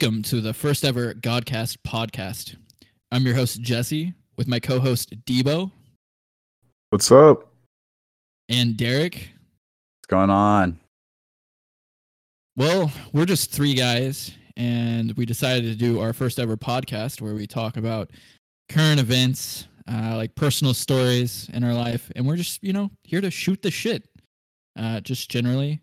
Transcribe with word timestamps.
Welcome 0.00 0.22
to 0.24 0.40
the 0.40 0.54
first 0.54 0.84
ever 0.84 1.12
Godcast 1.12 1.78
podcast. 1.78 2.54
I'm 3.10 3.26
your 3.26 3.34
host, 3.34 3.60
Jesse, 3.60 4.14
with 4.36 4.46
my 4.46 4.60
co 4.60 4.78
host, 4.78 5.12
Debo 5.24 5.72
What's 6.90 7.10
up? 7.10 7.52
and 8.48 8.76
Derek. 8.76 9.14
What's 9.14 10.06
going 10.06 10.30
on? 10.30 10.78
Well, 12.56 12.92
we're 13.12 13.24
just 13.24 13.50
three 13.50 13.74
guys, 13.74 14.30
and 14.56 15.14
we 15.14 15.26
decided 15.26 15.64
to 15.64 15.74
do 15.74 15.98
our 15.98 16.12
first 16.12 16.38
ever 16.38 16.56
podcast 16.56 17.20
where 17.20 17.34
we 17.34 17.48
talk 17.48 17.76
about 17.76 18.12
current 18.68 19.00
events, 19.00 19.66
uh, 19.90 20.14
like 20.14 20.32
personal 20.36 20.74
stories 20.74 21.50
in 21.52 21.64
our 21.64 21.74
life, 21.74 22.08
and 22.14 22.24
we're 22.24 22.36
just, 22.36 22.62
you 22.62 22.72
know, 22.72 22.88
here 23.02 23.20
to 23.20 23.32
shoot 23.32 23.62
the 23.62 23.70
shit, 23.72 24.08
uh, 24.78 25.00
just 25.00 25.28
generally. 25.28 25.80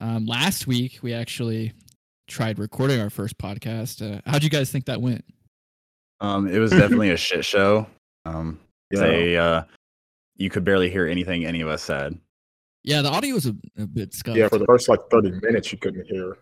Um, 0.00 0.24
last 0.24 0.66
week, 0.66 1.00
we 1.02 1.12
actually 1.12 1.74
tried 2.30 2.58
recording 2.58 3.00
our 3.00 3.10
first 3.10 3.36
podcast. 3.36 4.00
Uh, 4.00 4.20
how'd 4.24 4.42
you 4.44 4.48
guys 4.50 4.70
think 4.70 4.86
that 4.86 5.02
went? 5.02 5.24
Um, 6.20 6.46
it 6.48 6.58
was 6.58 6.70
definitely 6.70 7.10
a 7.10 7.16
shit 7.16 7.44
show. 7.44 7.86
Um, 8.24 8.58
Yeah. 8.90 9.00
say, 9.00 9.36
uh, 9.36 9.62
you 10.36 10.48
could 10.48 10.64
barely 10.64 10.88
hear 10.90 11.06
anything 11.06 11.44
any 11.44 11.60
of 11.60 11.68
us 11.68 11.82
said. 11.82 12.18
Yeah, 12.84 13.02
the 13.02 13.10
audio 13.10 13.34
was 13.34 13.46
a, 13.46 13.54
a 13.76 13.86
bit 13.86 14.14
scuffed. 14.14 14.38
Yeah, 14.38 14.48
for 14.48 14.58
the 14.58 14.64
first 14.64 14.88
like 14.88 15.00
30 15.10 15.32
minutes, 15.42 15.70
you 15.72 15.78
couldn't 15.78 16.06
hear. 16.06 16.38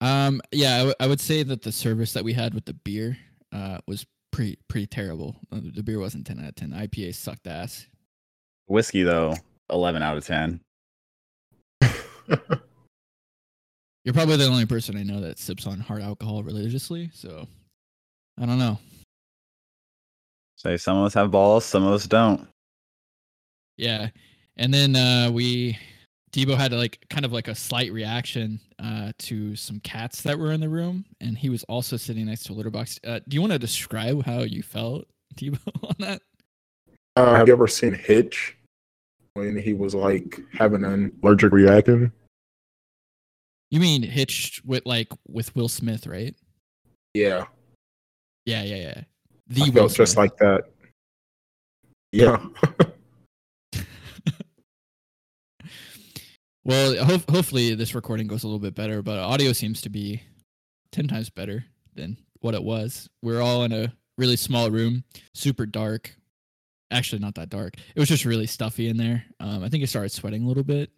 Um, 0.00 0.40
yeah, 0.52 0.74
I, 0.74 0.78
w- 0.78 0.94
I 1.00 1.06
would 1.06 1.20
say 1.20 1.42
that 1.42 1.62
the 1.62 1.72
service 1.72 2.12
that 2.12 2.22
we 2.24 2.32
had 2.32 2.54
with 2.54 2.66
the 2.66 2.74
beer 2.74 3.16
uh, 3.52 3.78
was 3.88 4.04
pretty 4.30 4.58
pretty 4.68 4.86
terrible. 4.86 5.36
Uh, 5.50 5.60
The 5.74 5.82
beer 5.82 5.98
wasn't 5.98 6.26
ten 6.26 6.38
out 6.38 6.48
of 6.50 6.54
ten. 6.54 6.70
IPA 6.70 7.14
sucked 7.14 7.46
ass. 7.48 7.86
Whiskey 8.68 9.02
though, 9.02 9.34
eleven 9.70 10.02
out 10.02 10.16
of 10.18 10.24
ten. 10.26 10.60
You're 14.08 14.14
probably 14.14 14.38
the 14.38 14.46
only 14.46 14.64
person 14.64 14.96
I 14.96 15.02
know 15.02 15.20
that 15.20 15.38
sips 15.38 15.66
on 15.66 15.80
hard 15.80 16.00
alcohol 16.00 16.42
religiously, 16.42 17.10
so 17.12 17.46
I 18.40 18.46
don't 18.46 18.58
know. 18.58 18.78
Say 20.56 20.78
some 20.78 20.96
of 20.96 21.04
us 21.04 21.12
have 21.12 21.30
balls, 21.30 21.66
some 21.66 21.84
of 21.84 21.92
us 21.92 22.06
don't. 22.06 22.48
Yeah, 23.76 24.08
and 24.56 24.72
then 24.72 24.96
uh, 24.96 25.30
we 25.30 25.76
Debo 26.32 26.56
had 26.56 26.72
like 26.72 27.04
kind 27.10 27.26
of 27.26 27.34
like 27.34 27.48
a 27.48 27.54
slight 27.54 27.92
reaction 27.92 28.58
uh, 28.82 29.12
to 29.18 29.54
some 29.56 29.78
cats 29.80 30.22
that 30.22 30.38
were 30.38 30.52
in 30.52 30.60
the 30.62 30.70
room, 30.70 31.04
and 31.20 31.36
he 31.36 31.50
was 31.50 31.62
also 31.64 31.98
sitting 31.98 32.24
next 32.24 32.44
to 32.44 32.54
a 32.54 32.54
litter 32.54 32.70
box. 32.70 32.98
Uh, 33.06 33.20
do 33.28 33.34
you 33.34 33.42
want 33.42 33.52
to 33.52 33.58
describe 33.58 34.24
how 34.24 34.38
you 34.38 34.62
felt, 34.62 35.04
Debo, 35.34 35.58
on 35.82 35.96
that? 35.98 36.22
Uh, 37.14 37.34
have 37.34 37.46
you 37.46 37.52
ever 37.52 37.68
seen 37.68 37.92
Hitch 37.92 38.56
when 39.34 39.58
he 39.58 39.74
was 39.74 39.94
like 39.94 40.40
having 40.54 40.82
an 40.82 41.12
allergic 41.22 41.52
reaction? 41.52 42.10
You 43.70 43.80
mean 43.80 44.02
hitched 44.02 44.64
with 44.64 44.86
like 44.86 45.08
with 45.26 45.54
Will 45.54 45.68
Smith, 45.68 46.06
right? 46.06 46.34
Yeah, 47.14 47.46
Yeah, 48.46 48.62
yeah, 48.62 48.76
yeah. 48.76 49.02
The 49.48 49.62
I 49.62 49.64
Will 49.66 49.72
felt 49.88 49.94
just 49.94 50.16
like 50.16 50.36
that. 50.38 50.64
Yeah, 52.12 52.42
Well, 56.64 57.02
ho- 57.02 57.22
hopefully 57.30 57.74
this 57.74 57.94
recording 57.94 58.26
goes 58.26 58.44
a 58.44 58.46
little 58.46 58.58
bit 58.58 58.74
better, 58.74 59.00
but 59.02 59.18
audio 59.18 59.52
seems 59.52 59.80
to 59.82 59.88
be 59.88 60.22
ten 60.92 61.08
times 61.08 61.30
better 61.30 61.64
than 61.94 62.18
what 62.40 62.54
it 62.54 62.62
was. 62.62 63.08
We're 63.22 63.40
all 63.40 63.64
in 63.64 63.72
a 63.72 63.92
really 64.18 64.36
small 64.36 64.70
room, 64.70 65.04
super 65.34 65.64
dark. 65.64 66.14
Actually, 66.90 67.20
not 67.20 67.34
that 67.36 67.48
dark. 67.48 67.74
It 67.94 68.00
was 68.00 68.08
just 68.08 68.24
really 68.24 68.46
stuffy 68.46 68.88
in 68.88 68.96
there. 68.98 69.24
Um, 69.40 69.62
I 69.64 69.68
think 69.68 69.82
I 69.82 69.86
started 69.86 70.10
sweating 70.12 70.44
a 70.44 70.46
little 70.46 70.62
bit. 70.64 70.90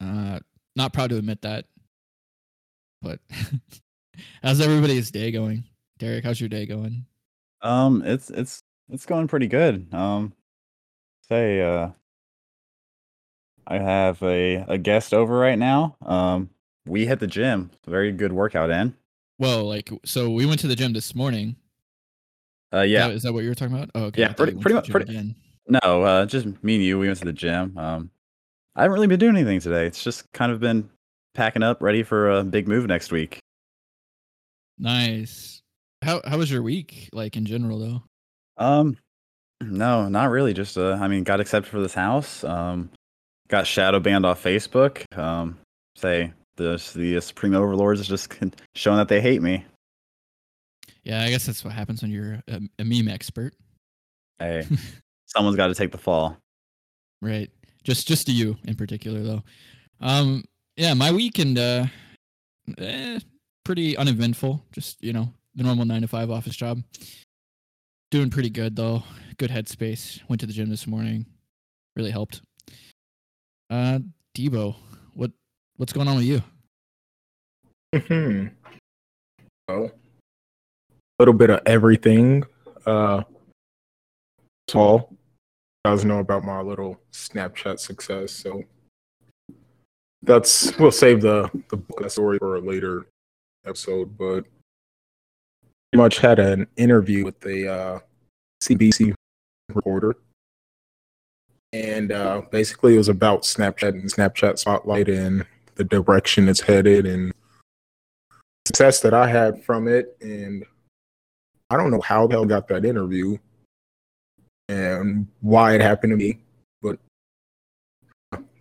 Uh, 0.00 0.40
not 0.76 0.92
proud 0.92 1.10
to 1.10 1.16
admit 1.16 1.42
that, 1.42 1.66
but 3.02 3.20
how's 4.42 4.60
everybody's 4.60 5.10
day 5.10 5.30
going? 5.30 5.64
Derek, 5.98 6.24
how's 6.24 6.40
your 6.40 6.48
day 6.48 6.66
going? 6.66 7.06
Um, 7.62 8.02
it's 8.04 8.30
it's 8.30 8.62
it's 8.90 9.06
going 9.06 9.28
pretty 9.28 9.46
good. 9.46 9.92
Um, 9.94 10.32
say, 11.28 11.60
uh, 11.62 11.90
I 13.66 13.78
have 13.78 14.22
a 14.22 14.56
a 14.68 14.78
guest 14.78 15.14
over 15.14 15.38
right 15.38 15.58
now. 15.58 15.96
Um, 16.04 16.50
we 16.86 17.06
hit 17.06 17.20
the 17.20 17.26
gym. 17.26 17.70
Very 17.86 18.12
good 18.12 18.32
workout 18.32 18.70
in. 18.70 18.94
Whoa, 19.38 19.64
like 19.66 19.90
so 20.04 20.30
we 20.30 20.46
went 20.46 20.60
to 20.60 20.66
the 20.66 20.76
gym 20.76 20.92
this 20.92 21.14
morning. 21.14 21.56
Uh, 22.72 22.82
yeah. 22.82 23.08
is 23.08 23.22
that 23.22 23.32
what 23.32 23.44
you 23.44 23.48
were 23.48 23.54
talking 23.54 23.74
about? 23.76 23.90
Oh, 23.94 24.04
okay. 24.06 24.22
Yeah, 24.22 24.32
pretty- 24.32 24.54
pretty 24.56 24.74
much- 24.74 24.90
pretty- 24.90 25.12
again. 25.12 25.36
No, 25.68 26.02
uh, 26.02 26.26
just 26.26 26.44
me 26.62 26.74
and 26.74 26.84
you. 26.84 26.98
We 26.98 27.06
went 27.06 27.18
to 27.20 27.24
the 27.24 27.32
gym. 27.32 27.78
Um, 27.78 28.10
I 28.76 28.82
haven't 28.82 28.94
really 28.94 29.06
been 29.06 29.20
doing 29.20 29.36
anything 29.36 29.60
today. 29.60 29.86
It's 29.86 30.02
just 30.02 30.30
kind 30.32 30.50
of 30.50 30.60
been 30.60 30.88
packing 31.34 31.62
up, 31.62 31.82
ready 31.82 32.02
for 32.02 32.30
a 32.30 32.44
big 32.44 32.66
move 32.68 32.86
next 32.86 33.12
week. 33.12 33.38
Nice. 34.78 35.62
How 36.02 36.20
how 36.26 36.38
was 36.38 36.50
your 36.50 36.62
week 36.62 37.08
like 37.12 37.36
in 37.36 37.46
general 37.46 37.78
though? 37.78 38.02
Um, 38.56 38.96
no, 39.60 40.08
not 40.08 40.30
really. 40.30 40.52
Just 40.52 40.76
uh, 40.76 40.98
I 41.00 41.08
mean, 41.08 41.24
got 41.24 41.40
accepted 41.40 41.70
for 41.70 41.80
this 41.80 41.94
house. 41.94 42.44
Um, 42.44 42.90
got 43.48 43.66
shadow 43.66 44.00
banned 44.00 44.26
off 44.26 44.42
Facebook. 44.42 45.04
Um, 45.16 45.58
say 45.96 46.32
the 46.56 46.82
the 46.94 47.20
supreme 47.20 47.54
overlords 47.54 48.00
is 48.00 48.08
just 48.08 48.34
showing 48.74 48.98
that 48.98 49.08
they 49.08 49.20
hate 49.20 49.42
me. 49.42 49.64
Yeah, 51.04 51.22
I 51.22 51.28
guess 51.30 51.46
that's 51.46 51.62
what 51.64 51.74
happens 51.74 52.02
when 52.02 52.10
you're 52.10 52.42
a, 52.48 52.60
a 52.78 52.84
meme 52.84 53.08
expert, 53.08 53.54
Hey, 54.38 54.66
someone's 55.26 55.56
got 55.56 55.66
to 55.66 55.74
take 55.74 55.92
the 55.92 55.98
fall. 55.98 56.38
right? 57.20 57.50
Just 57.84 58.08
just 58.08 58.26
to 58.26 58.32
you 58.32 58.56
in 58.64 58.74
particular 58.74 59.22
though. 59.22 59.42
Um 60.00 60.44
yeah, 60.76 60.94
my 60.94 61.12
weekend 61.12 61.58
uh 61.58 61.86
eh, 62.78 63.18
pretty 63.64 63.96
uneventful. 63.96 64.64
Just, 64.72 65.02
you 65.02 65.12
know, 65.12 65.28
the 65.54 65.62
normal 65.62 65.84
9 65.84 66.02
to 66.02 66.08
5 66.08 66.30
office 66.30 66.56
job. 66.56 66.82
Doing 68.10 68.30
pretty 68.30 68.50
good 68.50 68.76
though. 68.76 69.02
Good 69.38 69.50
headspace. 69.50 70.20
Went 70.28 70.40
to 70.40 70.46
the 70.46 70.52
gym 70.52 70.70
this 70.70 70.86
morning. 70.86 71.26
Really 71.96 72.10
helped. 72.10 72.42
Uh 73.70 74.00
Debo, 74.36 74.74
what 75.14 75.30
what's 75.76 75.92
going 75.92 76.08
on 76.08 76.16
with 76.16 76.24
you? 76.24 76.42
hmm 78.08 78.46
well, 79.68 79.84
a 79.84 79.90
little 81.18 81.34
bit 81.34 81.50
of 81.50 81.60
everything. 81.64 82.44
Uh, 82.84 83.22
you 84.72 85.08
guys 85.84 86.04
know 86.04 86.18
about 86.18 86.44
my 86.44 86.60
little 86.60 86.98
Snapchat 87.12 87.78
success, 87.78 88.32
so 88.32 88.62
that's 90.22 90.76
we'll 90.78 90.90
save 90.90 91.20
the 91.20 91.50
the 91.68 91.76
book 91.76 92.08
story 92.10 92.38
for 92.38 92.56
a 92.56 92.60
later 92.60 93.06
episode. 93.66 94.16
But 94.16 94.44
pretty 95.92 96.02
much 96.02 96.18
had 96.18 96.38
an 96.38 96.66
interview 96.76 97.24
with 97.24 97.38
the 97.40 97.68
uh, 97.72 97.98
CBC 98.62 99.14
reporter, 99.68 100.16
and 101.74 102.12
uh, 102.12 102.42
basically 102.50 102.94
it 102.94 102.98
was 102.98 103.10
about 103.10 103.42
Snapchat 103.42 103.90
and 103.90 104.10
Snapchat 104.12 104.58
Spotlight 104.58 105.08
and 105.08 105.44
the 105.74 105.84
direction 105.84 106.48
it's 106.48 106.60
headed 106.60 107.04
and 107.04 107.32
success 108.66 109.00
that 109.00 109.12
I 109.12 109.26
had 109.26 109.62
from 109.62 109.88
it. 109.88 110.16
And 110.22 110.64
I 111.68 111.76
don't 111.76 111.90
know 111.90 112.00
how 112.00 112.26
the 112.26 112.36
hell 112.36 112.46
got 112.46 112.68
that 112.68 112.84
interview 112.84 113.36
and 114.68 115.26
why 115.40 115.74
it 115.74 115.80
happened 115.80 116.12
to 116.12 116.16
me, 116.16 116.40
but 116.82 116.98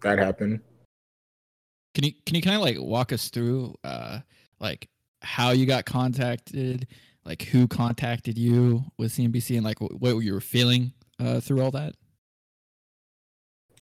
that 0.01 0.19
happened. 0.19 0.59
Can 1.95 2.05
you 2.05 2.13
can 2.25 2.35
you 2.35 2.41
kind 2.41 2.55
of 2.55 2.61
like 2.61 2.77
walk 2.79 3.13
us 3.13 3.29
through 3.29 3.75
uh 3.83 4.19
like 4.59 4.89
how 5.21 5.51
you 5.51 5.65
got 5.65 5.85
contacted, 5.85 6.87
like 7.25 7.43
who 7.43 7.67
contacted 7.67 8.37
you 8.37 8.83
with 8.97 9.13
CNBC, 9.13 9.55
and 9.55 9.65
like 9.65 9.79
what 9.79 10.17
you 10.17 10.33
were 10.33 10.41
feeling 10.41 10.93
uh, 11.19 11.39
through 11.39 11.61
all 11.61 11.71
that? 11.71 11.95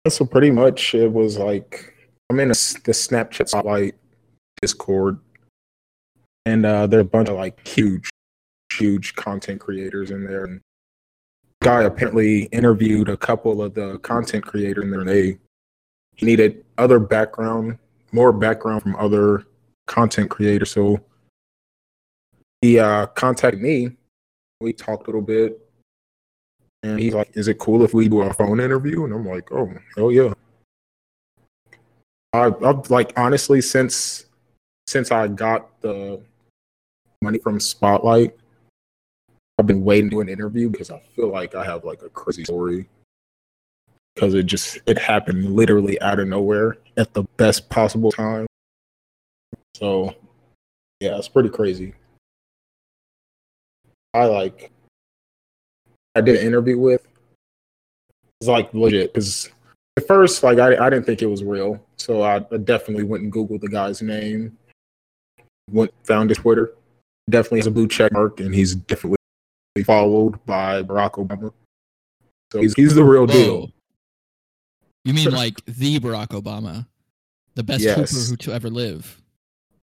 So 0.07 0.25
pretty 0.25 0.49
much 0.49 0.95
it 0.95 1.11
was 1.11 1.37
like 1.37 1.93
I'm 2.29 2.39
in 2.39 2.49
a, 2.49 2.53
the 2.53 2.93
Snapchat 2.93 3.49
spotlight 3.49 3.95
Discord, 4.61 5.19
and 6.45 6.65
uh, 6.65 6.87
there 6.87 6.99
are 6.99 7.01
a 7.01 7.05
bunch 7.05 7.29
of 7.29 7.35
like 7.35 7.67
huge, 7.67 8.09
huge 8.73 9.15
content 9.15 9.59
creators 9.59 10.11
in 10.11 10.23
there. 10.23 10.45
And 10.45 10.61
guy 11.61 11.83
apparently 11.83 12.43
interviewed 12.45 13.09
a 13.09 13.17
couple 13.17 13.61
of 13.61 13.73
the 13.73 13.97
content 13.99 14.45
creators. 14.45 14.83
And 14.83 15.07
they 15.07 15.37
he 16.15 16.25
needed 16.25 16.65
other 16.77 16.99
background, 16.99 17.77
more 18.11 18.33
background 18.33 18.81
from 18.83 18.95
other 18.97 19.45
content 19.87 20.29
creators. 20.29 20.71
So 20.71 20.99
he 22.61 22.79
uh, 22.79 23.07
contacted 23.07 23.61
me. 23.61 23.97
We 24.59 24.73
talked 24.73 25.03
a 25.03 25.05
little 25.05 25.21
bit, 25.21 25.59
and 26.83 26.99
he's 26.99 27.13
like, 27.13 27.31
"Is 27.33 27.47
it 27.47 27.59
cool 27.59 27.83
if 27.83 27.93
we 27.93 28.09
do 28.09 28.21
a 28.21 28.33
phone 28.33 28.59
interview?" 28.59 29.05
And 29.05 29.13
I'm 29.13 29.25
like, 29.25 29.49
"Oh, 29.51 29.71
hell 29.95 30.11
yeah!" 30.11 30.33
I, 32.33 32.51
I've 32.63 32.89
like 32.89 33.13
honestly 33.17 33.61
since 33.61 34.25
since 34.87 35.11
I 35.11 35.27
got 35.27 35.79
the 35.81 36.21
money 37.21 37.39
from 37.39 37.59
Spotlight, 37.59 38.35
I've 39.59 39.67
been 39.67 39.83
waiting 39.83 40.09
to 40.09 40.15
do 40.15 40.21
an 40.21 40.29
interview 40.29 40.69
because 40.69 40.89
I 40.89 41.01
feel 41.17 41.27
like 41.27 41.53
I 41.53 41.65
have 41.65 41.83
like 41.83 42.01
a 42.01 42.07
crazy 42.09 42.45
story 42.45 42.87
because 44.15 44.33
it 44.33 44.45
just 44.45 44.77
it 44.85 44.97
happened 44.97 45.53
literally 45.53 45.99
out 46.01 46.17
of 46.17 46.29
nowhere 46.29 46.77
at 46.95 47.13
the 47.13 47.23
best 47.35 47.69
possible 47.69 48.09
time. 48.09 48.47
So 49.75 50.15
yeah, 51.01 51.17
it's 51.17 51.27
pretty 51.27 51.49
crazy. 51.49 51.93
I 54.13 54.23
like 54.25 54.71
I 56.15 56.21
did 56.21 56.37
an 56.37 56.47
interview 56.47 56.79
with. 56.79 57.05
It's 58.39 58.47
like 58.47 58.73
legit 58.73 59.13
because 59.13 59.49
at 59.97 60.07
first, 60.07 60.41
like 60.41 60.59
I, 60.59 60.85
I 60.85 60.89
didn't 60.89 61.05
think 61.05 61.21
it 61.21 61.27
was 61.27 61.43
real, 61.43 61.85
so 61.97 62.21
I, 62.21 62.37
I 62.37 62.57
definitely 62.63 63.03
went 63.03 63.23
and 63.23 63.33
googled 63.33 63.59
the 63.59 63.67
guy's 63.67 64.01
name. 64.01 64.57
Went 65.69 65.91
found 66.05 66.29
his 66.29 66.37
Twitter. 66.37 66.71
Definitely 67.29 67.59
has 67.59 67.67
a 67.67 67.71
blue 67.71 67.89
check 67.89 68.13
mark, 68.13 68.39
and 68.39 68.55
he's 68.55 68.75
definitely 68.75 69.18
followed 69.83 70.43
by 70.45 70.83
Barack 70.83 71.13
Obama. 71.13 71.51
So 72.51 72.61
he's 72.61 72.73
he's 72.73 72.95
the 72.95 73.03
real 73.03 73.25
deal. 73.27 73.71
You 75.05 75.13
mean 75.13 75.29
like 75.31 75.63
the 75.65 75.99
Barack 75.99 76.29
Obama, 76.29 76.87
the 77.55 77.63
best 77.63 77.81
Yes. 77.83 77.95
hooper 78.11 78.29
who 78.31 78.37
to 78.37 78.53
ever 78.53 78.69
live? 78.69 79.21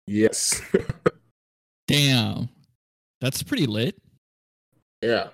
Yes. 0.06 0.60
Damn, 1.88 2.48
that's 3.20 3.42
pretty 3.42 3.66
lit. 3.66 3.96
yeah. 5.02 5.28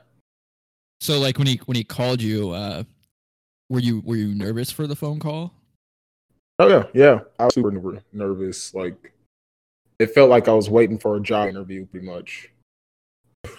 So 1.01 1.19
like 1.19 1.37
when 1.39 1.47
he 1.49 1.61
when 1.67 1.77
he 1.77 1.83
called 1.85 2.21
you, 2.23 2.51
uh, 2.51 2.85
were 3.71 3.81
you 3.81 4.03
were 4.05 4.17
you 4.17 4.35
nervous 4.35 4.71
for 4.71 4.87
the 4.87 4.95
phone 4.95 5.19
call? 5.19 5.53
Oh 6.59 6.69
yeah, 6.69 6.85
yeah. 6.95 7.21
I 7.41 7.47
was 7.47 7.55
super 7.55 8.01
nervous. 8.13 8.73
Like 8.75 9.13
it 9.99 10.09
felt 10.15 10.31
like 10.31 10.47
I 10.49 10.53
was 10.53 10.69
waiting 10.71 10.99
for 10.99 11.17
a 11.17 11.21
job 11.21 11.49
interview, 11.49 11.87
pretty 11.87 12.07
much. 12.07 12.51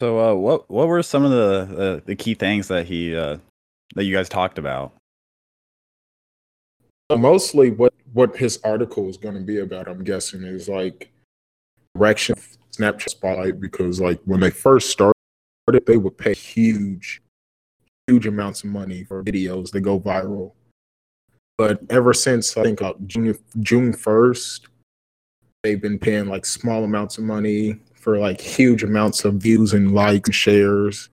So, 0.00 0.20
uh, 0.20 0.34
what 0.34 0.70
what 0.70 0.86
were 0.86 1.02
some 1.02 1.24
of 1.24 1.32
the 1.32 1.74
the, 1.74 2.02
the 2.06 2.14
key 2.14 2.34
things 2.34 2.68
that 2.68 2.86
he 2.86 3.16
uh, 3.16 3.38
that 3.96 4.04
you 4.04 4.14
guys 4.14 4.28
talked 4.28 4.56
about? 4.56 4.94
Mostly, 7.10 7.72
what 7.72 7.92
what 8.12 8.36
his 8.36 8.60
article 8.62 9.08
is 9.08 9.16
going 9.16 9.34
to 9.34 9.40
be 9.40 9.58
about, 9.58 9.88
I'm 9.88 10.04
guessing, 10.04 10.44
is 10.44 10.68
like 10.68 11.10
direction 11.96 12.36
Snapchat 12.70 13.08
Spotlight 13.08 13.60
because 13.60 14.00
like 14.00 14.20
when 14.24 14.38
they 14.38 14.50
first 14.50 14.90
started, 14.90 15.14
they 15.84 15.96
would 15.96 16.16
pay 16.16 16.32
huge, 16.32 17.20
huge 18.06 18.28
amounts 18.28 18.62
of 18.62 18.70
money 18.70 19.02
for 19.02 19.24
videos 19.24 19.72
that 19.72 19.80
go 19.80 19.98
viral. 19.98 20.52
But 21.56 21.80
ever 21.90 22.14
since 22.14 22.56
I 22.56 22.62
think 22.62 22.82
uh, 22.82 22.94
June 23.08 23.36
June 23.62 23.92
first, 23.92 24.68
they've 25.64 25.82
been 25.82 25.98
paying 25.98 26.28
like 26.28 26.46
small 26.46 26.84
amounts 26.84 27.18
of 27.18 27.24
money 27.24 27.80
for 27.98 28.18
like 28.18 28.40
huge 28.40 28.82
amounts 28.82 29.24
of 29.24 29.34
views 29.34 29.72
and 29.74 29.94
likes 29.94 30.28
and 30.28 30.34
shares. 30.34 31.10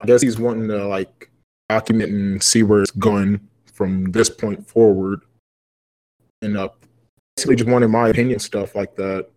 I 0.00 0.06
guess 0.06 0.22
he's 0.22 0.38
wanting 0.38 0.68
to 0.68 0.86
like 0.86 1.30
document 1.68 2.12
and 2.12 2.42
see 2.42 2.62
where 2.62 2.82
it's 2.82 2.90
going 2.92 3.40
from 3.72 4.10
this 4.12 4.28
point 4.28 4.66
forward. 4.66 5.20
And 6.40 6.56
uh, 6.56 6.70
basically 7.36 7.56
just 7.56 7.70
wanted 7.70 7.88
my 7.88 8.08
opinion 8.08 8.38
stuff 8.40 8.74
like 8.74 8.96
that. 8.96 9.28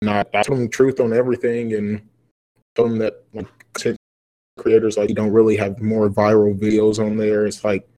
Not 0.00 0.28
I 0.34 0.42
told 0.42 0.58
him 0.58 0.66
the 0.66 0.70
truth 0.70 1.00
on 1.00 1.12
everything 1.12 1.74
and 1.74 2.02
told 2.74 2.92
him 2.92 2.98
that 2.98 3.24
like 3.32 3.46
creators 4.58 4.96
like 4.96 5.08
you 5.08 5.14
don't 5.14 5.32
really 5.32 5.56
have 5.56 5.80
more 5.80 6.08
viral 6.08 6.58
videos 6.58 7.04
on 7.04 7.16
there. 7.16 7.46
It's 7.46 7.64
like 7.64 7.88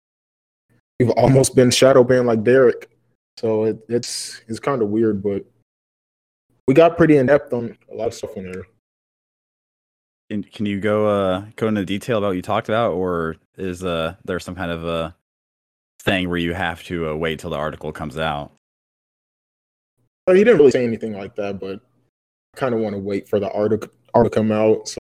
you've 0.99 1.11
almost 1.11 1.55
been 1.55 1.71
shadow 1.71 2.05
banned 2.05 2.27
like 2.27 2.45
Derek. 2.45 2.91
So 3.39 3.65
it, 3.65 3.79
it's 3.89 4.43
it's 4.49 4.61
kind 4.61 4.83
of 4.83 4.89
weird, 4.89 5.23
but 5.23 5.45
we 6.67 6.75
got 6.75 6.97
pretty 6.97 7.17
in 7.17 7.27
depth 7.27 7.53
on 7.53 7.77
a 7.91 7.95
lot 7.95 8.09
of 8.09 8.15
stuff 8.15 8.37
on 8.37 8.45
there. 8.45 8.65
Can, 10.31 10.43
can 10.43 10.67
you 10.67 10.81
go 10.81 11.07
uh, 11.07 11.45
go 11.57 11.69
into 11.69 11.85
detail 11.85 12.19
about 12.19 12.29
what 12.29 12.37
you 12.37 12.43
talked 12.43 12.69
about, 12.69 12.93
or 12.93 13.37
is 13.59 13.85
uh, 13.85 14.15
there 14.25 14.41
some 14.41 14.55
kind 14.55 14.71
of 14.71 14.85
a 14.85 15.15
thing 16.01 16.29
where 16.29 16.39
you 16.39 16.55
have 16.55 16.83
to 16.85 17.11
uh, 17.11 17.15
wait 17.15 17.39
till 17.39 17.51
the 17.51 17.57
article 17.57 17.93
comes 17.93 18.19
out? 18.19 18.53
Well, 20.27 20.37
he 20.37 20.43
didn't 20.43 20.59
really 20.59 20.71
say 20.71 20.85
anything 20.85 21.13
like 21.13 21.37
that, 21.37 21.61
but 21.61 21.81
I 22.55 22.59
kind 22.59 22.75
of 22.75 22.81
want 22.81 22.95
to 22.95 22.99
wait 22.99 23.29
for 23.29 23.39
the 23.39 23.51
article 23.53 23.91
article 24.15 24.31
to 24.31 24.49
come 24.49 24.53
out 24.53 24.89
so 24.89 24.99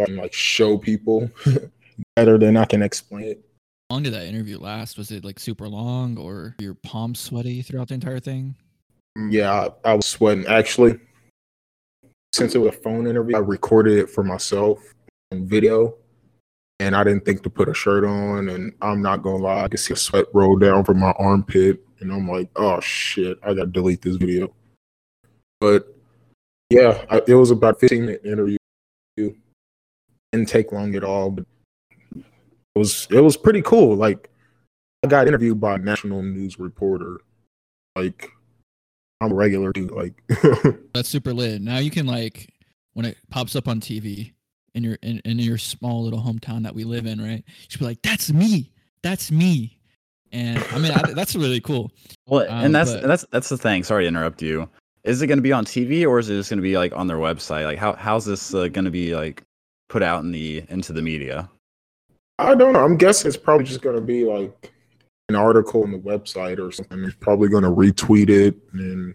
I 0.00 0.06
can 0.06 0.16
like 0.16 0.32
show 0.32 0.78
people 0.78 1.30
better 2.16 2.38
than 2.38 2.56
I 2.56 2.64
can 2.64 2.82
explain 2.82 3.24
it. 3.24 3.44
How 3.90 3.96
long 3.96 4.02
did 4.04 4.14
that 4.14 4.26
interview 4.26 4.58
last? 4.58 4.96
Was 4.96 5.10
it 5.10 5.24
like 5.24 5.38
super 5.38 5.68
long, 5.68 6.16
or 6.16 6.56
your 6.58 6.74
palms 6.74 7.20
sweaty 7.20 7.62
throughout 7.62 7.88
the 7.88 7.94
entire 7.94 8.20
thing? 8.20 8.54
Yeah, 9.16 9.68
I, 9.84 9.90
I 9.90 9.94
was 9.94 10.06
sweating. 10.06 10.46
Actually, 10.46 10.98
since 12.32 12.54
it 12.54 12.58
was 12.58 12.74
a 12.74 12.78
phone 12.78 13.06
interview, 13.06 13.36
I 13.36 13.40
recorded 13.40 13.98
it 13.98 14.10
for 14.10 14.24
myself 14.24 14.80
on 15.30 15.46
video, 15.46 15.94
and 16.80 16.96
I 16.96 17.04
didn't 17.04 17.24
think 17.24 17.42
to 17.44 17.50
put 17.50 17.68
a 17.68 17.74
shirt 17.74 18.04
on. 18.04 18.48
And 18.48 18.72
I'm 18.82 19.00
not 19.00 19.22
gonna 19.22 19.36
lie, 19.36 19.62
I 19.62 19.68
could 19.68 19.80
see 19.80 19.94
a 19.94 19.96
sweat 19.96 20.26
roll 20.34 20.56
down 20.56 20.84
from 20.84 20.98
my 20.98 21.12
armpit, 21.12 21.80
and 22.00 22.12
I'm 22.12 22.28
like, 22.28 22.50
oh 22.56 22.80
shit, 22.80 23.38
I 23.42 23.54
gotta 23.54 23.68
delete 23.68 24.02
this 24.02 24.16
video. 24.16 24.52
But 25.60 25.94
yeah, 26.70 27.04
I, 27.08 27.22
it 27.28 27.34
was 27.34 27.52
about 27.52 27.78
15 27.78 28.06
minute 28.06 28.24
interview. 28.24 28.58
Didn't 29.16 30.48
take 30.48 30.72
long 30.72 30.96
at 30.96 31.04
all, 31.04 31.30
but 31.30 31.46
it 32.16 32.78
was 32.78 33.06
it 33.10 33.20
was 33.20 33.36
pretty 33.36 33.62
cool. 33.62 33.94
Like 33.94 34.28
I 35.04 35.06
got 35.06 35.28
interviewed 35.28 35.60
by 35.60 35.76
a 35.76 35.78
national 35.78 36.22
news 36.22 36.58
reporter. 36.58 37.20
Like 37.94 38.33
I'm 39.20 39.32
a 39.32 39.34
regular 39.34 39.72
dude. 39.72 39.90
Like 39.90 40.14
That's 40.94 41.08
super 41.08 41.32
lit. 41.32 41.62
Now 41.62 41.78
you 41.78 41.90
can 41.90 42.06
like 42.06 42.52
when 42.94 43.06
it 43.06 43.16
pops 43.30 43.56
up 43.56 43.68
on 43.68 43.80
TV 43.80 44.32
in 44.74 44.84
your 44.84 44.98
in, 45.02 45.20
in 45.24 45.38
your 45.38 45.58
small 45.58 46.02
little 46.04 46.20
hometown 46.20 46.62
that 46.64 46.74
we 46.74 46.84
live 46.84 47.06
in, 47.06 47.20
right? 47.20 47.42
You 47.46 47.66
should 47.68 47.80
be 47.80 47.86
like, 47.86 48.02
"That's 48.02 48.32
me. 48.32 48.70
That's 49.02 49.30
me." 49.30 49.78
And 50.32 50.58
I 50.72 50.78
mean, 50.78 50.92
I, 50.92 51.12
that's 51.14 51.36
really 51.36 51.60
cool. 51.60 51.90
Well, 52.26 52.42
Um, 52.50 52.64
and 52.66 52.74
that's 52.74 52.92
but- 52.92 53.02
and 53.02 53.10
that's 53.10 53.24
that's 53.30 53.48
the 53.48 53.58
thing. 53.58 53.84
Sorry 53.84 54.04
to 54.04 54.08
interrupt 54.08 54.42
you. 54.42 54.68
Is 55.04 55.20
it 55.20 55.26
going 55.26 55.38
to 55.38 55.42
be 55.42 55.52
on 55.52 55.66
TV 55.66 56.06
or 56.08 56.18
is 56.18 56.30
it 56.30 56.36
just 56.36 56.48
going 56.48 56.56
to 56.58 56.62
be 56.62 56.78
like 56.78 56.96
on 56.96 57.06
their 57.06 57.18
website? 57.18 57.64
Like, 57.66 57.78
how 57.78 57.92
how's 57.92 58.24
this 58.24 58.54
uh, 58.54 58.68
going 58.68 58.86
to 58.86 58.90
be 58.90 59.14
like 59.14 59.42
put 59.90 60.02
out 60.02 60.24
in 60.24 60.32
the 60.32 60.64
into 60.70 60.92
the 60.92 61.02
media? 61.02 61.48
I 62.38 62.54
don't 62.54 62.72
know. 62.72 62.82
I'm 62.84 62.96
guessing 62.96 63.28
it's 63.28 63.36
probably 63.36 63.64
just 63.64 63.80
gonna 63.80 64.00
be 64.00 64.24
like 64.24 64.72
an 65.28 65.36
article 65.36 65.82
on 65.82 65.92
the 65.92 65.98
website 65.98 66.58
or 66.58 66.70
something. 66.70 67.02
It's 67.04 67.16
probably 67.16 67.48
gonna 67.48 67.70
retweet 67.70 68.28
it 68.28 68.56
and 68.72 69.14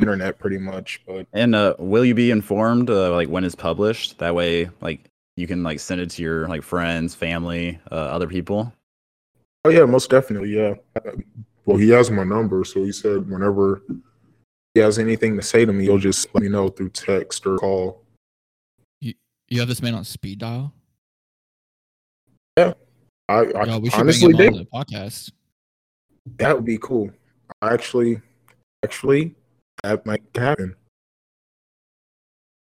internet 0.00 0.38
pretty 0.38 0.58
much. 0.58 1.00
But 1.06 1.26
And 1.32 1.54
uh, 1.54 1.74
will 1.78 2.04
you 2.04 2.14
be 2.14 2.30
informed 2.30 2.90
uh, 2.90 3.12
like 3.12 3.28
when 3.28 3.44
it's 3.44 3.54
published? 3.54 4.18
That 4.18 4.34
way, 4.34 4.70
like 4.80 5.00
you 5.36 5.46
can 5.46 5.62
like 5.62 5.80
send 5.80 6.00
it 6.00 6.10
to 6.10 6.22
your 6.22 6.48
like 6.48 6.62
friends, 6.62 7.14
family, 7.14 7.78
uh, 7.90 7.94
other 7.94 8.28
people. 8.28 8.72
oh 9.64 9.70
yeah, 9.70 9.84
most 9.84 10.10
definitely, 10.10 10.50
yeah. 10.50 10.74
Well, 11.66 11.78
he 11.78 11.88
has 11.90 12.10
my 12.10 12.24
number, 12.24 12.62
so 12.64 12.84
he 12.84 12.92
said 12.92 13.28
whenever 13.28 13.82
he 14.74 14.80
has 14.80 14.98
anything 14.98 15.36
to 15.36 15.42
say 15.42 15.64
to 15.64 15.72
me, 15.72 15.84
he'll 15.84 15.98
just 15.98 16.28
let 16.34 16.42
me 16.42 16.48
know 16.48 16.68
through 16.68 16.90
text 16.90 17.46
or 17.46 17.56
call. 17.58 18.02
You 19.00 19.14
you 19.48 19.60
have 19.60 19.68
this 19.68 19.82
man 19.82 19.94
on 19.94 20.04
speed 20.04 20.38
dial. 20.38 20.72
I, 23.28 23.40
I 23.40 23.64
should 23.64 23.94
honestly 23.94 24.32
bring 24.32 24.48
him 24.48 24.54
think 24.54 24.70
on 24.72 24.84
the 24.86 24.94
podcast. 24.94 25.32
that 26.38 26.54
would 26.54 26.64
be 26.64 26.78
cool. 26.78 27.10
I 27.62 27.72
actually, 27.72 28.20
actually, 28.84 29.34
that 29.82 30.04
might 30.06 30.22
happen. 30.34 30.74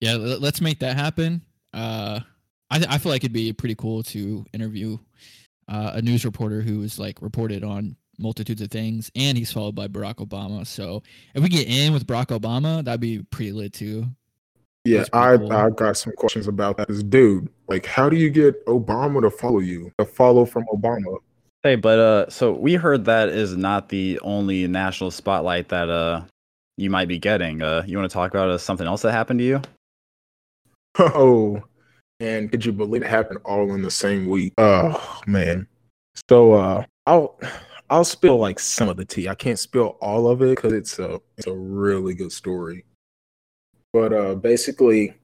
Yeah, 0.01 0.15
let's 0.17 0.61
make 0.61 0.81
that 0.81 0.97
happen. 0.97 1.43
Uh, 1.73 2.21
I 2.71 2.79
th- 2.79 2.91
I 2.91 2.99
feel 2.99 3.11
like 3.11 3.25
it'd 3.25 3.33
be 3.33 3.53
pretty 3.53 3.75
cool 3.75 4.03
to 4.05 4.45
interview 4.53 4.99
uh, 5.69 5.93
a 5.95 6.03
news 6.03 6.25
reporter 6.25 6.61
who 6.61 6.83
is 6.83 6.99
like 6.99 7.23
reported 7.23 7.65
on 7.65 7.97
multitudes 8.19 8.61
of 8.63 8.71
things, 8.71 9.11
and 9.17 9.37
he's 9.39 9.53
followed 9.53 9.75
by 9.75 9.89
Barack 9.89 10.17
Obama. 10.17 10.67
So 10.67 11.03
if 11.35 11.43
we 11.43 11.49
get 11.49 11.69
in 11.69 11.93
with 11.93 12.07
Barack 12.07 12.39
Obama, 12.39 12.85
that'd 12.85 13.01
be 13.01 13.23
pretty 13.31 13.53
lit 13.53 13.73
too. 13.73 14.07
Yeah, 14.85 15.05
I 15.13 15.37
cool. 15.37 15.53
I 15.53 15.71
got 15.71 15.97
some 15.97 16.13
questions 16.13 16.47
about 16.47 16.77
that. 16.77 16.89
This 16.89 17.03
dude, 17.03 17.49
like, 17.69 17.87
how 17.87 18.09
do 18.09 18.17
you 18.17 18.29
get 18.29 18.65
Obama 18.67 19.23
to 19.23 19.31
follow 19.31 19.61
you? 19.61 19.91
A 19.99 20.05
follow 20.05 20.45
from 20.45 20.65
Obama? 20.73 21.19
Hey, 21.63 21.77
but 21.77 21.99
uh, 21.99 22.29
so 22.29 22.53
we 22.53 22.75
heard 22.75 23.07
that 23.07 23.31
is 23.31 23.57
not 23.57 23.89
the 23.89 24.21
only 24.21 24.67
national 24.69 25.11
spotlight 25.11 25.69
that 25.71 25.89
uh 25.89 26.23
you 26.77 26.91
might 26.91 27.09
be 27.09 27.19
getting. 27.19 27.63
Uh, 27.63 27.83
you 27.87 27.97
want 27.97 28.11
to 28.11 28.13
talk 28.13 28.31
about 28.31 28.51
uh, 28.51 28.59
something 28.59 28.87
else 28.87 29.03
that 29.03 29.13
happened 29.13 29.39
to 29.41 29.45
you? 29.45 29.63
Oh, 30.99 31.63
and 32.21 32.51
could 32.51 32.65
you 32.65 32.73
believe 32.73 33.03
it 33.03 33.09
happened 33.09 33.41
all 33.45 33.75
in 33.75 33.83
the 33.83 33.91
same 33.91 34.27
week? 34.27 34.53
Oh 34.59 35.21
man. 35.27 35.67
So 36.29 36.53
uh, 36.53 36.85
I'll 37.07 37.41
I'll 37.91 38.05
spill 38.05 38.39
like 38.39 38.59
some 38.59 38.89
of 38.89 38.97
the 38.97 39.05
tea. 39.05 39.29
I 39.29 39.35
can't 39.35 39.59
spill 39.59 39.97
all 40.01 40.29
of 40.29 40.43
it 40.43 40.57
because 40.57 40.73
it's 40.73 40.99
a 40.99 41.21
it's 41.37 41.47
a 41.47 41.55
really 41.55 42.15
good 42.15 42.33
story. 42.33 42.85
But 43.95 44.13
uh, 44.13 44.35
basically, 44.35 45.15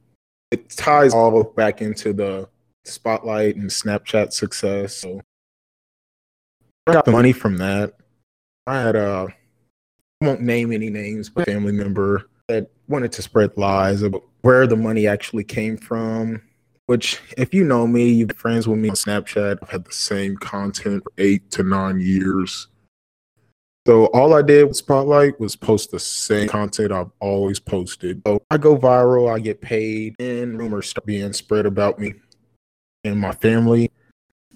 it 0.53 0.71
ties 0.71 1.12
all 1.12 1.43
back 1.43 1.83
into 1.83 2.12
the 2.12 2.49
spotlight 2.85 3.57
and 3.57 3.69
Snapchat 3.69 4.33
success. 4.33 4.95
So 4.95 5.21
I 6.87 6.93
got 6.93 7.05
the 7.05 7.11
money 7.11 7.33
from 7.33 7.57
that. 7.57 7.95
I 8.69 8.81
had 8.81 8.95
uh, 8.95 9.27
I 10.23 10.25
won't 10.25 10.43
name 10.43 10.71
any 10.73 10.89
names, 10.89 11.29
but 11.29 11.49
a 11.49 11.50
family 11.50 11.73
member 11.73 12.31
that 12.47 12.71
wanted 12.87 13.11
to 13.11 13.23
spread 13.23 13.57
lies 13.57 14.03
about 14.03 14.23
where 14.43 14.69
the 14.69 14.77
money 14.77 15.09
actually 15.09 15.45
came 15.45 15.77
from. 15.77 16.41
Which, 16.87 17.21
if 17.37 17.53
you 17.53 17.65
know 17.65 17.89
me, 17.89 18.09
you've 18.09 18.29
been 18.29 18.37
friends 18.37 18.69
with 18.69 18.79
me 18.79 18.91
on 18.91 18.95
Snapchat. 18.95 19.59
I've 19.62 19.71
had 19.71 19.85
the 19.85 19.93
same 19.93 20.37
content 20.37 21.03
for 21.03 21.12
eight 21.19 21.50
to 21.53 21.65
nine 21.65 21.99
years. 21.99 22.69
So 23.90 24.04
all 24.14 24.35
I 24.35 24.42
did 24.42 24.68
with 24.68 24.76
Spotlight 24.76 25.40
was 25.40 25.56
post 25.56 25.90
the 25.90 25.99
same 25.99 26.47
content 26.47 26.92
I've 26.92 27.11
always 27.18 27.59
posted. 27.59 28.23
So 28.25 28.40
I 28.49 28.56
go 28.56 28.78
viral, 28.78 29.35
I 29.35 29.40
get 29.40 29.61
paid, 29.61 30.14
and 30.20 30.56
rumors 30.56 30.90
start 30.90 31.06
being 31.06 31.32
spread 31.32 31.66
about 31.66 31.99
me 31.99 32.14
and 33.02 33.18
my 33.18 33.32
family. 33.32 33.90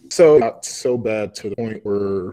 So 0.08 0.38
got 0.38 0.64
so 0.64 0.96
bad 0.96 1.34
to 1.34 1.50
the 1.50 1.56
point 1.56 1.84
where 1.84 2.32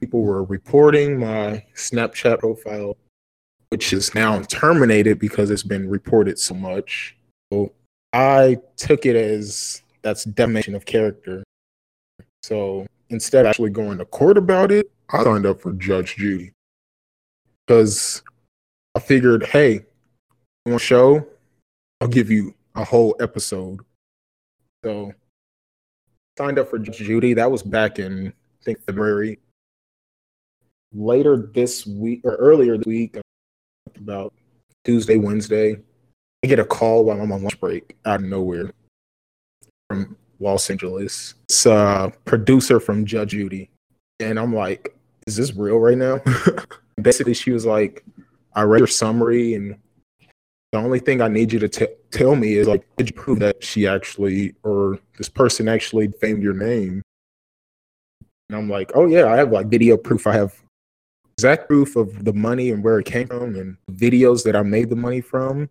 people 0.00 0.22
were 0.22 0.44
reporting 0.44 1.20
my 1.20 1.66
Snapchat 1.74 2.38
profile, 2.38 2.96
which 3.68 3.92
is 3.92 4.14
now 4.14 4.40
terminated 4.44 5.18
because 5.18 5.50
it's 5.50 5.62
been 5.62 5.86
reported 5.86 6.38
so 6.38 6.54
much. 6.54 7.14
So 7.52 7.72
I 8.14 8.56
took 8.78 9.04
it 9.04 9.16
as 9.16 9.82
that's 10.00 10.24
defamation 10.24 10.74
of 10.74 10.86
character. 10.86 11.44
So 12.42 12.86
instead 13.10 13.44
of 13.44 13.50
actually 13.50 13.68
going 13.68 13.98
to 13.98 14.06
court 14.06 14.38
about 14.38 14.72
it, 14.72 14.90
I 15.10 15.22
signed 15.24 15.46
up 15.46 15.60
for 15.60 15.72
Judge 15.72 16.16
Judy 16.16 16.52
because 17.66 18.22
I 18.94 19.00
figured, 19.00 19.44
hey, 19.44 19.84
on 20.66 20.78
show? 20.78 21.26
I'll 22.00 22.08
give 22.08 22.30
you 22.30 22.54
a 22.74 22.84
whole 22.84 23.16
episode. 23.20 23.80
So 24.84 25.12
signed 26.38 26.58
up 26.58 26.68
for 26.68 26.78
Judge 26.78 26.98
Judy. 26.98 27.34
That 27.34 27.50
was 27.50 27.62
back 27.62 27.98
in 27.98 28.28
I 28.28 28.64
think 28.64 28.84
February. 28.84 29.38
Later 30.94 31.50
this 31.54 31.86
week 31.86 32.20
or 32.24 32.34
earlier 32.36 32.76
this 32.76 32.86
week, 32.86 33.16
about 33.96 34.34
Tuesday, 34.84 35.16
Wednesday, 35.16 35.76
I 36.42 36.46
get 36.46 36.58
a 36.58 36.64
call 36.64 37.04
while 37.04 37.20
I'm 37.20 37.32
on 37.32 37.42
lunch 37.42 37.58
break 37.60 37.96
out 38.04 38.20
of 38.20 38.26
nowhere 38.26 38.72
from 39.88 40.16
Los 40.40 40.68
Angeles. 40.70 41.34
It's 41.48 41.66
a 41.66 42.12
producer 42.24 42.80
from 42.80 43.06
Judge 43.06 43.30
Judy. 43.30 43.70
And 44.22 44.38
I'm 44.38 44.54
like, 44.54 44.96
is 45.26 45.36
this 45.36 45.54
real 45.54 45.78
right 45.78 45.98
now? 45.98 46.20
Basically, 47.02 47.34
she 47.34 47.50
was 47.50 47.66
like, 47.66 48.04
I 48.54 48.62
read 48.62 48.78
your 48.78 48.86
summary, 48.86 49.54
and 49.54 49.76
the 50.72 50.78
only 50.78 50.98
thing 50.98 51.20
I 51.20 51.28
need 51.28 51.52
you 51.52 51.58
to 51.58 51.68
t- 51.68 51.86
tell 52.10 52.36
me 52.36 52.54
is 52.54 52.68
like, 52.68 52.84
did 52.96 53.10
you 53.10 53.14
prove 53.14 53.40
that 53.40 53.62
she 53.62 53.86
actually 53.86 54.54
or 54.62 54.98
this 55.18 55.28
person 55.28 55.68
actually 55.68 56.08
famed 56.20 56.42
your 56.42 56.54
name? 56.54 57.02
And 58.48 58.58
I'm 58.58 58.68
like, 58.68 58.92
oh 58.94 59.06
yeah, 59.06 59.26
I 59.26 59.36
have 59.36 59.52
like 59.52 59.66
video 59.66 59.96
proof. 59.96 60.26
I 60.26 60.34
have 60.34 60.54
exact 61.38 61.68
proof 61.68 61.96
of 61.96 62.24
the 62.24 62.32
money 62.32 62.70
and 62.70 62.82
where 62.84 62.98
it 62.98 63.06
came 63.06 63.26
from, 63.26 63.56
and 63.56 63.76
videos 63.92 64.44
that 64.44 64.56
I 64.56 64.62
made 64.62 64.90
the 64.90 64.96
money 64.96 65.20
from. 65.20 65.68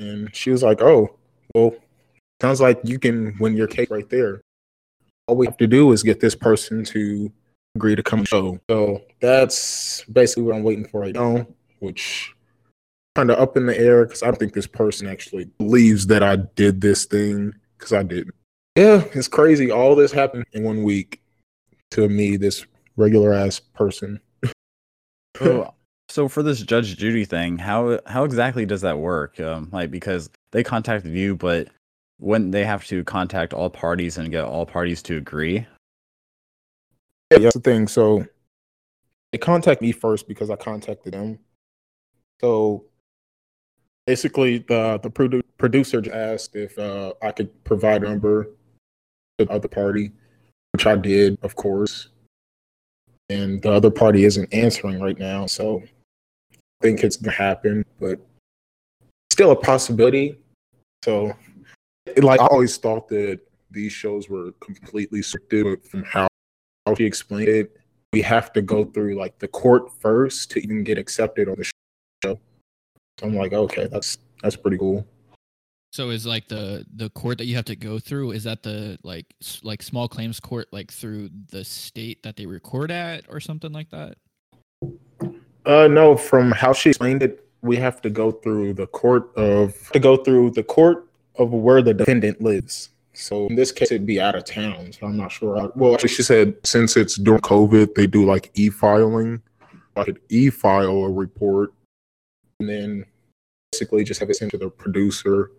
And 0.00 0.34
she 0.34 0.50
was 0.50 0.62
like, 0.62 0.82
oh, 0.82 1.16
well, 1.54 1.74
sounds 2.40 2.60
like 2.60 2.80
you 2.84 2.98
can 2.98 3.36
win 3.38 3.56
your 3.56 3.68
case 3.68 3.88
right 3.90 4.08
there. 4.08 4.40
All 5.26 5.36
we 5.36 5.46
have 5.46 5.56
to 5.58 5.66
do 5.66 5.92
is 5.92 6.02
get 6.02 6.20
this 6.20 6.34
person 6.34 6.84
to 6.84 7.32
agree 7.74 7.96
to 7.96 8.02
come 8.02 8.24
show. 8.24 8.58
So 8.68 9.02
that's 9.20 10.04
basically 10.04 10.44
what 10.44 10.56
I'm 10.56 10.62
waiting 10.62 10.86
for 10.86 11.00
right 11.00 11.14
now, 11.14 11.46
which 11.80 12.34
kind 13.14 13.30
of 13.30 13.38
up 13.38 13.56
in 13.56 13.66
the 13.66 13.78
air 13.78 14.04
because 14.04 14.22
I 14.22 14.26
don't 14.26 14.38
think 14.38 14.54
this 14.54 14.66
person 14.66 15.06
actually 15.06 15.44
believes 15.58 16.06
that 16.08 16.22
I 16.22 16.36
did 16.36 16.80
this 16.80 17.04
thing 17.04 17.54
because 17.78 17.92
I 17.92 18.02
didn't. 18.02 18.34
Yeah, 18.76 19.04
it's 19.12 19.28
crazy. 19.28 19.70
All 19.70 19.94
this 19.94 20.12
happened 20.12 20.46
in 20.52 20.64
one 20.64 20.82
week 20.82 21.22
to 21.92 22.08
me, 22.08 22.36
this 22.36 22.66
regular 22.96 23.32
ass 23.32 23.60
person. 23.60 24.20
so, 25.36 25.72
so 26.08 26.28
for 26.28 26.42
this 26.42 26.60
Judge 26.60 26.96
Judy 26.96 27.24
thing, 27.24 27.56
how 27.56 28.00
how 28.06 28.24
exactly 28.24 28.66
does 28.66 28.80
that 28.80 28.98
work? 28.98 29.38
Um, 29.38 29.68
like 29.72 29.90
because 29.90 30.28
they 30.50 30.64
contacted 30.64 31.12
you, 31.12 31.36
but 31.36 31.68
when 32.18 32.50
they 32.50 32.64
have 32.64 32.84
to 32.86 33.04
contact 33.04 33.52
all 33.52 33.70
parties 33.70 34.18
and 34.18 34.30
get 34.30 34.44
all 34.44 34.66
parties 34.66 35.02
to 35.02 35.16
agree? 35.16 35.66
Yeah, 37.30 37.38
that's 37.38 37.54
the 37.54 37.60
thing. 37.60 37.88
So 37.88 38.24
they 39.32 39.38
contact 39.38 39.82
me 39.82 39.92
first 39.92 40.28
because 40.28 40.50
I 40.50 40.56
contacted 40.56 41.14
them. 41.14 41.38
So 42.40 42.84
basically, 44.06 44.58
the 44.58 44.98
the 45.02 45.10
produ- 45.10 45.42
producer 45.58 46.02
asked 46.12 46.54
if 46.54 46.78
uh, 46.78 47.14
I 47.22 47.32
could 47.32 47.64
provide 47.64 48.02
a 48.04 48.08
number 48.08 48.44
to 49.38 49.44
the 49.44 49.50
other 49.50 49.68
party, 49.68 50.12
which 50.72 50.86
I 50.86 50.96
did, 50.96 51.38
of 51.42 51.56
course. 51.56 52.08
And 53.30 53.62
the 53.62 53.72
other 53.72 53.90
party 53.90 54.24
isn't 54.24 54.52
answering 54.52 55.00
right 55.00 55.18
now, 55.18 55.46
so 55.46 55.82
I 56.52 56.58
think 56.82 57.02
it's 57.02 57.16
gonna 57.16 57.34
happen, 57.34 57.84
but 57.98 58.20
still 59.32 59.50
a 59.50 59.56
possibility. 59.56 60.38
So, 61.02 61.32
like 62.22 62.40
I 62.40 62.46
always 62.46 62.76
thought 62.76 63.08
that 63.08 63.40
these 63.70 63.92
shows 63.92 64.28
were 64.28 64.52
completely 64.60 65.20
scripted 65.20 65.84
from 65.86 66.04
how 66.04 66.28
how 66.86 66.94
she 66.94 67.04
explained 67.04 67.48
it, 67.48 67.76
we 68.12 68.20
have 68.22 68.52
to 68.52 68.62
go 68.62 68.84
through 68.84 69.14
like 69.14 69.38
the 69.38 69.48
court 69.48 69.90
first 70.00 70.50
to 70.52 70.62
even 70.62 70.84
get 70.84 70.98
accepted 70.98 71.48
on 71.48 71.56
the 71.56 71.64
show. 71.64 71.72
So 72.22 72.38
I'm 73.22 73.34
like, 73.34 73.52
okay, 73.52 73.88
that's 73.90 74.18
that's 74.42 74.56
pretty 74.56 74.78
cool. 74.78 75.06
So 75.92 76.10
is 76.10 76.26
like 76.26 76.48
the 76.48 76.84
the 76.94 77.08
court 77.10 77.38
that 77.38 77.46
you 77.46 77.56
have 77.56 77.64
to 77.66 77.76
go 77.76 77.98
through 77.98 78.32
is 78.32 78.44
that 78.44 78.62
the 78.62 78.98
like 79.02 79.26
like 79.62 79.82
small 79.82 80.08
claims 80.08 80.40
court 80.40 80.68
like 80.72 80.90
through 80.90 81.30
the 81.50 81.64
state 81.64 82.22
that 82.22 82.36
they 82.36 82.46
record 82.46 82.90
at 82.90 83.24
or 83.28 83.40
something 83.40 83.72
like 83.72 83.90
that? 83.90 84.16
Uh 85.64 85.88
no, 85.88 86.16
from 86.16 86.50
how 86.52 86.72
she 86.72 86.90
explained 86.90 87.22
it, 87.22 87.48
we 87.62 87.76
have 87.76 88.02
to 88.02 88.10
go 88.10 88.30
through 88.30 88.74
the 88.74 88.88
court 88.88 89.34
of 89.36 89.90
to 89.92 89.98
go 89.98 90.16
through 90.16 90.50
the 90.50 90.62
court 90.62 91.08
of 91.36 91.50
where 91.50 91.82
the 91.82 91.94
defendant 91.94 92.40
lives. 92.40 92.90
So 93.12 93.46
in 93.46 93.54
this 93.54 93.72
case, 93.72 93.92
it'd 93.92 94.06
be 94.06 94.20
out 94.20 94.34
of 94.34 94.44
town. 94.44 94.92
So 94.92 95.06
I'm 95.06 95.16
not 95.16 95.30
sure. 95.30 95.56
How, 95.56 95.72
well, 95.76 95.94
actually, 95.94 96.10
she 96.10 96.22
said 96.22 96.54
since 96.64 96.96
it's 96.96 97.16
during 97.16 97.40
COVID, 97.40 97.94
they 97.94 98.06
do 98.06 98.24
like 98.24 98.50
e-filing. 98.54 99.40
I 99.96 100.04
could 100.04 100.20
e-file 100.28 101.04
a 101.04 101.10
report, 101.10 101.72
and 102.58 102.68
then 102.68 103.06
basically 103.70 104.02
just 104.02 104.18
have 104.20 104.30
it 104.30 104.36
sent 104.36 104.50
to 104.50 104.58
the 104.58 104.68
producer, 104.68 105.52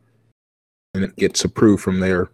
and 0.94 1.04
it 1.04 1.16
gets 1.16 1.46
approved 1.46 1.82
from 1.82 2.00
there. 2.02 2.30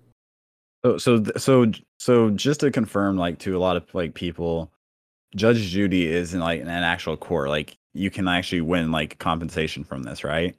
So 0.84 0.98
so 0.98 1.24
so 1.38 1.72
so 2.00 2.32
just 2.32 2.62
to 2.62 2.72
confirm, 2.72 3.18
like 3.18 3.38
to 3.40 3.56
a 3.56 3.60
lot 3.60 3.78
of 3.78 3.84
like 3.94 4.16
people, 4.16 4.72
Judge 5.36 5.60
Judy 5.70 6.08
is 6.08 6.34
in 6.34 6.40
like 6.40 6.62
an 6.62 6.68
actual 6.68 7.16
court. 7.16 7.50
Like 7.50 7.78
you 7.94 8.10
can 8.10 8.28
actually 8.28 8.62
win 8.62 8.92
like 8.92 9.20
compensation 9.20 9.84
from 9.84 10.02
this, 10.02 10.24
right? 10.24 10.56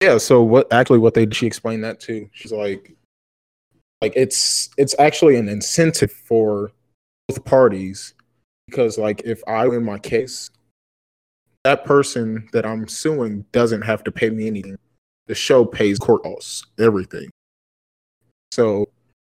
Yeah. 0.00 0.18
So 0.18 0.42
what 0.42 0.72
actually 0.72 0.98
what 0.98 1.14
they 1.14 1.28
she 1.30 1.46
explained 1.46 1.84
that 1.84 2.00
too. 2.00 2.28
She's 2.32 2.52
like, 2.52 2.96
like 4.00 4.12
it's 4.14 4.70
it's 4.78 4.94
actually 4.98 5.36
an 5.36 5.48
incentive 5.48 6.12
for 6.12 6.72
both 7.28 7.44
parties 7.44 8.14
because 8.66 8.98
like 8.98 9.22
if 9.24 9.42
I 9.48 9.66
win 9.66 9.84
my 9.84 9.98
case, 9.98 10.50
that 11.64 11.84
person 11.84 12.48
that 12.52 12.64
I'm 12.64 12.86
suing 12.86 13.44
doesn't 13.52 13.82
have 13.82 14.04
to 14.04 14.12
pay 14.12 14.30
me 14.30 14.46
anything. 14.46 14.78
The 15.26 15.34
show 15.34 15.64
pays 15.64 15.98
court 15.98 16.22
costs, 16.22 16.64
everything. 16.78 17.28
So 18.52 18.88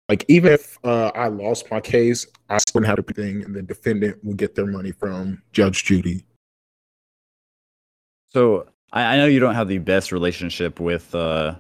like 0.08 0.24
even 0.28 0.52
if 0.52 0.78
uh, 0.84 1.12
I 1.14 1.28
lost 1.28 1.70
my 1.70 1.80
case, 1.80 2.26
I 2.48 2.58
still 2.58 2.80
wouldn't 2.80 2.88
have 2.88 3.04
to 3.04 3.14
pay 3.14 3.22
anything, 3.22 3.44
and 3.44 3.54
the 3.54 3.62
defendant 3.62 4.24
would 4.24 4.38
get 4.38 4.54
their 4.54 4.66
money 4.66 4.92
from 4.92 5.42
Judge 5.52 5.84
Judy. 5.84 6.24
So 8.30 8.66
I, 8.92 9.14
I 9.14 9.16
know 9.16 9.26
you 9.26 9.40
don't 9.40 9.54
have 9.54 9.68
the 9.68 9.78
best 9.78 10.12
relationship 10.12 10.80
with 10.80 11.14
uh 11.14 11.54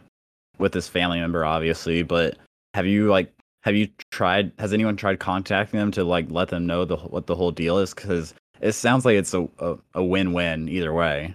with 0.58 0.72
this 0.72 0.88
family 0.88 1.20
member, 1.20 1.44
obviously, 1.44 2.02
but 2.02 2.36
have 2.74 2.86
you 2.86 3.08
like 3.08 3.32
have 3.62 3.74
you 3.74 3.88
tried? 4.10 4.52
Has 4.58 4.72
anyone 4.72 4.96
tried 4.96 5.18
contacting 5.18 5.78
them 5.78 5.90
to 5.92 6.04
like 6.04 6.30
let 6.30 6.48
them 6.48 6.66
know 6.66 6.84
the 6.84 6.96
what 6.96 7.26
the 7.26 7.34
whole 7.34 7.50
deal 7.50 7.78
is? 7.78 7.92
Because 7.92 8.34
it 8.60 8.72
sounds 8.72 9.04
like 9.04 9.16
it's 9.16 9.34
a, 9.34 9.48
a, 9.58 9.76
a 9.94 10.04
win 10.04 10.32
win 10.32 10.68
either 10.68 10.92
way. 10.92 11.34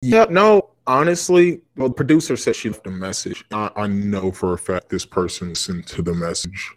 Yeah, 0.00 0.26
no, 0.28 0.70
honestly, 0.86 1.60
well, 1.76 1.88
the 1.88 1.94
producer 1.94 2.36
said 2.36 2.56
she 2.56 2.68
left 2.68 2.86
a 2.86 2.90
message. 2.90 3.44
I, 3.52 3.70
I 3.76 3.86
know 3.86 4.32
for 4.32 4.52
a 4.52 4.58
fact 4.58 4.88
this 4.88 5.06
person 5.06 5.54
sent 5.54 5.86
to 5.88 6.02
the 6.02 6.14
message, 6.14 6.72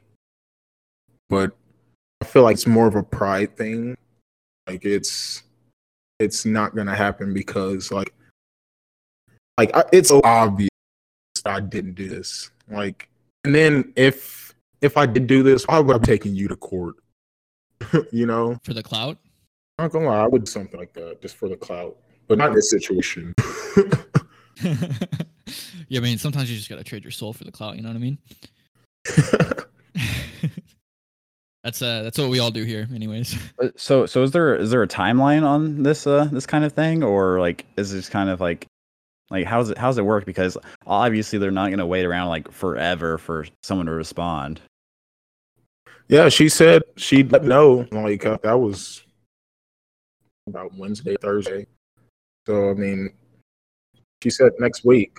but 1.30 1.56
I 2.22 2.26
feel 2.26 2.44
like 2.44 2.56
it's 2.56 2.68
more 2.68 2.88
of 2.88 2.96
a 2.96 3.04
pride 3.04 3.58
thing. 3.58 3.98
Like 4.68 4.86
it's 4.86 5.44
it's 6.20 6.46
not 6.46 6.76
gonna 6.76 6.96
happen 6.96 7.34
because 7.34 7.92
like 7.92 8.14
like 9.58 9.72
it's 9.92 10.10
so 10.10 10.22
obvious 10.24 10.70
I 11.46 11.60
didn't 11.60 11.94
do 11.94 12.10
this. 12.10 12.52
Like, 12.70 13.10
and 13.44 13.54
then 13.54 13.94
if 13.96 14.54
if 14.82 14.98
I 14.98 15.06
did 15.06 15.28
do 15.28 15.44
this, 15.44 15.66
why 15.66 15.80
would 15.80 15.96
I 15.96 16.00
be 16.00 16.06
taking 16.06 16.36
you 16.36 16.48
to 16.48 16.56
court? 16.56 16.96
you 18.12 18.26
know, 18.26 18.58
For 18.64 18.74
the 18.74 18.84
clout? 18.84 19.18
I'm 19.78 19.86
not 19.86 19.92
gonna 19.92 20.08
lie, 20.08 20.24
I 20.24 20.28
would 20.28 20.46
do 20.46 20.52
something 20.52 20.80
like 20.80 20.94
that 20.94 21.22
just 21.22 21.36
for 21.36 21.50
the 21.50 21.58
clout, 21.58 21.98
but 22.28 22.38
not 22.38 22.50
in 22.50 22.56
this 22.56 22.70
situation. 22.70 23.34
yeah, 25.88 26.00
I 26.00 26.00
mean 26.00 26.18
sometimes 26.18 26.50
you 26.50 26.58
just 26.58 26.70
gotta 26.70 26.84
trade 26.84 27.04
your 27.04 27.12
soul 27.12 27.34
for 27.34 27.44
the 27.44 27.52
clout, 27.52 27.76
you 27.76 27.82
know 27.82 27.90
what 27.90 27.96
I 27.96 28.00
mean? 28.00 28.18
That's 31.66 31.82
uh 31.82 32.04
that's 32.04 32.20
what 32.20 32.30
we 32.30 32.38
all 32.38 32.52
do 32.52 32.64
here, 32.64 32.88
anyways. 32.94 33.36
Uh, 33.60 33.70
So 33.76 34.06
so 34.06 34.22
is 34.22 34.32
there 34.32 34.56
is 34.56 34.70
there 34.70 34.84
a 34.84 34.88
timeline 34.88 35.44
on 35.44 35.82
this 35.82 36.06
uh 36.06 36.26
this 36.32 36.46
kind 36.46 36.64
of 36.64 36.74
thing 36.74 37.04
or 37.04 37.40
like 37.40 37.66
is 37.76 37.92
this 37.92 38.08
kind 38.08 38.30
of 38.30 38.40
like 38.40 38.68
like 39.32 39.48
how's 39.48 39.72
it 39.72 39.78
how's 39.78 39.98
it 39.98 40.06
work 40.06 40.26
because 40.26 40.58
obviously 40.86 41.40
they're 41.40 41.50
not 41.50 41.68
going 41.68 41.80
to 41.80 41.86
wait 41.86 42.06
around 42.06 42.30
like 42.30 42.52
forever 42.52 43.18
for 43.18 43.48
someone 43.64 43.88
to 43.88 43.94
respond. 43.94 44.62
Yeah, 46.08 46.30
she 46.30 46.50
said 46.50 46.84
she'd 46.98 47.32
let 47.32 47.42
me 47.42 47.50
know. 47.50 47.88
Like 47.92 48.26
uh, 48.28 48.38
that 48.44 48.60
was 48.60 49.04
about 50.48 50.72
Wednesday, 50.78 51.16
Thursday. 51.20 51.66
So 52.46 52.70
I 52.70 52.74
mean, 52.76 53.10
she 54.22 54.30
said 54.30 54.52
next 54.60 54.86
week. 54.86 55.18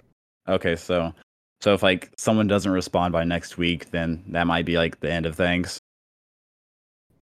Okay, 0.49 0.77
so 0.77 1.13
so 1.61 1.75
if 1.75 1.83
like 1.83 2.13
someone 2.17 2.47
doesn't 2.47 2.71
respond 2.71 3.13
by 3.13 3.25
next 3.25 3.59
week, 3.59 3.91
then 3.91 4.23
that 4.29 4.47
might 4.47 4.65
be 4.65 4.77
like 4.77 5.01
the 5.01 5.11
end 5.11 5.27
of 5.27 5.35
things. 5.35 5.81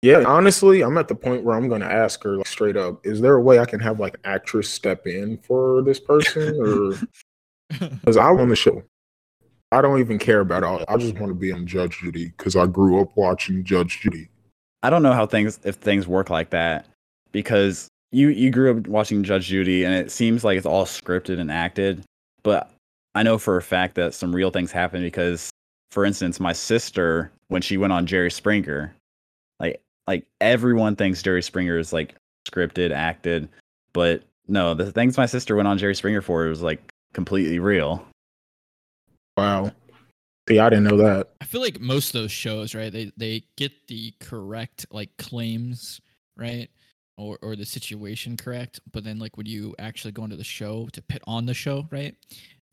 Yeah, 0.02 0.24
honestly, 0.26 0.82
I'm 0.82 0.98
at 0.98 1.10
the 1.10 1.16
point 1.16 1.44
where 1.44 1.56
I'm 1.56 1.68
going 1.68 1.82
to 1.82 1.92
ask 1.92 2.24
her 2.24 2.38
like, 2.38 2.48
straight 2.48 2.78
up: 2.78 3.06
Is 3.06 3.20
there 3.20 3.36
a 3.36 3.42
way 3.42 3.60
I 3.60 3.66
can 3.66 3.80
have 3.82 4.00
like 4.00 4.14
an 4.16 4.22
actress 4.24 4.70
step 4.70 5.06
in 5.06 5.38
for 5.40 5.82
this 5.82 6.00
person, 6.00 6.58
or 6.62 6.94
because 7.90 8.16
I 8.16 8.32
want 8.32 8.50
the 8.50 8.56
show? 8.56 8.84
I 9.72 9.82
don't 9.82 10.00
even 10.00 10.18
care 10.18 10.40
about 10.40 10.64
all. 10.64 10.84
I 10.88 10.98
just 10.98 11.16
want 11.16 11.30
to 11.30 11.36
be 11.36 11.52
on 11.52 11.68
Judge 11.68 12.00
Judy 12.00 12.34
because 12.38 12.56
I 12.56 12.66
grew 12.66 13.02
up 13.02 13.16
watching 13.16 13.64
Judge 13.64 14.00
Judy. 14.00 14.30
I 14.82 14.90
don't 14.90 15.04
know 15.04 15.14
how 15.14 15.26
things 15.26 15.60
if 15.64 15.76
things 15.76 16.08
work 16.08 16.30
like 16.30 16.50
that 16.52 16.86
because 17.32 17.90
you 18.12 18.30
you 18.30 18.52
grew 18.52 18.78
up 18.78 18.88
watching 18.88 19.24
Judge 19.24 19.48
Judy 19.48 19.84
and 19.84 19.94
it 19.94 20.12
seems 20.12 20.44
like 20.44 20.58
it's 20.58 20.66
all 20.66 20.86
scripted 20.86 21.40
and 21.40 21.52
acted, 21.52 22.04
but 22.44 22.72
I 23.16 23.24
know 23.24 23.38
for 23.38 23.58
a 23.58 23.62
fact 23.62 23.96
that 23.96 24.14
some 24.14 24.34
real 24.34 24.50
things 24.50 24.72
happen 24.72 25.02
because, 25.02 25.52
for 25.92 26.06
instance, 26.06 26.40
my 26.40 26.54
sister 26.54 27.32
when 27.50 27.62
she 27.62 27.78
went 27.78 27.92
on 27.92 28.06
Jerry 28.06 28.32
Springer, 28.32 28.96
like 29.60 29.82
like 30.10 30.26
everyone 30.42 30.96
thinks 30.96 31.22
Jerry 31.22 31.44
Springer 31.44 31.78
is 31.78 31.94
like 31.94 32.16
scripted, 32.50 32.90
acted, 32.90 33.48
but 33.94 34.24
no, 34.48 34.74
the 34.74 34.92
things 34.92 35.20
my 35.20 35.28
sister 35.28 35.56
went 35.56 35.68
on 35.68 35.78
Jerry 35.78 35.94
Springer 35.94 36.24
for 36.24 36.46
was 36.48 36.64
like 36.64 36.82
completely 37.14 37.60
real. 37.60 38.04
Wow. 39.38 39.72
See, 40.48 40.58
I 40.58 40.68
didn't 40.72 40.86
know 40.86 40.98
that. 40.98 41.30
I 41.42 41.46
feel 41.46 41.62
like 41.62 41.80
most 41.80 42.16
of 42.16 42.22
those 42.24 42.32
shows, 42.32 42.74
right? 42.74 42.92
They 42.92 43.12
they 43.18 43.44
get 43.56 43.72
the 43.88 44.12
correct 44.20 44.88
like 44.90 45.16
claims, 45.18 46.02
right? 46.36 46.70
Or 47.16 47.38
or 47.44 47.56
the 47.56 47.66
situation 47.66 48.36
correct, 48.36 48.80
but 48.92 49.04
then 49.04 49.20
like 49.20 49.38
when 49.38 49.46
you 49.46 49.76
actually 49.78 50.14
go 50.14 50.24
into 50.24 50.38
the 50.38 50.44
show 50.44 50.88
to 50.94 51.04
put 51.04 51.22
on 51.28 51.46
the 51.46 51.54
show, 51.54 51.88
right? 51.92 52.16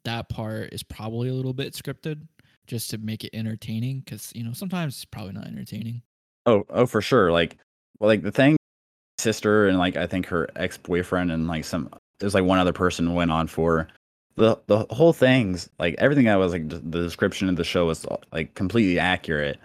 That 0.07 0.31
part 0.31 0.73
is 0.73 0.83
probably 0.83 1.29
a 1.29 1.35
little 1.35 1.53
bit 1.53 1.75
scripted 1.75 2.27
just 2.67 2.89
to 2.93 2.99
make 2.99 3.25
it 3.25 3.37
entertaining 3.37 4.05
cuz 4.07 4.33
you 4.35 4.43
know, 4.43 4.55
sometimes 4.55 4.95
it's 4.95 5.05
probably 5.05 5.35
not 5.35 5.49
entertaining. 5.49 6.01
Oh, 6.47 6.65
oh 6.71 6.87
for 6.87 7.03
sure. 7.03 7.33
Like 7.33 7.57
well 7.99 8.09
like 8.09 8.23
the 8.23 8.33
thing 8.33 8.57
sister 9.19 9.67
and 9.67 9.79
like 9.79 9.97
I 9.97 10.07
think 10.07 10.27
her 10.27 10.49
ex-boyfriend 10.57 11.33
and 11.33 11.49
like 11.49 11.65
some 11.65 11.91
there's 12.21 12.35
like 12.35 12.45
one 12.45 12.59
other 12.59 12.73
person 12.73 13.15
went 13.15 13.31
on 13.31 13.47
for 13.47 13.89
the 14.37 14.59
the 14.67 14.87
whole 14.91 15.13
thing's 15.13 15.69
like 15.79 15.95
everything 15.99 16.27
that 16.27 16.37
was 16.37 16.53
like 16.53 16.69
the 16.69 16.79
description 16.79 17.49
of 17.49 17.57
the 17.57 17.65
show 17.65 17.87
was 17.87 18.07
like 18.33 18.55
completely 18.55 18.99
accurate 18.99 19.59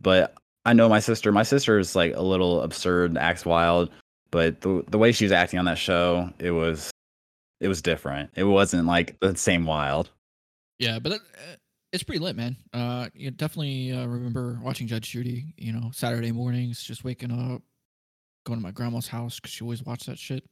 but 0.00 0.34
i 0.64 0.72
know 0.72 0.88
my 0.88 1.00
sister 1.00 1.32
my 1.32 1.42
sister 1.42 1.78
is 1.78 1.96
like 1.96 2.14
a 2.14 2.22
little 2.22 2.62
absurd 2.62 3.18
acts 3.18 3.44
wild 3.44 3.90
but 4.30 4.60
the 4.60 4.84
the 4.88 4.98
way 4.98 5.10
she 5.10 5.24
was 5.24 5.32
acting 5.32 5.58
on 5.58 5.64
that 5.64 5.78
show 5.78 6.30
it 6.38 6.52
was 6.52 6.90
it 7.60 7.68
was 7.68 7.82
different 7.82 8.30
it 8.36 8.44
wasn't 8.44 8.86
like 8.86 9.16
the 9.20 9.36
same 9.36 9.66
wild 9.66 10.08
Yeah, 10.78 10.98
but 10.98 11.12
uh, 11.12 11.18
it's 11.92 12.02
pretty 12.02 12.18
lit, 12.18 12.36
man. 12.36 12.56
Uh, 12.72 13.08
you 13.14 13.30
definitely 13.30 13.92
uh, 13.92 14.06
remember 14.06 14.58
watching 14.62 14.86
Judge 14.86 15.10
Judy. 15.10 15.54
You 15.56 15.72
know, 15.72 15.90
Saturday 15.92 16.32
mornings, 16.32 16.82
just 16.82 17.04
waking 17.04 17.30
up, 17.30 17.62
going 18.44 18.58
to 18.58 18.62
my 18.62 18.70
grandma's 18.70 19.08
house 19.08 19.38
because 19.38 19.52
she 19.52 19.62
always 19.62 19.82
watched 19.82 20.06
that 20.06 20.18
shit. 20.18 20.44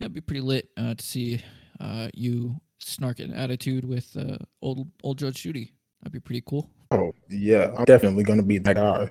It'd 0.00 0.14
be 0.14 0.20
pretty 0.20 0.40
lit 0.40 0.68
uh, 0.76 0.94
to 0.94 1.04
see 1.04 1.42
uh, 1.80 2.08
you 2.14 2.56
snarking 2.82 3.36
attitude 3.36 3.84
with 3.84 4.16
uh, 4.16 4.38
old 4.62 4.88
old 5.02 5.18
Judge 5.18 5.42
Judy. 5.42 5.72
That'd 6.02 6.12
be 6.12 6.20
pretty 6.20 6.42
cool. 6.46 6.68
Oh 6.90 7.12
yeah, 7.28 7.74
I'm 7.76 7.84
definitely 7.84 8.24
going 8.24 8.40
to 8.40 8.44
be 8.44 8.58
that 8.58 8.76
guy. 8.76 9.10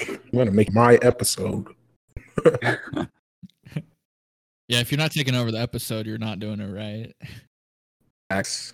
I'm 0.00 0.20
to 0.32 0.50
make 0.50 0.72
my 0.72 0.96
episode. 1.02 1.66
Yeah, 4.70 4.78
if 4.78 4.92
you're 4.92 4.98
not 4.98 5.10
taking 5.10 5.34
over 5.34 5.50
the 5.50 5.58
episode, 5.58 6.06
you're 6.06 6.16
not 6.16 6.38
doing 6.38 6.60
it 6.60 6.72
right. 6.72 7.12
Max. 8.30 8.72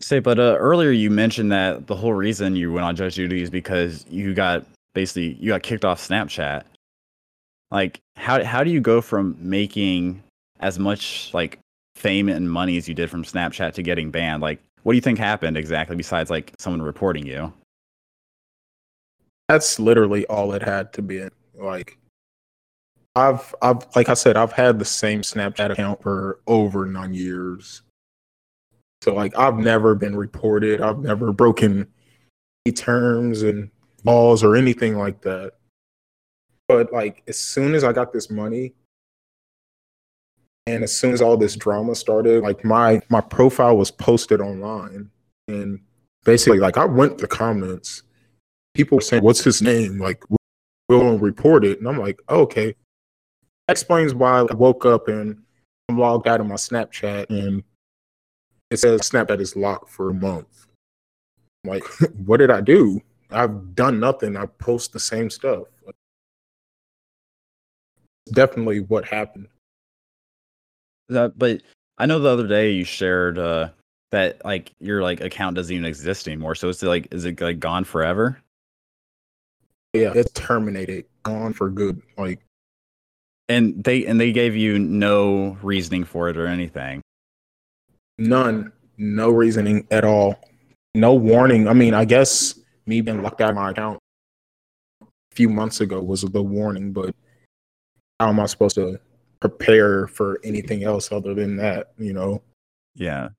Say 0.00 0.18
but 0.18 0.38
uh, 0.38 0.56
earlier 0.58 0.90
you 0.90 1.10
mentioned 1.10 1.50
that 1.52 1.86
the 1.86 1.96
whole 1.96 2.14
reason 2.14 2.56
you 2.56 2.72
went 2.72 2.84
on 2.84 2.94
judge 2.96 3.14
judy 3.14 3.42
is 3.42 3.50
because 3.50 4.04
you 4.08 4.34
got 4.34 4.64
basically 4.94 5.34
you 5.40 5.48
got 5.48 5.62
kicked 5.62 5.84
off 5.84 6.00
snapchat 6.00 6.62
like 7.70 8.00
how 8.16 8.42
how 8.44 8.62
do 8.64 8.70
you 8.70 8.80
go 8.80 9.00
from 9.00 9.36
making 9.40 10.22
as 10.60 10.78
much 10.78 11.32
like 11.32 11.58
fame 11.96 12.28
and 12.28 12.50
money 12.50 12.76
as 12.76 12.88
you 12.88 12.94
did 12.94 13.10
from 13.10 13.24
snapchat 13.24 13.72
to 13.72 13.82
getting 13.82 14.10
banned 14.10 14.42
like 14.42 14.60
what 14.82 14.92
do 14.92 14.96
you 14.96 15.02
think 15.02 15.18
happened 15.18 15.56
exactly 15.56 15.96
besides 15.96 16.30
like 16.30 16.52
someone 16.58 16.82
reporting 16.82 17.26
you 17.26 17.52
That's 19.50 19.80
literally 19.80 20.24
all 20.26 20.52
it 20.52 20.62
had 20.62 20.92
to 20.92 21.02
be. 21.02 21.26
Like, 21.58 21.98
I've, 23.16 23.52
I've, 23.60 23.84
like 23.96 24.08
I 24.08 24.14
said, 24.14 24.36
I've 24.36 24.52
had 24.52 24.78
the 24.78 24.84
same 24.84 25.22
Snapchat 25.22 25.72
account 25.72 26.00
for 26.00 26.38
over 26.46 26.86
nine 26.86 27.14
years. 27.14 27.82
So 29.02 29.14
like, 29.14 29.36
I've 29.38 29.56
never 29.56 29.94
been 29.94 30.16
reported. 30.16 30.80
I've 30.80 30.98
never 30.98 31.32
broken 31.32 31.86
any 32.66 32.72
terms 32.72 33.42
and 33.42 33.70
laws 34.04 34.42
or 34.42 34.56
anything 34.56 34.98
like 34.98 35.22
that. 35.22 35.52
But 36.68 36.92
like, 36.92 37.22
as 37.26 37.38
soon 37.38 37.74
as 37.74 37.82
I 37.82 37.92
got 37.92 38.12
this 38.12 38.30
money, 38.30 38.74
and 40.66 40.84
as 40.84 40.96
soon 40.96 41.12
as 41.12 41.22
all 41.22 41.36
this 41.36 41.56
drama 41.56 41.94
started, 41.94 42.42
like 42.42 42.64
my 42.64 43.00
my 43.08 43.20
profile 43.20 43.76
was 43.76 43.90
posted 43.90 44.40
online, 44.40 45.10
and 45.48 45.80
basically, 46.24 46.60
like 46.60 46.76
I 46.76 46.84
went 46.84 47.18
to 47.18 47.26
comments 47.26 48.02
people 48.74 48.96
were 48.96 49.02
saying, 49.02 49.22
"What's 49.22 49.44
his 49.44 49.62
name?" 49.62 49.98
Like, 49.98 50.24
we'll 50.88 51.18
report 51.18 51.64
it, 51.64 51.78
and 51.78 51.88
I'm 51.88 51.98
like, 51.98 52.20
oh, 52.28 52.42
"Okay." 52.42 52.74
That 53.66 53.72
explains 53.72 54.14
why 54.14 54.40
I 54.40 54.54
woke 54.54 54.84
up 54.84 55.08
and 55.08 55.42
I'm 55.88 55.98
logged 55.98 56.26
out 56.26 56.40
of 56.40 56.46
my 56.46 56.56
Snapchat, 56.56 57.30
and 57.30 57.62
it 58.70 58.78
says 58.78 59.00
Snapchat 59.02 59.40
is 59.40 59.56
locked 59.56 59.90
for 59.90 60.10
a 60.10 60.14
month. 60.14 60.66
I'm 61.64 61.70
like, 61.70 61.84
what 62.24 62.38
did 62.38 62.50
I 62.50 62.60
do? 62.60 63.00
I've 63.30 63.74
done 63.74 64.00
nothing. 64.00 64.36
I 64.36 64.46
post 64.46 64.92
the 64.92 65.00
same 65.00 65.30
stuff. 65.30 65.64
Definitely 68.32 68.80
what 68.80 69.04
happened. 69.04 69.48
that, 71.08 71.36
but 71.38 71.62
i 71.98 72.06
know 72.06 72.18
the 72.20 72.28
other 72.28 72.46
day 72.46 72.70
you 72.70 72.84
shared 72.84 73.38
uh 73.38 73.68
that 74.12 74.42
like 74.44 74.72
your 74.80 75.02
like 75.02 75.20
account 75.20 75.56
doesn't 75.56 75.74
even 75.74 75.84
exist 75.84 76.28
anymore 76.28 76.54
so 76.54 76.68
it's 76.68 76.82
like 76.82 77.08
is 77.10 77.24
it 77.24 77.40
like 77.40 77.58
gone 77.58 77.84
forever 77.84 78.40
Yeah, 79.92 80.12
it's 80.14 80.30
terminated, 80.32 81.06
gone 81.24 81.52
for 81.52 81.68
good. 81.68 82.00
Like, 82.16 82.38
and 83.48 83.82
they 83.82 84.06
and 84.06 84.20
they 84.20 84.30
gave 84.30 84.54
you 84.54 84.78
no 84.78 85.58
reasoning 85.62 86.04
for 86.04 86.28
it 86.28 86.36
or 86.36 86.46
anything 86.46 87.02
None, 88.20 88.70
no 88.98 89.30
reasoning 89.30 89.86
at 89.90 90.04
all, 90.04 90.38
no 90.94 91.14
warning. 91.14 91.66
I 91.66 91.72
mean, 91.72 91.94
I 91.94 92.04
guess 92.04 92.58
me 92.86 93.00
being 93.00 93.22
locked 93.22 93.40
out 93.40 93.50
of 93.50 93.56
my 93.56 93.70
account 93.70 93.98
a 95.02 95.06
few 95.32 95.48
months 95.48 95.80
ago 95.80 96.02
was 96.02 96.20
the 96.20 96.42
warning, 96.42 96.92
but 96.92 97.14
how 98.20 98.28
am 98.28 98.38
I 98.38 98.44
supposed 98.44 98.74
to 98.74 99.00
prepare 99.40 100.06
for 100.06 100.38
anything 100.44 100.84
else 100.84 101.10
other 101.10 101.32
than 101.32 101.56
that? 101.56 101.92
You 101.98 102.12
know, 102.12 102.42
Yeah. 102.94 103.30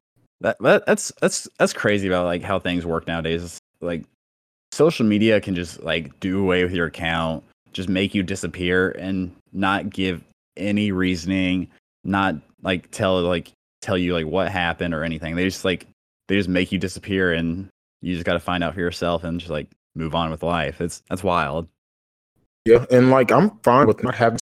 That, 0.42 0.58
that 0.62 0.88
that's 0.88 1.12
that's 1.22 1.48
that's 1.60 1.74
crazy 1.74 2.08
about 2.08 2.26
like 2.26 2.42
how 2.42 2.58
things 2.58 2.84
work 2.84 3.06
nowadays. 3.06 3.44
It's, 3.44 3.60
like 3.82 4.04
social 4.72 5.06
media 5.06 5.40
can 5.40 5.54
just 5.54 5.84
like 5.84 6.20
do 6.20 6.40
away 6.40 6.64
with 6.64 6.74
your 6.74 6.88
account, 6.88 7.44
just 7.74 7.90
make 7.90 8.16
you 8.16 8.24
disappear 8.24 8.90
and 8.92 9.32
not 9.54 9.92
give 9.92 10.24
any 10.58 10.92
reasoning, 10.92 11.68
not 12.04 12.36
like 12.64 12.90
tell 12.90 13.22
like 13.22 13.52
tell 13.82 13.98
you 13.98 14.14
like 14.14 14.26
what 14.26 14.52
happened 14.52 14.94
or 14.94 15.04
anything. 15.04 15.36
They 15.36 15.46
just 15.46 15.66
like 15.66 15.88
they 16.28 16.36
just 16.36 16.50
make 16.50 16.72
you 16.72 16.78
disappear 16.78 17.34
and 17.34 17.70
you 18.02 18.14
just 18.14 18.26
got 18.26 18.34
to 18.34 18.40
find 18.40 18.64
out 18.64 18.74
for 18.74 18.80
yourself 18.80 19.24
and 19.24 19.40
just 19.40 19.52
like 19.52 19.68
move 19.96 20.16
on 20.16 20.32
with 20.32 20.44
life. 20.44 20.82
It's 20.82 21.04
that's 21.10 21.24
wild. 21.24 21.68
yeah, 22.66 22.86
and 22.92 23.10
like 23.10 23.32
I'm 23.32 23.52
fine 23.60 23.88
with 23.88 24.04
not 24.04 24.16
having 24.16 24.40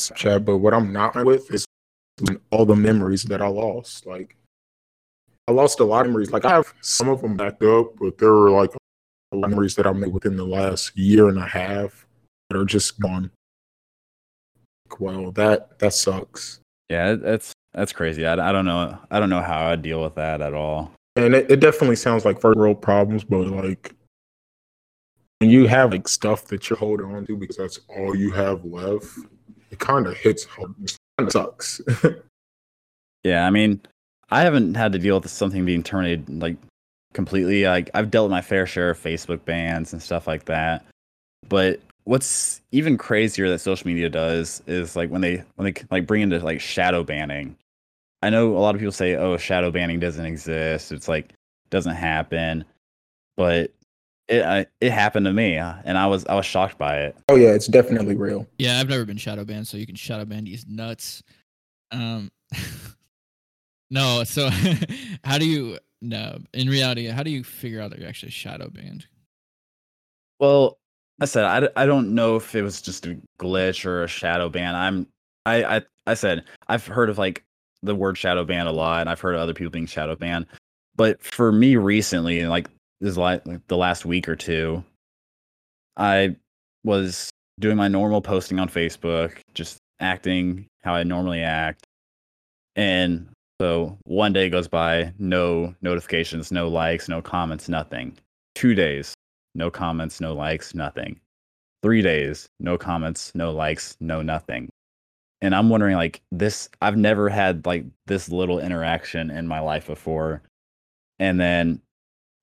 Snapchat, 0.00 0.44
but 0.44 0.58
what 0.58 0.74
I'm 0.74 0.92
not 0.92 1.24
with 1.24 1.52
is 1.52 1.66
all 2.50 2.64
the 2.64 2.76
memories 2.76 3.22
that 3.24 3.40
I 3.40 3.48
lost. 3.48 4.06
Like, 4.06 4.36
I 5.48 5.52
lost 5.52 5.80
a 5.80 5.84
lot 5.84 6.02
of 6.02 6.08
memories. 6.08 6.30
Like, 6.30 6.44
I 6.44 6.50
have 6.50 6.72
some 6.80 7.08
of 7.08 7.22
them 7.22 7.36
backed 7.36 7.62
up, 7.62 7.96
but 7.98 8.18
there 8.18 8.32
were 8.32 8.50
like 8.50 8.70
a 9.32 9.36
lot 9.36 9.44
of 9.44 9.50
memories 9.50 9.74
that 9.76 9.86
I 9.86 9.92
made 9.92 10.12
within 10.12 10.36
the 10.36 10.44
last 10.44 10.96
year 10.96 11.28
and 11.28 11.38
a 11.38 11.46
half 11.46 12.06
that 12.50 12.58
are 12.58 12.64
just 12.64 13.00
gone. 13.00 13.30
Well, 14.98 15.32
that 15.32 15.78
that 15.78 15.94
sucks. 15.94 16.60
Yeah, 16.90 17.14
that's 17.14 17.52
that's 17.74 17.92
crazy. 17.92 18.26
I, 18.26 18.32
I 18.34 18.52
don't 18.52 18.64
know. 18.64 18.98
I 19.10 19.20
don't 19.20 19.30
know 19.30 19.42
how 19.42 19.66
I'd 19.68 19.82
deal 19.82 20.02
with 20.02 20.14
that 20.16 20.40
at 20.40 20.54
all. 20.54 20.92
And 21.16 21.34
it, 21.34 21.50
it 21.50 21.60
definitely 21.60 21.96
sounds 21.96 22.24
like 22.24 22.40
first 22.40 22.58
world 22.58 22.80
problems, 22.80 23.24
but 23.24 23.46
like 23.48 23.94
when 25.38 25.50
you 25.50 25.66
have 25.66 25.92
like 25.92 26.08
stuff 26.08 26.46
that 26.46 26.70
you're 26.70 26.78
holding 26.78 27.06
on 27.14 27.26
to 27.26 27.36
because 27.36 27.56
that's 27.56 27.80
all 27.88 28.16
you 28.16 28.30
have 28.30 28.64
left, 28.64 29.06
it 29.70 29.78
kind 29.78 30.06
of 30.06 30.16
hits 30.16 30.44
hard. 30.44 30.74
It 30.82 30.96
kind 31.18 31.28
of 31.28 31.32
sucks. 31.32 31.80
Yeah, 33.24 33.46
I 33.46 33.50
mean, 33.50 33.80
I 34.30 34.42
haven't 34.42 34.74
had 34.74 34.92
to 34.92 34.98
deal 34.98 35.20
with 35.20 35.30
something 35.30 35.64
being 35.64 35.82
terminated 35.82 36.28
like 36.42 36.56
completely. 37.12 37.64
Like 37.64 37.90
I've 37.94 38.10
dealt 38.10 38.26
with 38.26 38.32
my 38.32 38.42
fair 38.42 38.66
share 38.66 38.90
of 38.90 38.98
Facebook 38.98 39.44
bans 39.44 39.92
and 39.92 40.02
stuff 40.02 40.26
like 40.26 40.46
that. 40.46 40.84
But 41.48 41.80
what's 42.04 42.60
even 42.72 42.98
crazier 42.98 43.48
that 43.48 43.60
social 43.60 43.86
media 43.86 44.08
does 44.08 44.62
is 44.66 44.96
like 44.96 45.10
when 45.10 45.20
they 45.20 45.44
when 45.56 45.72
they 45.72 45.82
like 45.90 46.06
bring 46.06 46.22
into 46.22 46.38
like 46.40 46.60
shadow 46.60 47.04
banning. 47.04 47.56
I 48.22 48.30
know 48.30 48.56
a 48.56 48.58
lot 48.58 48.74
of 48.74 48.80
people 48.80 48.92
say, 48.92 49.16
"Oh, 49.16 49.36
shadow 49.36 49.70
banning 49.70 50.00
doesn't 50.00 50.24
exist. 50.24 50.92
It's 50.92 51.08
like 51.08 51.34
doesn't 51.70 51.94
happen." 51.94 52.64
But 53.36 53.72
it 54.28 54.44
I, 54.44 54.66
it 54.80 54.92
happened 54.92 55.26
to 55.26 55.32
me, 55.32 55.58
uh, 55.58 55.74
and 55.84 55.98
I 55.98 56.06
was 56.06 56.24
I 56.26 56.34
was 56.34 56.46
shocked 56.46 56.78
by 56.78 56.98
it. 56.98 57.16
Oh 57.28 57.36
yeah, 57.36 57.50
it's 57.50 57.66
definitely 57.66 58.16
real. 58.16 58.46
Yeah, 58.58 58.78
I've 58.78 58.88
never 58.88 59.04
been 59.04 59.16
shadow 59.16 59.44
banned, 59.44 59.66
so 59.66 59.76
you 59.76 59.86
can 59.86 59.96
shadow 59.96 60.24
ban 60.24 60.44
these 60.44 60.66
nuts. 60.66 61.22
Um, 61.90 62.30
no, 63.90 64.24
so 64.24 64.48
how 65.24 65.38
do 65.38 65.46
you 65.46 65.78
no 66.00 66.38
in 66.54 66.68
reality? 66.68 67.06
How 67.06 67.22
do 67.22 67.30
you 67.30 67.42
figure 67.42 67.80
out 67.80 67.90
that 67.90 67.98
you're 67.98 68.08
actually 68.08 68.30
shadow 68.30 68.68
banned? 68.68 69.06
Well, 70.38 70.78
I 71.20 71.24
said 71.24 71.44
I, 71.44 71.82
I 71.82 71.86
don't 71.86 72.14
know 72.14 72.36
if 72.36 72.54
it 72.54 72.62
was 72.62 72.80
just 72.80 73.06
a 73.06 73.18
glitch 73.38 73.84
or 73.84 74.04
a 74.04 74.08
shadow 74.08 74.48
ban. 74.48 74.74
I'm 74.74 75.08
I 75.44 75.76
I 75.76 75.82
I 76.06 76.14
said 76.14 76.44
I've 76.68 76.86
heard 76.86 77.10
of 77.10 77.18
like 77.18 77.44
the 77.82 77.94
word 77.94 78.16
shadow 78.16 78.44
ban 78.44 78.66
a 78.66 78.72
lot, 78.72 79.00
and 79.00 79.10
I've 79.10 79.20
heard 79.20 79.36
other 79.36 79.54
people 79.54 79.70
being 79.70 79.86
shadow 79.86 80.16
banned. 80.16 80.46
But 80.96 81.22
for 81.22 81.52
me 81.52 81.76
recently, 81.76 82.46
like 82.46 82.68
this 83.00 83.16
like 83.16 83.42
the 83.68 83.76
last 83.76 84.04
week 84.04 84.28
or 84.28 84.36
two, 84.36 84.84
I 85.96 86.36
was 86.84 87.30
doing 87.60 87.76
my 87.76 87.88
normal 87.88 88.20
posting 88.20 88.58
on 88.58 88.68
Facebook, 88.68 89.38
just 89.54 89.78
acting 90.00 90.66
how 90.82 90.94
I 90.94 91.02
normally 91.02 91.42
act. 91.42 91.84
And 92.76 93.28
so 93.60 93.98
one 94.04 94.32
day 94.32 94.48
goes 94.48 94.68
by, 94.68 95.12
no 95.18 95.74
notifications, 95.82 96.50
no 96.50 96.68
likes, 96.68 97.08
no 97.08 97.22
comments, 97.22 97.68
nothing. 97.68 98.16
Two 98.54 98.74
days, 98.74 99.14
no 99.54 99.70
comments, 99.70 100.20
no 100.20 100.34
likes, 100.34 100.74
nothing. 100.74 101.20
Three 101.82 102.02
days, 102.02 102.46
no 102.60 102.78
comments, 102.78 103.32
no 103.34 103.52
likes, 103.52 103.96
no 104.00 104.22
nothing. 104.22 104.68
And 105.42 105.54
I'm 105.54 105.68
wondering, 105.68 105.96
like, 105.96 106.22
this, 106.30 106.68
I've 106.80 106.96
never 106.96 107.28
had 107.28 107.66
like 107.66 107.84
this 108.06 108.30
little 108.30 108.58
interaction 108.58 109.30
in 109.30 109.46
my 109.46 109.60
life 109.60 109.86
before. 109.86 110.40
And 111.18 111.38
then 111.38 111.82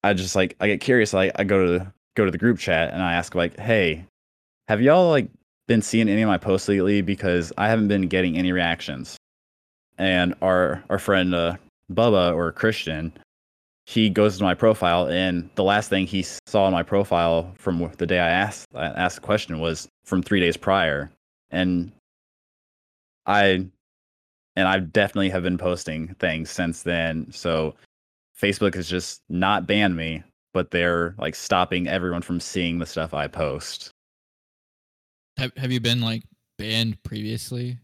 I 0.04 0.14
just 0.14 0.36
like, 0.36 0.56
I 0.60 0.68
get 0.68 0.82
curious. 0.82 1.14
Like, 1.14 1.32
I 1.36 1.44
go 1.44 1.66
to 1.66 1.80
the, 1.80 1.94
go 2.16 2.26
to 2.26 2.32
the 2.32 2.38
group 2.38 2.60
chat 2.60 2.94
and 2.94 3.02
I 3.02 3.14
ask, 3.14 3.34
like, 3.34 3.58
hey, 3.58 4.06
have 4.68 4.82
y'all 4.82 5.10
like 5.10 5.30
been 5.68 5.82
seeing 5.82 6.10
any 6.10 6.22
of 6.22 6.28
my 6.28 6.38
posts 6.38 6.68
lately? 6.68 7.02
Because 7.02 7.52
I 7.58 7.70
haven't 7.70 7.88
been 7.88 8.08
getting 8.08 8.38
any 8.38 8.52
reactions. 8.52 9.18
And 9.98 10.36
our, 10.42 10.84
our 10.90 11.00
friend, 11.00 11.34
uh, 11.34 11.56
Bubba 11.92 12.36
or 12.36 12.52
Christian, 12.52 13.12
he 13.90 14.10
goes 14.10 14.38
to 14.38 14.44
my 14.44 14.54
profile 14.54 15.08
and 15.08 15.50
the 15.56 15.64
last 15.64 15.90
thing 15.90 16.06
he 16.06 16.24
saw 16.46 16.68
in 16.68 16.74
my 16.74 16.84
profile 16.84 17.52
from 17.58 17.92
the 17.98 18.06
day 18.06 18.20
I 18.20 18.30
asked 18.30 18.68
I 18.76 18.86
asked 18.86 19.16
the 19.16 19.22
question 19.22 19.60
was 19.60 19.88
from 20.06 20.22
3 20.22 20.40
days 20.40 20.56
prior 20.56 21.10
and 21.50 21.92
I 23.30 23.66
and 24.56 24.68
I 24.68 24.80
definitely 24.80 25.30
have 25.30 25.44
been 25.44 25.58
posting 25.58 26.16
things 26.16 26.50
since 26.50 26.84
then 26.84 27.28
so 27.32 27.76
Facebook 28.40 28.76
has 28.76 28.90
just 28.90 29.22
not 29.30 29.68
banned 29.68 29.96
me 29.96 30.24
but 30.54 30.72
they're 30.72 31.16
like 31.18 31.36
stopping 31.36 31.88
everyone 31.88 32.22
from 32.22 32.40
seeing 32.40 32.80
the 32.80 32.86
stuff 32.86 33.14
I 33.14 33.28
post. 33.28 33.92
Have 35.38 35.52
Have 35.58 35.72
you 35.72 35.80
been 35.80 36.02
like 36.02 36.24
banned 36.58 37.02
previously? 37.04 37.78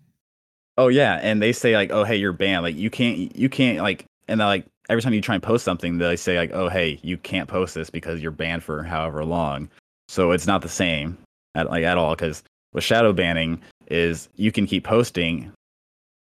Oh 0.78 0.90
yeah, 0.90 1.20
and 1.22 1.42
they 1.42 1.54
say 1.54 1.76
like, 1.76 1.92
"Oh 1.92 2.04
hey, 2.04 2.18
you're 2.18 2.34
banned." 2.34 2.64
Like 2.64 2.76
you 2.76 2.90
can't 2.90 3.36
you 3.36 3.50
can't 3.50 3.80
like 3.80 4.06
and 4.28 4.40
they're 4.40 4.48
like 4.48 4.66
every 4.90 5.02
time 5.02 5.14
you 5.14 5.22
try 5.22 5.36
and 5.36 5.44
post 5.44 5.64
something, 5.64 5.98
they 5.98 6.16
say 6.16 6.38
like, 6.38 6.52
"Oh, 6.54 6.70
hey, 6.70 7.00
you 7.02 7.18
can't 7.18 7.48
post 7.48 7.76
this 7.76 7.90
because 7.90 8.22
you're 8.22 8.32
banned 8.32 8.64
for 8.64 8.84
however 8.84 9.24
long." 9.24 9.70
So 10.10 10.32
it's 10.32 10.48
not 10.48 10.62
the 10.62 10.70
same 10.70 11.18
at 11.56 11.70
like 11.70 11.84
at 11.84 11.98
all 11.98 12.16
because 12.16 12.44
with 12.74 12.84
shadow 12.84 13.14
banning 13.14 13.62
is 13.90 14.30
you 14.36 14.52
can 14.52 14.66
keep 14.66 14.84
posting, 14.84 15.52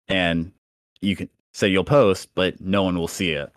and 0.09 0.53
you 1.01 1.17
can 1.17 1.29
say 1.53 1.69
you'll 1.69 1.85
post, 1.85 2.29
but 2.35 2.61
no 2.61 2.83
one 2.83 2.99
will 2.99 3.09
see 3.09 3.33
it. 3.33 3.53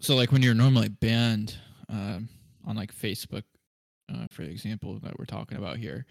So 0.00 0.14
like 0.16 0.32
when 0.32 0.42
you're 0.42 0.54
normally 0.54 0.88
banned 0.88 1.56
um, 1.88 2.28
on 2.66 2.76
like 2.76 2.94
Facebook, 2.94 3.44
uh, 4.12 4.26
for 4.30 4.42
example, 4.42 4.98
that 5.02 5.18
we're 5.18 5.24
talking 5.24 5.58
about 5.58 5.76
here, 5.78 6.06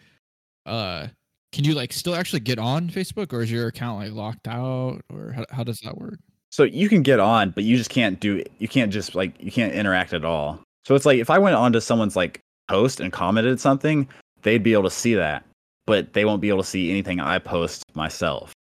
uh, 0.66 1.08
can 1.52 1.64
you 1.64 1.76
like 1.76 1.94
still 1.94 2.16
actually 2.16 2.40
get 2.40 2.58
on 2.58 2.90
Facebook, 2.90 3.34
or 3.34 3.42
is 3.42 3.52
your 3.52 3.68
account 3.68 4.00
like 4.00 4.12
locked 4.12 4.48
out, 4.48 5.02
or 5.12 5.32
how 5.32 5.46
how 5.52 5.64
does 5.64 5.80
that 5.82 5.98
work? 5.98 6.20
So 6.52 6.64
you 6.64 6.88
can 6.88 7.02
get 7.02 7.20
on, 7.20 7.52
but 7.52 7.64
you 7.64 7.78
just 7.78 7.90
can't 7.90 8.20
do 8.20 8.44
you 8.60 8.68
can't 8.68 8.92
just 8.92 9.16
like 9.16 9.34
you 9.40 9.52
can't 9.52 9.74
interact 9.74 10.14
at 10.14 10.26
all. 10.26 10.60
So 10.86 10.96
it's 10.96 11.06
like 11.06 11.20
if 11.20 11.30
I 11.30 11.38
went 11.38 11.56
onto 11.56 11.80
someone's 11.80 12.16
like 12.16 12.40
post 12.70 13.00
and 13.00 13.12
commented 13.12 13.60
something, 13.60 14.08
they'd 14.42 14.64
be 14.64 14.74
able 14.74 14.84
to 14.84 14.90
see 14.90 15.14
that, 15.16 15.46
but 15.86 16.14
they 16.14 16.26
won't 16.26 16.42
be 16.42 16.50
able 16.50 16.64
to 16.64 16.70
see 16.70 16.90
anything 16.90 17.20
I 17.20 17.40
post 17.40 17.84
myself. 17.96 18.54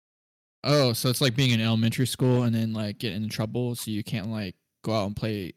Oh, 0.62 0.92
so 0.92 1.08
it's 1.08 1.20
like 1.20 1.34
being 1.34 1.50
in 1.50 1.60
elementary 1.60 2.06
school 2.06 2.42
and 2.42 2.54
then 2.54 2.72
like 2.72 2.98
get 2.98 3.12
in 3.12 3.28
trouble, 3.28 3.74
so 3.74 3.90
you 3.90 4.04
can't 4.04 4.30
like 4.30 4.54
go 4.84 4.92
out 4.92 5.06
and 5.06 5.16
play 5.16 5.54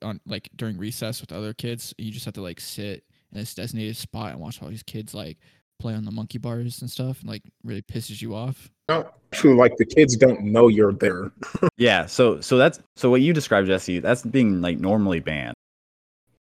on 0.00 0.20
like 0.26 0.48
during 0.56 0.78
recess 0.78 1.20
with 1.20 1.32
other 1.32 1.52
kids. 1.52 1.94
You 1.98 2.10
just 2.10 2.24
have 2.24 2.34
to 2.34 2.42
like 2.42 2.60
sit 2.60 3.04
in 3.30 3.38
this 3.38 3.54
designated 3.54 3.96
spot 3.96 4.32
and 4.32 4.40
watch 4.40 4.62
all 4.62 4.68
these 4.68 4.82
kids 4.82 5.14
like 5.14 5.38
play 5.78 5.94
on 5.94 6.04
the 6.04 6.10
monkey 6.10 6.38
bars 6.38 6.80
and 6.80 6.90
stuff, 6.90 7.20
and 7.20 7.28
like 7.28 7.42
really 7.62 7.82
pisses 7.82 8.22
you 8.22 8.34
off. 8.34 8.70
No, 8.88 9.10
actually, 9.32 9.54
like 9.54 9.76
the 9.76 9.84
kids 9.84 10.16
don't 10.16 10.42
know 10.44 10.68
you're 10.68 10.92
there. 10.92 11.30
Yeah, 11.78 12.06
so 12.06 12.40
so 12.40 12.58
that's 12.58 12.78
so 12.96 13.10
what 13.10 13.22
you 13.22 13.32
described, 13.32 13.66
Jesse. 13.66 13.98
That's 13.98 14.22
being 14.22 14.60
like 14.60 14.78
normally 14.78 15.18
banned. 15.18 15.54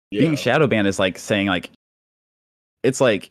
Being 0.10 0.36
shadow 0.36 0.66
banned 0.66 0.88
is 0.88 0.98
like 0.98 1.20
saying 1.20 1.48
like 1.48 1.70
it's 2.82 3.00
like 3.00 3.30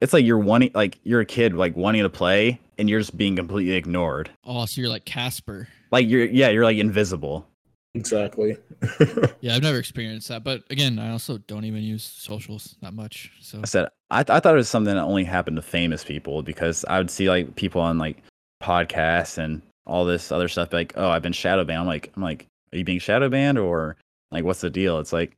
it's 0.00 0.12
like 0.12 0.24
you're 0.24 0.38
wanting 0.38 0.70
like 0.74 0.98
you're 1.04 1.20
a 1.20 1.26
kid 1.26 1.54
like 1.54 1.76
wanting 1.76 2.02
to 2.02 2.10
play 2.10 2.60
and 2.78 2.90
you're 2.90 3.00
just 3.00 3.16
being 3.16 3.36
completely 3.36 3.74
ignored. 3.74 4.30
Oh, 4.44 4.66
so 4.66 4.80
you're 4.80 4.90
like 4.90 5.04
Casper. 5.04 5.68
Like 5.90 6.06
you're 6.08 6.26
yeah, 6.26 6.48
you're 6.50 6.64
like 6.64 6.78
invisible. 6.78 7.46
exactly. 7.94 8.56
Yeah, 9.40 9.54
I've 9.54 9.62
never 9.62 9.78
experienced 9.78 10.28
that, 10.28 10.42
but 10.42 10.64
again, 10.70 10.98
I 10.98 11.10
also 11.10 11.38
don't 11.38 11.64
even 11.64 11.82
use 11.82 12.02
socials 12.02 12.74
that 12.82 12.94
much. 12.94 13.30
So 13.40 13.60
I 13.62 13.66
said 13.66 13.88
I, 14.10 14.20
I 14.20 14.40
thought 14.40 14.54
it 14.54 14.56
was 14.56 14.68
something 14.68 14.94
that 14.94 15.00
only 15.02 15.24
happened 15.24 15.56
to 15.56 15.62
famous 15.62 16.02
people 16.04 16.42
because 16.42 16.84
I 16.88 16.98
would 16.98 17.10
see 17.10 17.28
like 17.28 17.54
people 17.56 17.80
on 17.80 17.98
like 17.98 18.22
podcasts 18.62 19.38
and 19.38 19.62
all 19.86 20.04
this 20.04 20.32
other 20.32 20.48
stuff 20.48 20.72
like 20.72 20.92
oh 20.96 21.08
I've 21.08 21.22
been 21.22 21.32
shadow 21.32 21.64
banned. 21.64 21.80
I'm 21.80 21.86
like 21.86 22.12
I'm 22.16 22.22
like 22.22 22.46
are 22.72 22.78
you 22.78 22.84
being 22.84 22.98
shadow 22.98 23.28
banned 23.28 23.58
or 23.58 23.96
like 24.30 24.44
what's 24.44 24.60
the 24.60 24.70
deal? 24.70 24.98
It's 24.98 25.12
like, 25.12 25.36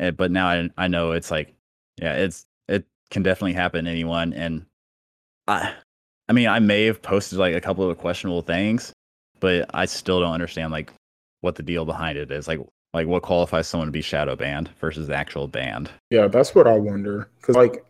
eh, 0.00 0.10
but 0.10 0.30
now 0.30 0.48
I 0.48 0.68
I 0.76 0.88
know 0.88 1.12
it's 1.12 1.30
like 1.30 1.54
yeah 2.00 2.14
it's 2.14 2.42
it 2.42 2.47
can 3.10 3.22
definitely 3.22 3.54
happen 3.54 3.84
to 3.84 3.90
anyone 3.90 4.32
and 4.32 4.66
I 5.46 5.74
I 6.28 6.32
mean 6.32 6.48
I 6.48 6.58
may 6.58 6.84
have 6.84 7.00
posted 7.02 7.38
like 7.38 7.54
a 7.54 7.60
couple 7.60 7.88
of 7.88 7.98
questionable 7.98 8.42
things, 8.42 8.92
but 9.40 9.70
I 9.74 9.86
still 9.86 10.20
don't 10.20 10.32
understand 10.32 10.72
like 10.72 10.92
what 11.40 11.54
the 11.54 11.62
deal 11.62 11.84
behind 11.84 12.18
it 12.18 12.30
is 12.30 12.48
like 12.48 12.60
like 12.94 13.06
what 13.06 13.22
qualifies 13.22 13.66
someone 13.66 13.88
to 13.88 13.92
be 13.92 14.00
shadow 14.00 14.34
banned 14.34 14.70
versus 14.80 15.06
the 15.06 15.14
actual 15.14 15.46
banned. 15.46 15.90
yeah, 16.10 16.26
that's 16.26 16.54
what 16.54 16.66
I 16.66 16.78
wonder. 16.78 17.28
Cause 17.42 17.54
like 17.54 17.84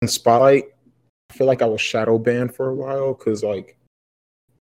in 0.00 0.08
Spotlight, 0.08 0.64
I 1.30 1.34
feel 1.34 1.46
like 1.46 1.62
I 1.62 1.66
was 1.66 1.80
shadow 1.80 2.18
banned 2.18 2.54
for 2.54 2.68
a 2.68 2.74
while 2.74 3.14
because 3.14 3.42
like 3.42 3.76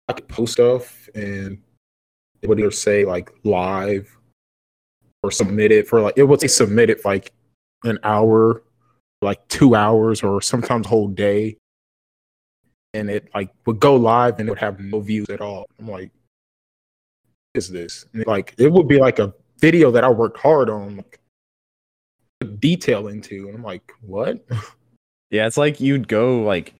I 0.09 0.15
could 0.15 0.29
post 0.29 0.55
stuff 0.55 1.09
and 1.15 1.59
it 2.43 2.49
would 2.49 2.59
either 2.59 2.71
say 2.71 3.05
like 3.05 3.31
live 3.45 4.15
or 5.23 5.31
submit 5.31 5.73
it 5.73 5.87
for 5.89 6.01
like 6.01 6.15
it 6.17 6.25
would 6.25 6.41
say 6.41 6.47
submit 6.47 6.91
it 6.91 7.01
for 7.01 7.09
like 7.09 7.33
an 7.85 7.99
hour, 8.03 8.63
like 9.23 9.47
two 9.49 9.75
hours, 9.75 10.23
or 10.23 10.41
sometimes 10.41 10.87
whole 10.87 11.09
day. 11.09 11.57
And 12.95 13.11
it 13.11 13.29
like 13.35 13.51
would 13.67 13.81
go 13.81 13.97
live 13.97 14.39
and 14.39 14.49
it 14.49 14.53
would 14.53 14.59
have 14.59 14.81
no 14.81 15.01
views 15.01 15.29
at 15.29 15.41
all. 15.41 15.67
I'm 15.79 15.89
like, 15.89 16.11
is 17.55 17.69
this? 17.69 18.07
And 18.13 18.27
like 18.27 18.55
it 18.59 18.73
would 18.73 18.89
be 18.89 18.99
like 18.99 19.19
a 19.19 19.35
video 19.59 19.91
that 19.91 20.05
I 20.05 20.09
worked 20.09 20.39
hard 20.39 20.71
on, 20.71 20.97
like 20.97 21.19
detail 22.61 23.09
into. 23.09 23.49
And 23.49 23.57
I'm 23.57 23.63
like, 23.63 23.93
what? 24.01 24.45
Yeah, 25.31 25.47
it's 25.47 25.59
like 25.59 25.81
you'd 25.81 26.09
go 26.09 26.41
like 26.43 26.75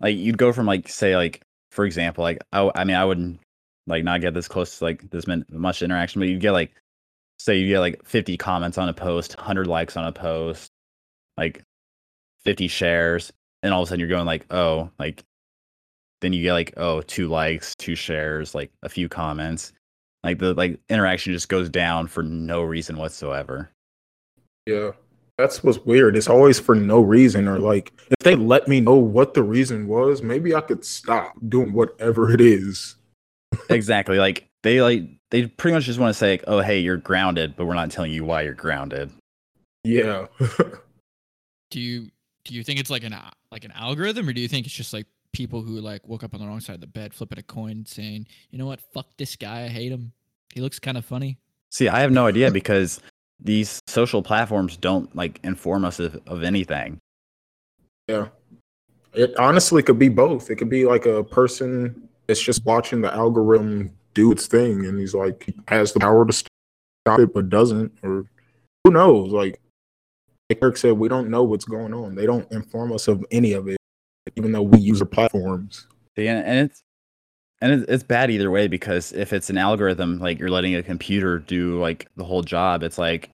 like 0.00 0.16
you'd 0.16 0.38
go 0.38 0.52
from 0.52 0.66
like 0.66 0.88
say 0.88 1.16
like 1.16 1.42
for 1.70 1.84
example 1.84 2.22
like 2.22 2.38
I, 2.52 2.70
I 2.74 2.84
mean 2.84 2.96
I 2.96 3.04
wouldn't 3.04 3.40
like 3.86 4.04
not 4.04 4.20
get 4.20 4.34
this 4.34 4.48
close 4.48 4.78
to 4.78 4.84
like 4.84 5.10
this 5.10 5.26
much 5.50 5.82
interaction 5.82 6.20
but 6.20 6.28
you'd 6.28 6.40
get 6.40 6.52
like 6.52 6.74
say 7.38 7.56
you 7.58 7.68
get 7.68 7.80
like 7.80 8.04
50 8.04 8.36
comments 8.36 8.78
on 8.78 8.88
a 8.88 8.94
post 8.94 9.36
100 9.36 9.66
likes 9.66 9.96
on 9.96 10.06
a 10.06 10.12
post 10.12 10.70
like 11.36 11.62
50 12.44 12.68
shares 12.68 13.32
and 13.62 13.72
all 13.74 13.82
of 13.82 13.86
a 13.86 13.88
sudden 13.88 14.00
you're 14.00 14.08
going 14.08 14.26
like 14.26 14.46
oh 14.52 14.90
like 14.98 15.24
then 16.20 16.32
you 16.32 16.42
get 16.42 16.52
like 16.52 16.74
oh 16.76 17.02
two 17.02 17.28
likes 17.28 17.74
two 17.76 17.94
shares 17.94 18.54
like 18.54 18.70
a 18.82 18.88
few 18.88 19.08
comments 19.08 19.72
like 20.24 20.38
the 20.38 20.54
like 20.54 20.78
interaction 20.88 21.32
just 21.32 21.48
goes 21.48 21.68
down 21.68 22.06
for 22.06 22.22
no 22.22 22.62
reason 22.62 22.96
whatsoever 22.96 23.70
Yeah. 24.66 24.92
That's 25.38 25.62
what's 25.62 25.78
weird. 25.80 26.16
It's 26.16 26.30
always 26.30 26.58
for 26.58 26.74
no 26.74 27.00
reason, 27.02 27.46
or 27.46 27.58
like 27.58 27.92
if 28.08 28.24
they 28.24 28.34
let 28.34 28.68
me 28.68 28.80
know 28.80 28.94
what 28.94 29.34
the 29.34 29.42
reason 29.42 29.86
was, 29.86 30.22
maybe 30.22 30.54
I 30.54 30.62
could 30.62 30.82
stop 30.82 31.34
doing 31.50 31.74
whatever 31.74 32.32
it 32.32 32.40
is. 32.40 32.96
exactly 33.68 34.18
like 34.18 34.46
they 34.62 34.80
like 34.80 35.02
they 35.30 35.46
pretty 35.46 35.74
much 35.74 35.84
just 35.84 35.98
want 35.98 36.08
to 36.08 36.18
say 36.18 36.30
like, 36.30 36.44
oh 36.46 36.60
hey 36.60 36.78
you're 36.78 36.96
grounded 36.96 37.54
but 37.54 37.66
we're 37.66 37.74
not 37.74 37.90
telling 37.90 38.12
you 38.12 38.24
why 38.24 38.40
you're 38.42 38.54
grounded 38.54 39.10
Yeah. 39.84 40.26
do 41.70 41.80
you 41.80 42.10
do 42.44 42.54
you 42.54 42.62
think 42.62 42.78
it's 42.78 42.90
like 42.90 43.04
an 43.04 43.14
like 43.50 43.64
an 43.64 43.72
algorithm, 43.72 44.28
or 44.28 44.32
do 44.32 44.40
you 44.40 44.48
think 44.48 44.66
it's 44.66 44.74
just 44.74 44.92
like 44.92 45.06
people 45.32 45.62
who 45.62 45.80
like 45.80 46.06
woke 46.08 46.24
up 46.24 46.34
on 46.34 46.40
the 46.40 46.46
wrong 46.46 46.60
side 46.60 46.74
of 46.74 46.80
the 46.80 46.86
bed, 46.86 47.12
flipping 47.12 47.38
a 47.38 47.42
coin, 47.42 47.84
saying, 47.86 48.26
you 48.50 48.58
know 48.58 48.66
what, 48.66 48.80
fuck 48.94 49.06
this 49.18 49.36
guy, 49.36 49.64
I 49.64 49.68
hate 49.68 49.92
him. 49.92 50.12
He 50.54 50.60
looks 50.60 50.78
kind 50.78 50.96
of 50.96 51.04
funny. 51.04 51.38
See, 51.70 51.88
I 51.88 52.00
have 52.00 52.12
no 52.12 52.26
idea 52.26 52.50
because 52.50 53.00
these 53.38 53.80
social 53.86 54.22
platforms 54.22 54.76
don't 54.76 55.14
like 55.14 55.40
inform 55.44 55.84
us 55.84 56.00
of, 56.00 56.18
of 56.26 56.42
anything. 56.42 56.98
Yeah. 58.08 58.28
It 59.12 59.36
honestly 59.38 59.82
could 59.82 59.98
be 59.98 60.08
both. 60.08 60.50
It 60.50 60.56
could 60.56 60.70
be 60.70 60.86
like 60.86 61.06
a 61.06 61.24
person 61.24 62.08
that's 62.26 62.40
just 62.40 62.64
watching 62.64 63.00
the 63.00 63.12
algorithm 63.12 63.90
do 64.14 64.32
its 64.32 64.46
thing 64.46 64.86
and 64.86 64.98
he's 64.98 65.14
like 65.14 65.54
has 65.68 65.92
the 65.92 66.00
power 66.00 66.24
to 66.26 66.32
stop 66.32 67.20
it 67.20 67.34
but 67.34 67.50
doesn't 67.50 67.92
or 68.02 68.24
who 68.82 68.90
knows 68.90 69.30
like 69.30 69.60
like 70.50 70.58
Eric 70.62 70.76
said 70.76 70.92
we 70.92 71.08
don't 71.08 71.28
know 71.28 71.42
what's 71.42 71.64
going 71.64 71.92
on 71.94 72.14
they 72.14 72.26
don't 72.26 72.50
inform 72.52 72.92
us 72.92 73.08
of 73.08 73.24
any 73.30 73.52
of 73.52 73.68
it 73.68 73.76
even 74.36 74.52
though 74.52 74.62
we 74.62 74.78
use 74.78 74.98
the 75.00 75.06
platforms 75.06 75.86
See, 76.16 76.28
and, 76.28 76.46
and 76.46 76.70
it's 76.70 76.82
and 77.60 77.72
it's, 77.72 77.90
it's 77.90 78.02
bad 78.02 78.30
either 78.30 78.50
way 78.50 78.68
because 78.68 79.12
if 79.12 79.32
it's 79.34 79.50
an 79.50 79.58
algorithm, 79.58 80.18
like 80.18 80.38
you're 80.38 80.50
letting 80.50 80.74
a 80.74 80.82
computer 80.82 81.38
do 81.38 81.78
like 81.80 82.06
the 82.16 82.24
whole 82.24 82.42
job, 82.42 82.82
it's 82.82 82.96
like 82.98 83.28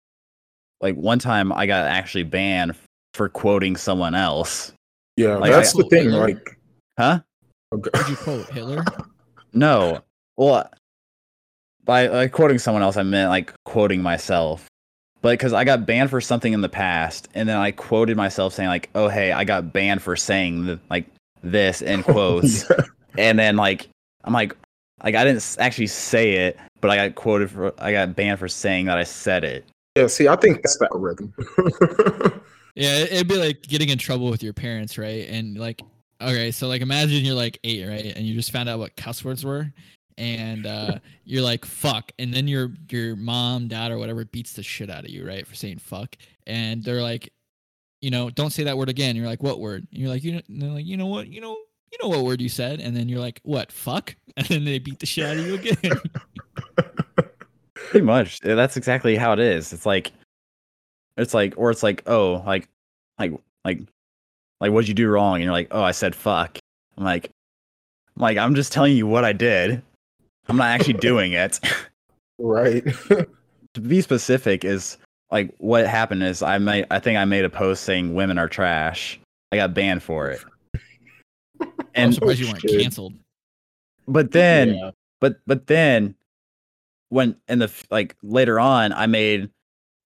like 0.80 0.96
one 0.96 1.18
time 1.20 1.52
I 1.52 1.66
got 1.66 1.86
actually 1.86 2.24
banned 2.24 2.74
for 3.14 3.28
quoting 3.28 3.76
someone 3.76 4.14
else. 4.16 4.72
yeah 5.16 5.36
Like, 5.36 5.52
that's 5.52 5.74
I- 5.76 5.82
the 5.82 5.88
thing 5.88 6.04
Hitler? 6.10 6.26
like 6.28 6.58
Huh? 6.98 7.20
okay. 7.72 7.90
Did 7.94 8.08
you 8.08 8.16
quote 8.16 8.50
Hitler? 8.50 8.84
No. 9.54 10.00
Well, 10.36 10.68
by 11.84 12.06
like 12.08 12.32
quoting 12.32 12.58
someone 12.58 12.82
else, 12.82 12.96
I 12.96 13.02
meant 13.04 13.28
like 13.30 13.52
quoting 13.64 14.02
myself. 14.02 14.66
But 15.22 15.30
because 15.30 15.52
I 15.52 15.64
got 15.64 15.86
banned 15.86 16.10
for 16.10 16.20
something 16.20 16.52
in 16.52 16.60
the 16.60 16.68
past, 16.68 17.28
and 17.34 17.48
then 17.48 17.56
I 17.56 17.70
quoted 17.70 18.16
myself 18.16 18.52
saying 18.52 18.68
like, 18.68 18.90
"Oh 18.94 19.08
hey, 19.08 19.32
I 19.32 19.44
got 19.44 19.72
banned 19.72 20.02
for 20.02 20.16
saying 20.16 20.66
the, 20.66 20.80
like 20.90 21.06
this 21.42 21.80
in 21.80 22.00
oh, 22.08 22.12
quotes," 22.12 22.70
and 23.16 23.38
then 23.38 23.56
like 23.56 23.88
I'm 24.24 24.32
like, 24.32 24.54
like 25.02 25.14
I 25.14 25.24
didn't 25.24 25.56
actually 25.58 25.86
say 25.86 26.32
it, 26.32 26.58
but 26.80 26.90
I 26.90 26.96
got 26.96 27.14
quoted 27.14 27.50
for 27.50 27.72
I 27.78 27.92
got 27.92 28.14
banned 28.14 28.38
for 28.38 28.48
saying 28.48 28.86
that 28.86 28.98
I 28.98 29.04
said 29.04 29.44
it. 29.44 29.64
yeah 29.96 30.06
see 30.06 30.26
i 30.26 30.36
think 30.36 30.62
that's 30.62 30.78
the 30.78 30.88
algorithm 30.92 31.32
Yeah, 32.74 33.00
it'd 33.00 33.28
be 33.28 33.36
like 33.36 33.62
getting 33.62 33.90
in 33.90 33.98
trouble 33.98 34.30
with 34.30 34.42
your 34.42 34.54
parents, 34.54 34.96
right? 34.96 35.28
And 35.28 35.58
like, 35.58 35.82
okay, 36.20 36.50
so 36.50 36.68
like 36.68 36.80
imagine 36.80 37.24
you're 37.24 37.34
like 37.34 37.58
eight, 37.64 37.86
right? 37.86 38.16
And 38.16 38.26
you 38.26 38.34
just 38.34 38.50
found 38.50 38.68
out 38.68 38.78
what 38.78 38.96
cuss 38.96 39.24
words 39.24 39.44
were, 39.44 39.72
and 40.18 40.66
uh, 40.66 40.98
you're 41.24 41.42
like 41.42 41.64
fuck, 41.64 42.12
and 42.18 42.32
then 42.32 42.48
your 42.48 42.72
your 42.90 43.16
mom, 43.16 43.68
dad, 43.68 43.90
or 43.90 43.98
whatever 43.98 44.24
beats 44.24 44.52
the 44.54 44.62
shit 44.62 44.90
out 44.90 45.04
of 45.04 45.10
you, 45.10 45.26
right, 45.26 45.46
for 45.46 45.54
saying 45.54 45.78
fuck, 45.78 46.16
and 46.46 46.82
they're 46.82 47.02
like, 47.02 47.32
you 48.00 48.10
know, 48.10 48.30
don't 48.30 48.50
say 48.50 48.64
that 48.64 48.76
word 48.76 48.88
again. 48.88 49.16
You're 49.16 49.26
like, 49.26 49.42
what 49.42 49.60
word? 49.60 49.86
And 49.90 50.00
you're 50.00 50.10
like, 50.10 50.24
you 50.24 50.32
know 50.32 50.42
they're 50.48 50.70
like, 50.70 50.86
you 50.86 50.96
know 50.96 51.06
what, 51.06 51.28
you 51.28 51.40
know, 51.40 51.56
you 51.90 51.98
know 52.02 52.08
what 52.08 52.24
word 52.24 52.40
you 52.40 52.48
said, 52.48 52.80
and 52.80 52.96
then 52.96 53.08
you're 53.08 53.20
like, 53.20 53.40
what, 53.44 53.70
fuck, 53.72 54.14
and 54.36 54.46
then 54.46 54.64
they 54.64 54.78
beat 54.78 54.98
the 54.98 55.06
shit 55.06 55.24
out 55.24 55.36
of 55.36 55.46
you 55.46 55.54
again. 55.54 56.00
Pretty 57.74 58.04
much. 58.04 58.40
That's 58.40 58.76
exactly 58.76 59.16
how 59.16 59.32
it 59.32 59.38
is. 59.38 59.72
It's 59.72 59.84
like, 59.84 60.12
it's 61.16 61.34
like, 61.34 61.54
or 61.56 61.70
it's 61.70 61.82
like, 61.82 62.02
oh, 62.06 62.42
like, 62.46 62.68
like, 63.18 63.32
like, 63.64 63.80
like, 64.60 64.72
what'd 64.72 64.88
you 64.88 64.94
do 64.94 65.08
wrong? 65.08 65.34
And 65.36 65.44
you're 65.44 65.52
like, 65.52 65.68
oh, 65.70 65.82
I 65.82 65.90
said 65.90 66.14
fuck. 66.14 66.58
I'm 66.96 67.04
like, 67.04 67.30
I'm 68.16 68.22
like, 68.22 68.38
I'm 68.38 68.54
just 68.54 68.72
telling 68.72 68.96
you 68.96 69.06
what 69.06 69.24
I 69.24 69.32
did. 69.32 69.82
I'm 70.48 70.56
not 70.56 70.68
actually 70.68 70.94
doing 70.94 71.32
it. 71.32 71.60
right 72.38 72.84
to 73.74 73.80
be 73.80 74.00
specific, 74.00 74.64
is 74.64 74.98
like 75.30 75.54
what 75.58 75.86
happened 75.86 76.22
is 76.22 76.42
I 76.42 76.58
made, 76.58 76.86
I 76.90 76.98
think 76.98 77.18
I 77.18 77.24
made 77.24 77.44
a 77.44 77.50
post 77.50 77.84
saying 77.84 78.14
women 78.14 78.38
are 78.38 78.48
trash. 78.48 79.18
I 79.50 79.56
got 79.56 79.74
banned 79.74 80.02
for 80.02 80.30
it. 80.30 80.44
I'm 81.60 81.68
And 81.94 82.14
surprised 82.14 82.40
you 82.40 82.46
oh, 82.46 82.50
weren't 82.50 82.60
shit. 82.62 82.80
canceled. 82.82 83.14
but 84.08 84.32
then 84.32 84.74
Yeah. 84.74 84.90
but 85.20 85.36
but 85.46 85.66
then 85.68 86.14
when 87.10 87.36
in 87.48 87.58
the 87.60 87.70
like 87.90 88.16
later 88.22 88.58
on 88.58 88.92
i 88.94 89.06
made 89.06 89.50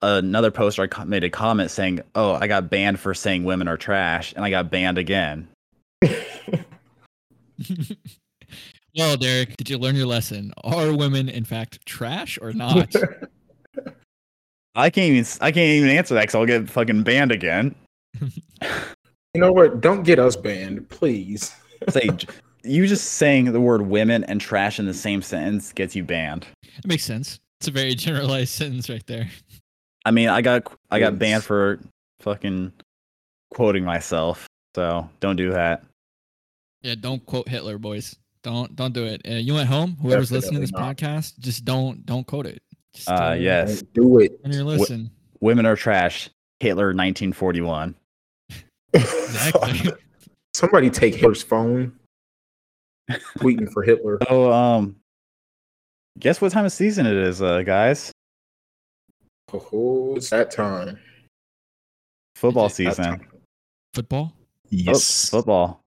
another 0.02 0.50
post 0.50 0.78
or 0.78 0.88
i 0.96 1.04
made 1.04 1.22
a 1.24 1.30
comment 1.30 1.70
saying 1.70 2.00
oh 2.16 2.34
i 2.34 2.46
got 2.48 2.68
banned 2.68 2.98
for 3.00 3.14
saying 3.14 3.44
women 3.44 3.68
are 3.68 3.76
trash 3.76 4.32
and 4.34 4.44
i 4.44 4.50
got 4.50 4.70
banned 4.70 4.98
again 4.98 5.46
well, 8.96 9.16
Derek, 9.16 9.56
did 9.56 9.68
you 9.70 9.78
learn 9.78 9.94
your 9.96 10.06
lesson? 10.06 10.52
Are 10.64 10.94
women, 10.96 11.28
in 11.28 11.44
fact, 11.44 11.84
trash 11.86 12.38
or 12.40 12.52
not? 12.52 12.92
i 14.78 14.90
can't 14.90 15.10
even 15.10 15.24
I 15.40 15.52
can't 15.52 15.70
even 15.70 15.88
answer 15.88 16.12
that 16.14 16.20
because 16.22 16.34
i'll 16.34 16.44
get 16.44 16.68
fucking 16.68 17.02
banned 17.02 17.32
again 17.32 17.74
you 18.20 19.40
know 19.40 19.50
what 19.50 19.80
don't 19.80 20.02
get 20.02 20.18
us 20.18 20.36
banned 20.36 20.86
please 20.90 21.54
say 21.88 22.08
j- 22.08 22.28
you 22.62 22.86
just 22.86 23.12
saying 23.14 23.52
the 23.52 23.60
word 23.60 23.82
women 23.82 24.22
and 24.24 24.38
trash 24.38 24.78
in 24.78 24.84
the 24.84 24.92
same 24.92 25.22
sentence 25.22 25.72
gets 25.72 25.96
you 25.96 26.04
banned 26.04 26.46
It 26.62 26.86
makes 26.86 27.04
sense. 27.04 27.40
It's 27.60 27.68
a 27.68 27.70
very 27.70 27.94
generalized 27.94 28.50
sentence 28.52 28.90
right 28.90 29.06
there. 29.06 29.30
i 30.04 30.10
mean 30.10 30.28
i 30.28 30.42
got 30.42 30.70
i 30.90 30.98
got 31.00 31.18
banned 31.18 31.42
for 31.44 31.80
fucking 32.20 32.70
quoting 33.50 33.82
myself 33.84 34.46
so 34.74 35.08
don't 35.20 35.36
do 35.36 35.52
that 35.52 35.84
Yeah, 36.82 36.96
don't 37.00 37.24
quote 37.24 37.48
Hitler, 37.48 37.78
boys. 37.78 38.14
Don't 38.46 38.76
don't 38.76 38.92
do 38.92 39.04
it. 39.06 39.22
Uh, 39.28 39.32
you 39.32 39.58
at 39.58 39.66
home, 39.66 39.96
whoever's 40.00 40.30
listening 40.30 40.54
to 40.54 40.60
this 40.60 40.70
Definitely 40.70 41.04
podcast, 41.04 41.38
just 41.40 41.64
don't 41.64 42.06
don't 42.06 42.24
quote 42.24 42.46
it. 42.46 42.62
Just, 42.94 43.08
uh 43.10 43.34
yes 43.36 43.82
Don't 43.82 43.92
do 43.92 44.20
it 44.20 44.38
When 44.40 44.52
you're 44.52 44.62
listening, 44.62 45.10
women 45.40 45.66
are 45.66 45.74
trash 45.74 46.30
hitler 46.60 46.86
1941 46.94 47.96
exactly. 48.94 49.90
somebody 50.54 50.90
take 50.90 51.16
hitler's 51.16 51.42
phone 51.42 51.92
tweeting 53.38 53.68
for 53.72 53.82
hitler 53.82 54.18
So, 54.28 54.52
um, 54.52 54.94
guess 56.20 56.40
what 56.40 56.52
time 56.52 56.64
of 56.66 56.72
season 56.72 57.04
it 57.04 57.16
is, 57.16 57.42
uh, 57.42 57.62
guys? 57.62 58.12
oh 59.52 60.14
it's 60.14 60.30
that 60.30 60.52
time 60.52 61.00
Football 62.36 62.66
Is 62.66 62.78
it 62.78 62.84
That 62.84 62.94
season. 62.94 63.04
time. 63.04 63.28
Football. 63.92 64.32
Oh, 64.36 64.38
yes 64.70 65.30
football. 65.30 65.80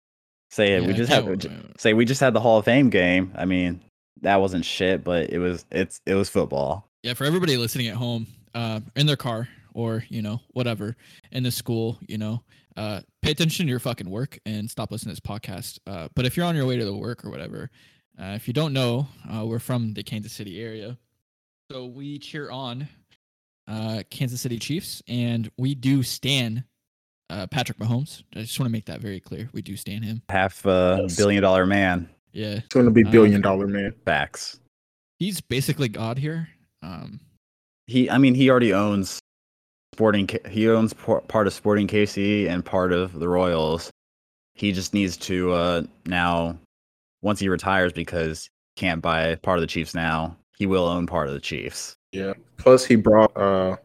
Say 0.58 0.74
it. 0.74 0.82
Yeah, 0.82 0.88
we 0.88 0.94
just 0.94 1.12
had. 1.12 1.40
j- 1.40 1.52
Say 1.78 1.94
we 1.94 2.04
just 2.04 2.20
had 2.20 2.34
the 2.34 2.40
Hall 2.40 2.58
of 2.58 2.66
Fame 2.66 2.90
game. 2.90 3.32
I 3.36 3.46
mean, 3.46 3.80
that 4.22 4.38
wasn't 4.42 4.66
shit, 4.66 5.04
but 5.04 5.30
it 5.30 5.38
was. 5.38 5.66
It's. 5.72 6.02
It 6.08 6.16
was 6.16 6.30
football. 6.30 6.90
Yeah, 7.04 7.14
for 7.14 7.26
everybody 7.26 7.58
listening 7.58 7.88
at 7.90 7.96
home, 7.96 8.26
uh, 8.56 8.80
in 8.96 9.06
their 9.06 9.16
car 9.16 9.48
or 9.76 10.04
you 10.10 10.24
know 10.24 10.42
whatever 10.54 10.96
in 11.32 11.44
the 11.44 11.52
school, 11.52 12.00
you 12.08 12.18
know, 12.18 12.42
uh, 12.76 13.02
pay 13.22 13.30
attention 13.30 13.68
to 13.68 13.70
your 13.70 13.80
fucking 13.80 14.10
work 14.10 14.40
and 14.48 14.68
stop 14.68 14.92
listening 14.92 15.16
to 15.16 15.22
this 15.22 15.40
podcast. 15.40 15.78
Uh, 15.86 16.08
but 16.16 16.26
if 16.26 16.36
you're 16.36 16.46
on 16.48 16.56
your 16.56 16.66
way 16.66 16.76
to 16.76 16.86
the 16.86 16.96
work 16.96 17.24
or 17.24 17.30
whatever, 17.30 17.70
uh, 18.20 18.34
if 18.36 18.48
you 18.48 18.54
don't 18.56 18.74
know, 18.74 19.08
uh, 19.32 19.46
we're 19.46 19.60
from 19.60 19.94
the 19.94 20.02
Kansas 20.02 20.34
City 20.34 20.60
area, 20.60 20.98
so 21.72 21.86
we 21.86 22.18
cheer 22.18 22.50
on 22.50 22.88
uh, 23.68 24.02
Kansas 24.10 24.42
City 24.42 24.58
Chiefs, 24.58 25.04
and 25.08 25.52
we 25.60 25.76
do 25.76 26.02
stand 26.02 26.64
uh, 27.30 27.48
Patrick 27.48 27.78
Mahomes. 27.80 28.24
I 28.36 28.40
just 28.42 28.60
want 28.60 28.68
to 28.70 28.72
make 28.72 28.86
that 28.86 29.02
very 29.02 29.20
clear. 29.20 29.50
We 29.54 29.62
do 29.62 29.76
stand 29.76 30.06
him. 30.06 30.22
Half 30.30 30.66
a 30.66 31.00
Yes. 31.02 31.16
billion 31.18 31.42
dollar 31.44 31.66
man. 31.66 32.10
Yeah, 32.32 32.56
it's 32.58 32.68
going 32.68 32.86
to 32.86 32.92
be 32.92 33.04
Um, 33.04 33.12
billion 33.12 33.42
dollar 33.42 33.68
man 33.68 33.94
Facts. 34.06 34.60
he's 35.20 35.42
basically 35.42 35.88
God 35.90 36.18
here. 36.18 36.50
Um, 36.82 37.20
He. 37.88 38.10
I 38.10 38.18
mean, 38.18 38.36
he 38.36 38.50
already 38.50 38.74
owns 38.74 39.20
Sporting. 39.94 40.30
He 40.50 40.70
owns 40.70 40.94
part 40.94 41.48
of 41.48 41.54
Sporting 41.54 41.88
KC 41.88 42.48
and 42.48 42.64
part 42.64 42.92
of 42.94 43.14
the 43.20 43.28
Royals. 43.28 43.90
He 44.56 44.72
just 44.72 44.94
needs 44.94 45.18
to 45.18 45.52
uh 45.54 45.84
now, 46.06 46.58
once 47.22 47.40
he 47.40 47.50
retires, 47.50 47.94
because 47.94 48.44
he 48.76 48.82
can't 48.82 49.02
buy 49.02 49.36
part 49.36 49.58
of 49.58 49.62
the 49.62 49.68
Chiefs 49.68 49.96
now. 49.96 50.36
He 50.58 50.66
will 50.66 50.86
own 50.86 51.08
part 51.08 51.28
of 51.28 51.34
the 51.34 51.40
Chiefs. 51.40 51.96
yeah 52.12 52.34
plus 52.58 52.86
he 52.86 52.96
brought 52.96 53.36
uh 53.38 53.72
like, 53.72 53.80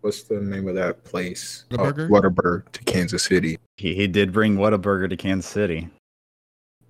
what's 0.00 0.22
the 0.22 0.40
name 0.40 0.68
of 0.68 0.74
that 0.74 1.04
place 1.04 1.64
Whataburger? 1.70 2.08
Oh, 2.08 2.20
Whataburger 2.20 2.70
to 2.72 2.84
kansas 2.84 3.24
city 3.24 3.58
He 3.76 3.94
he 3.94 4.06
did 4.06 4.32
bring 4.32 4.56
Whataburger 4.56 5.08
to 5.08 5.16
Kansas 5.16 5.50
City. 5.50 5.88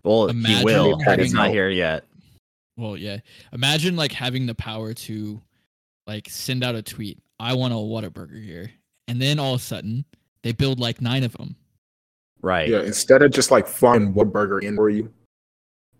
Well, 0.02 0.28
he 0.28 0.64
will. 0.64 0.98
but 1.04 1.20
It's 1.20 1.32
not 1.32 1.50
here 1.50 1.68
yet. 1.68 2.04
Well, 2.76 2.96
yeah. 2.96 3.18
Imagine 3.52 3.96
like 3.96 4.12
having 4.12 4.46
the 4.46 4.54
power 4.54 4.94
to 4.94 5.40
like 6.06 6.28
send 6.30 6.64
out 6.64 6.74
a 6.74 6.82
tweet. 6.82 7.18
I 7.38 7.52
want 7.54 7.74
a 7.74 7.76
Whataburger 7.76 8.42
here, 8.42 8.70
and 9.08 9.20
then 9.20 9.38
all 9.38 9.54
of 9.54 9.60
a 9.60 9.64
sudden 9.64 10.04
they 10.42 10.52
build 10.52 10.80
like 10.80 11.00
nine 11.00 11.24
of 11.24 11.32
them. 11.32 11.56
Right. 12.42 12.70
yeah 12.70 12.80
instead 12.80 13.20
of 13.20 13.32
just 13.32 13.50
like 13.50 13.66
flying 13.66 14.14
Whataburger 14.14 14.62
in 14.62 14.74
for 14.74 14.88
you 14.88 15.12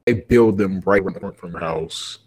they 0.06 0.14
build 0.14 0.56
them 0.56 0.80
right 0.86 1.02
from 1.36 1.50
your 1.52 1.60
house 1.60 2.20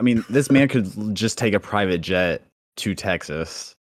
I 0.00 0.02
mean, 0.02 0.24
this 0.30 0.50
man 0.50 0.66
could 0.66 1.14
just 1.14 1.36
take 1.36 1.52
a 1.52 1.60
private 1.60 2.00
jet 2.00 2.42
to 2.80 2.94
Texas, 2.94 3.74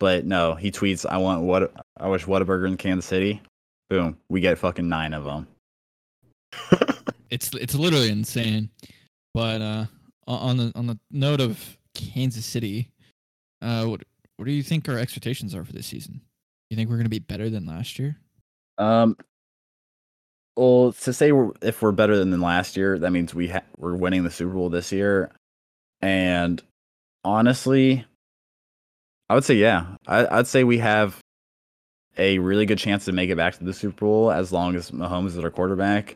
but 0.00 0.24
no, 0.24 0.54
he 0.54 0.70
tweets, 0.70 1.06
"I 1.06 1.18
want 1.18 1.42
what 1.42 1.72
I 1.98 2.08
wish 2.08 2.24
Whataburger 2.24 2.66
in 2.66 2.76
Kansas 2.76 3.06
City." 3.06 3.40
Boom, 3.90 4.16
we 4.28 4.40
get 4.40 4.58
fucking 4.58 4.88
nine 4.88 5.14
of 5.14 5.24
them. 5.24 5.46
It's 7.30 7.50
it's 7.54 7.74
literally 7.74 8.10
insane. 8.10 8.68
But 9.32 9.62
uh, 9.62 9.86
on 10.26 10.58
the 10.58 10.72
on 10.74 10.86
the 10.86 10.98
note 11.10 11.40
of 11.40 11.78
Kansas 11.94 12.44
City, 12.44 12.90
uh, 13.62 13.86
what 13.86 14.02
what 14.36 14.44
do 14.44 14.52
you 14.52 14.62
think 14.62 14.88
our 14.88 14.98
expectations 14.98 15.54
are 15.54 15.64
for 15.64 15.72
this 15.72 15.86
season? 15.86 16.20
You 16.68 16.76
think 16.76 16.90
we're 16.90 16.96
going 16.96 17.04
to 17.04 17.10
be 17.10 17.18
better 17.18 17.48
than 17.48 17.64
last 17.64 17.98
year? 17.98 18.16
Um, 18.76 19.16
well, 20.56 20.92
to 20.92 21.12
say 21.12 21.32
we're, 21.32 21.52
if 21.62 21.80
we're 21.80 21.92
better 21.92 22.18
than 22.18 22.40
last 22.40 22.76
year, 22.76 22.98
that 22.98 23.12
means 23.12 23.34
we 23.34 23.48
ha- 23.48 23.62
we're 23.78 23.94
winning 23.94 24.24
the 24.24 24.30
Super 24.30 24.52
Bowl 24.52 24.68
this 24.68 24.92
year. 24.92 25.30
And 26.00 26.62
honestly, 27.24 28.04
I 29.28 29.34
would 29.34 29.44
say 29.44 29.54
yeah. 29.54 29.96
I, 30.06 30.38
I'd 30.38 30.46
say 30.46 30.64
we 30.64 30.78
have 30.78 31.18
a 32.18 32.38
really 32.38 32.66
good 32.66 32.78
chance 32.78 33.04
to 33.06 33.12
make 33.12 33.30
it 33.30 33.36
back 33.36 33.56
to 33.56 33.64
the 33.64 33.72
Super 33.72 34.00
Bowl 34.00 34.30
as 34.30 34.52
long 34.52 34.74
as 34.76 34.90
Mahomes 34.90 35.28
is 35.28 35.38
our 35.38 35.50
quarterback. 35.50 36.14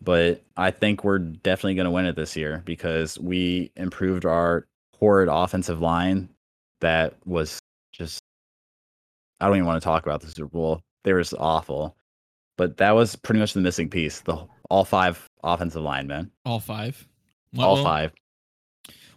But 0.00 0.42
I 0.56 0.70
think 0.70 1.04
we're 1.04 1.18
definitely 1.18 1.74
going 1.74 1.86
to 1.86 1.90
win 1.90 2.06
it 2.06 2.16
this 2.16 2.36
year 2.36 2.62
because 2.64 3.18
we 3.18 3.72
improved 3.76 4.24
our 4.24 4.66
horrid 4.98 5.28
offensive 5.30 5.80
line 5.80 6.28
that 6.80 7.14
was 7.24 7.58
just 7.92 8.20
I 9.40 9.46
don't 9.46 9.56
even 9.56 9.66
want 9.66 9.82
to 9.82 9.84
talk 9.84 10.04
about 10.04 10.20
the 10.20 10.28
Super 10.28 10.48
Bowl. 10.48 10.80
They 11.04 11.12
were 11.12 11.20
just 11.20 11.34
awful. 11.38 11.96
But 12.56 12.78
that 12.78 12.92
was 12.92 13.16
pretty 13.16 13.40
much 13.40 13.52
the 13.52 13.60
missing 13.60 13.90
piece. 13.90 14.20
The 14.20 14.46
all 14.70 14.84
five 14.84 15.26
offensive 15.42 15.82
linemen. 15.82 16.30
All 16.44 16.60
five. 16.60 17.06
all 17.58 17.82
five. 17.82 18.12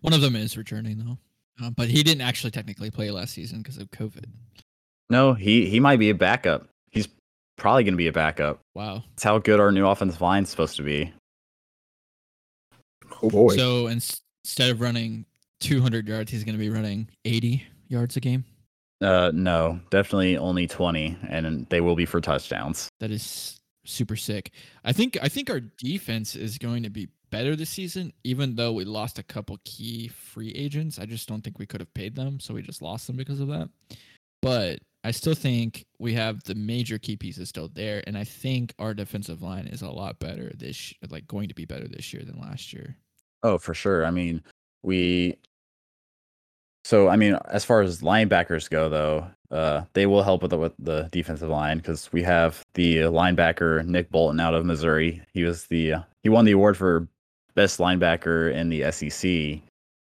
One 0.02 0.14
of 0.14 0.22
them 0.22 0.36
is 0.36 0.58
returning 0.58 0.98
though, 0.98 1.18
uh, 1.62 1.70
but 1.70 1.90
he 1.90 2.04
didn't 2.04 2.22
actually 2.22 2.52
technically 2.52 2.92
play 2.92 3.12
last 3.12 3.34
season 3.34 3.62
because 3.62 3.78
of 3.78 3.90
COVID. 3.92 4.26
No, 5.10 5.34
he 5.34 5.70
he 5.70 5.80
might 5.80 5.98
be 5.98 6.10
a 6.10 6.16
backup. 6.16 6.68
He's 6.92 7.08
probably 7.58 7.84
going 7.84 7.94
to 7.94 7.98
be 7.98 8.08
a 8.08 8.14
backup. 8.14 8.60
Wow. 8.76 9.04
That's 9.10 9.24
how 9.24 9.40
good 9.40 9.60
our 9.60 9.72
new 9.72 9.88
offensive 9.88 10.22
line's 10.22 10.50
supposed 10.50 10.76
to 10.78 10.84
be. 10.84 11.12
Oh 13.22 13.30
boy. 13.30 13.56
So 13.56 13.90
ins- 13.90 14.22
instead 14.44 14.72
of 14.72 14.82
running 14.82 15.26
200 15.62 16.08
yards, 16.08 16.32
he's 16.32 16.44
going 16.44 16.56
to 16.56 16.60
be 16.60 16.70
running 16.70 17.10
80 17.26 17.64
yards 17.88 18.16
a 18.18 18.20
game. 18.20 18.46
Uh, 19.02 19.32
no, 19.34 19.80
definitely 19.92 20.38
only 20.38 20.68
twenty, 20.68 21.18
and 21.30 21.66
they 21.70 21.80
will 21.80 21.96
be 21.96 22.06
for 22.06 22.20
touchdowns. 22.20 22.90
That 23.00 23.12
is 23.12 23.58
super 23.86 24.18
sick. 24.18 24.52
I 24.84 24.92
think 24.92 25.18
I 25.22 25.30
think 25.30 25.50
our 25.50 25.62
defense 25.62 26.36
is 26.36 26.58
going 26.58 26.84
to 26.84 26.90
be 26.90 27.08
better 27.30 27.56
this 27.56 27.70
season, 27.70 28.14
even 28.24 28.56
though 28.56 28.74
we 28.74 28.86
lost 28.86 29.20
a 29.20 29.24
couple 29.24 29.58
key 29.66 30.08
free 30.08 30.52
agents. 30.52 31.00
I 31.00 31.06
just 31.06 31.28
don't 31.28 31.42
think 31.42 31.60
we 31.60 31.66
could 31.66 31.82
have 31.82 31.94
paid 31.94 32.16
them, 32.16 32.40
so 32.40 32.54
we 32.54 32.62
just 32.62 32.82
lost 32.82 33.08
them 33.08 33.16
because 33.16 33.40
of 33.40 33.48
that. 33.48 33.70
But 34.42 34.80
I 35.04 35.12
still 35.12 35.34
think 35.34 35.86
we 36.00 36.14
have 36.14 36.44
the 36.44 36.56
major 36.56 36.98
key 36.98 37.16
pieces 37.16 37.50
still 37.50 37.70
there, 37.74 38.04
and 38.06 38.18
I 38.18 38.24
think 38.24 38.74
our 38.80 38.94
defensive 38.94 39.42
line 39.42 39.68
is 39.68 39.82
a 39.82 39.90
lot 39.90 40.20
better 40.20 40.52
this 40.56 40.94
like 41.10 41.28
going 41.28 41.48
to 41.48 41.56
be 41.56 41.66
better 41.66 41.88
this 41.88 42.14
year 42.14 42.24
than 42.24 42.40
last 42.40 42.74
year. 42.74 42.96
Oh, 43.44 43.58
for 43.58 43.74
sure. 43.74 44.06
I 44.06 44.12
mean, 44.12 44.44
we. 44.84 45.38
So 46.84 47.08
I 47.08 47.16
mean, 47.16 47.38
as 47.50 47.66
far 47.66 47.82
as 47.82 48.02
linebackers 48.02 48.70
go, 48.70 48.90
though, 48.90 49.28
uh, 49.52 49.84
they 49.94 50.06
will 50.06 50.24
help 50.24 50.42
with 50.42 50.52
the, 50.52 50.58
with 50.58 50.74
the 50.80 51.08
defensive 51.12 51.50
line 51.50 51.78
because 51.78 52.12
we 52.12 52.24
have 52.24 52.64
the 52.74 52.98
linebacker 52.98 53.86
Nick 53.86 54.10
Bolton 54.10 54.40
out 54.40 54.54
of 54.54 54.66
Missouri. 54.66 55.22
He 55.34 55.44
was 55.44 55.66
the 55.68 55.94
uh, 55.94 56.02
he 56.24 56.30
won 56.30 56.46
the 56.46 56.52
award 56.52 56.78
for 56.78 57.08
best 57.56 57.80
linebacker 57.80 58.54
in 58.54 58.70
the 58.70 58.92
SEC, 58.92 59.62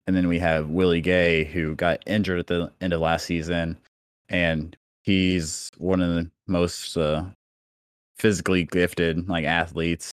and 0.07 0.15
then 0.15 0.27
we 0.27 0.39
have 0.39 0.69
Willie 0.69 1.01
Gay 1.01 1.43
who 1.43 1.75
got 1.75 2.03
injured 2.05 2.39
at 2.39 2.47
the 2.47 2.71
end 2.81 2.93
of 2.93 3.01
last 3.01 3.25
season, 3.25 3.77
and 4.29 4.75
he's 5.03 5.69
one 5.77 6.01
of 6.01 6.13
the 6.13 6.29
most 6.47 6.97
uh, 6.97 7.23
physically 8.17 8.63
gifted 8.65 9.27
like 9.29 9.45
athletes, 9.45 10.11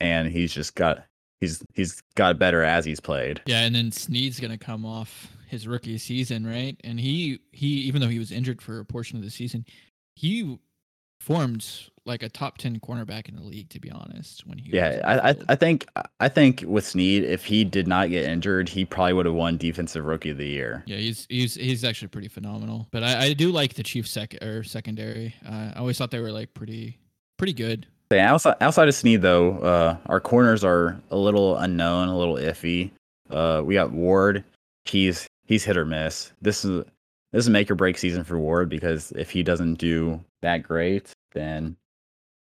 and 0.00 0.28
he's 0.28 0.52
just 0.52 0.74
got 0.74 1.04
he's 1.40 1.62
he's 1.74 2.02
got 2.14 2.38
better 2.38 2.62
as 2.62 2.84
he's 2.84 3.00
played. 3.00 3.40
Yeah, 3.46 3.62
and 3.62 3.74
then 3.74 3.92
Sneed's 3.92 4.40
gonna 4.40 4.58
come 4.58 4.84
off 4.84 5.32
his 5.48 5.68
rookie 5.68 5.98
season, 5.98 6.46
right? 6.46 6.78
And 6.84 6.98
he 6.98 7.40
he 7.52 7.66
even 7.66 8.00
though 8.00 8.08
he 8.08 8.18
was 8.18 8.32
injured 8.32 8.60
for 8.60 8.80
a 8.80 8.84
portion 8.84 9.16
of 9.16 9.24
the 9.24 9.30
season, 9.30 9.64
he 10.14 10.58
formed 11.26 11.66
like 12.04 12.22
a 12.22 12.28
top 12.28 12.56
ten 12.56 12.78
cornerback 12.78 13.28
in 13.28 13.34
the 13.34 13.42
league. 13.42 13.68
To 13.70 13.80
be 13.80 13.90
honest, 13.90 14.46
when 14.46 14.58
he 14.58 14.70
Yeah, 14.70 15.00
I, 15.04 15.30
I. 15.30 15.36
I 15.50 15.56
think 15.56 15.86
I 16.20 16.28
think 16.28 16.64
with 16.66 16.86
Sneed, 16.86 17.24
if 17.24 17.44
he 17.44 17.64
did 17.64 17.88
not 17.88 18.10
get 18.10 18.24
injured, 18.24 18.68
he 18.68 18.84
probably 18.84 19.12
would 19.12 19.26
have 19.26 19.34
won 19.34 19.56
Defensive 19.56 20.04
Rookie 20.04 20.30
of 20.30 20.38
the 20.38 20.46
Year. 20.46 20.84
yeah, 20.86 20.98
he's 20.98 21.26
he's 21.28 21.54
he's 21.56 21.84
actually 21.84 22.08
pretty 22.08 22.28
phenomenal. 22.28 22.86
But 22.92 23.02
I, 23.02 23.24
I 23.26 23.32
do 23.32 23.50
like 23.50 23.74
the 23.74 23.82
chief 23.82 24.06
sec 24.06 24.36
or 24.40 24.62
secondary. 24.62 25.34
Uh, 25.44 25.72
I 25.74 25.78
always 25.78 25.98
thought 25.98 26.10
they 26.12 26.20
were 26.20 26.32
like 26.32 26.54
pretty 26.54 26.98
pretty 27.38 27.52
good. 27.52 27.86
Yeah, 28.12 28.32
outside 28.32 28.56
outside 28.60 28.86
of 28.86 28.94
Sneed 28.94 29.20
though, 29.22 29.58
uh, 29.58 29.96
our 30.06 30.20
corners 30.20 30.62
are 30.62 31.00
a 31.10 31.16
little 31.16 31.56
unknown, 31.56 32.08
a 32.08 32.16
little 32.16 32.36
iffy. 32.36 32.92
Uh, 33.28 33.62
we 33.64 33.74
got 33.74 33.90
Ward. 33.90 34.44
He's 34.84 35.26
he's 35.46 35.64
hit 35.64 35.76
or 35.76 35.84
miss. 35.84 36.30
This 36.40 36.64
is 36.64 36.84
this 37.36 37.44
is 37.44 37.48
a 37.48 37.50
make 37.50 37.70
or 37.70 37.74
break 37.74 37.98
season 37.98 38.24
for 38.24 38.38
Ward 38.38 38.70
because 38.70 39.12
if 39.12 39.30
he 39.30 39.42
doesn't 39.42 39.74
do 39.74 40.24
that 40.40 40.62
great, 40.62 41.12
then 41.34 41.76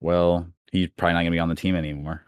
well, 0.00 0.46
he's 0.70 0.88
probably 0.96 1.14
not 1.14 1.22
gonna 1.22 1.32
be 1.32 1.40
on 1.40 1.48
the 1.48 1.56
team 1.56 1.74
anymore. 1.74 2.22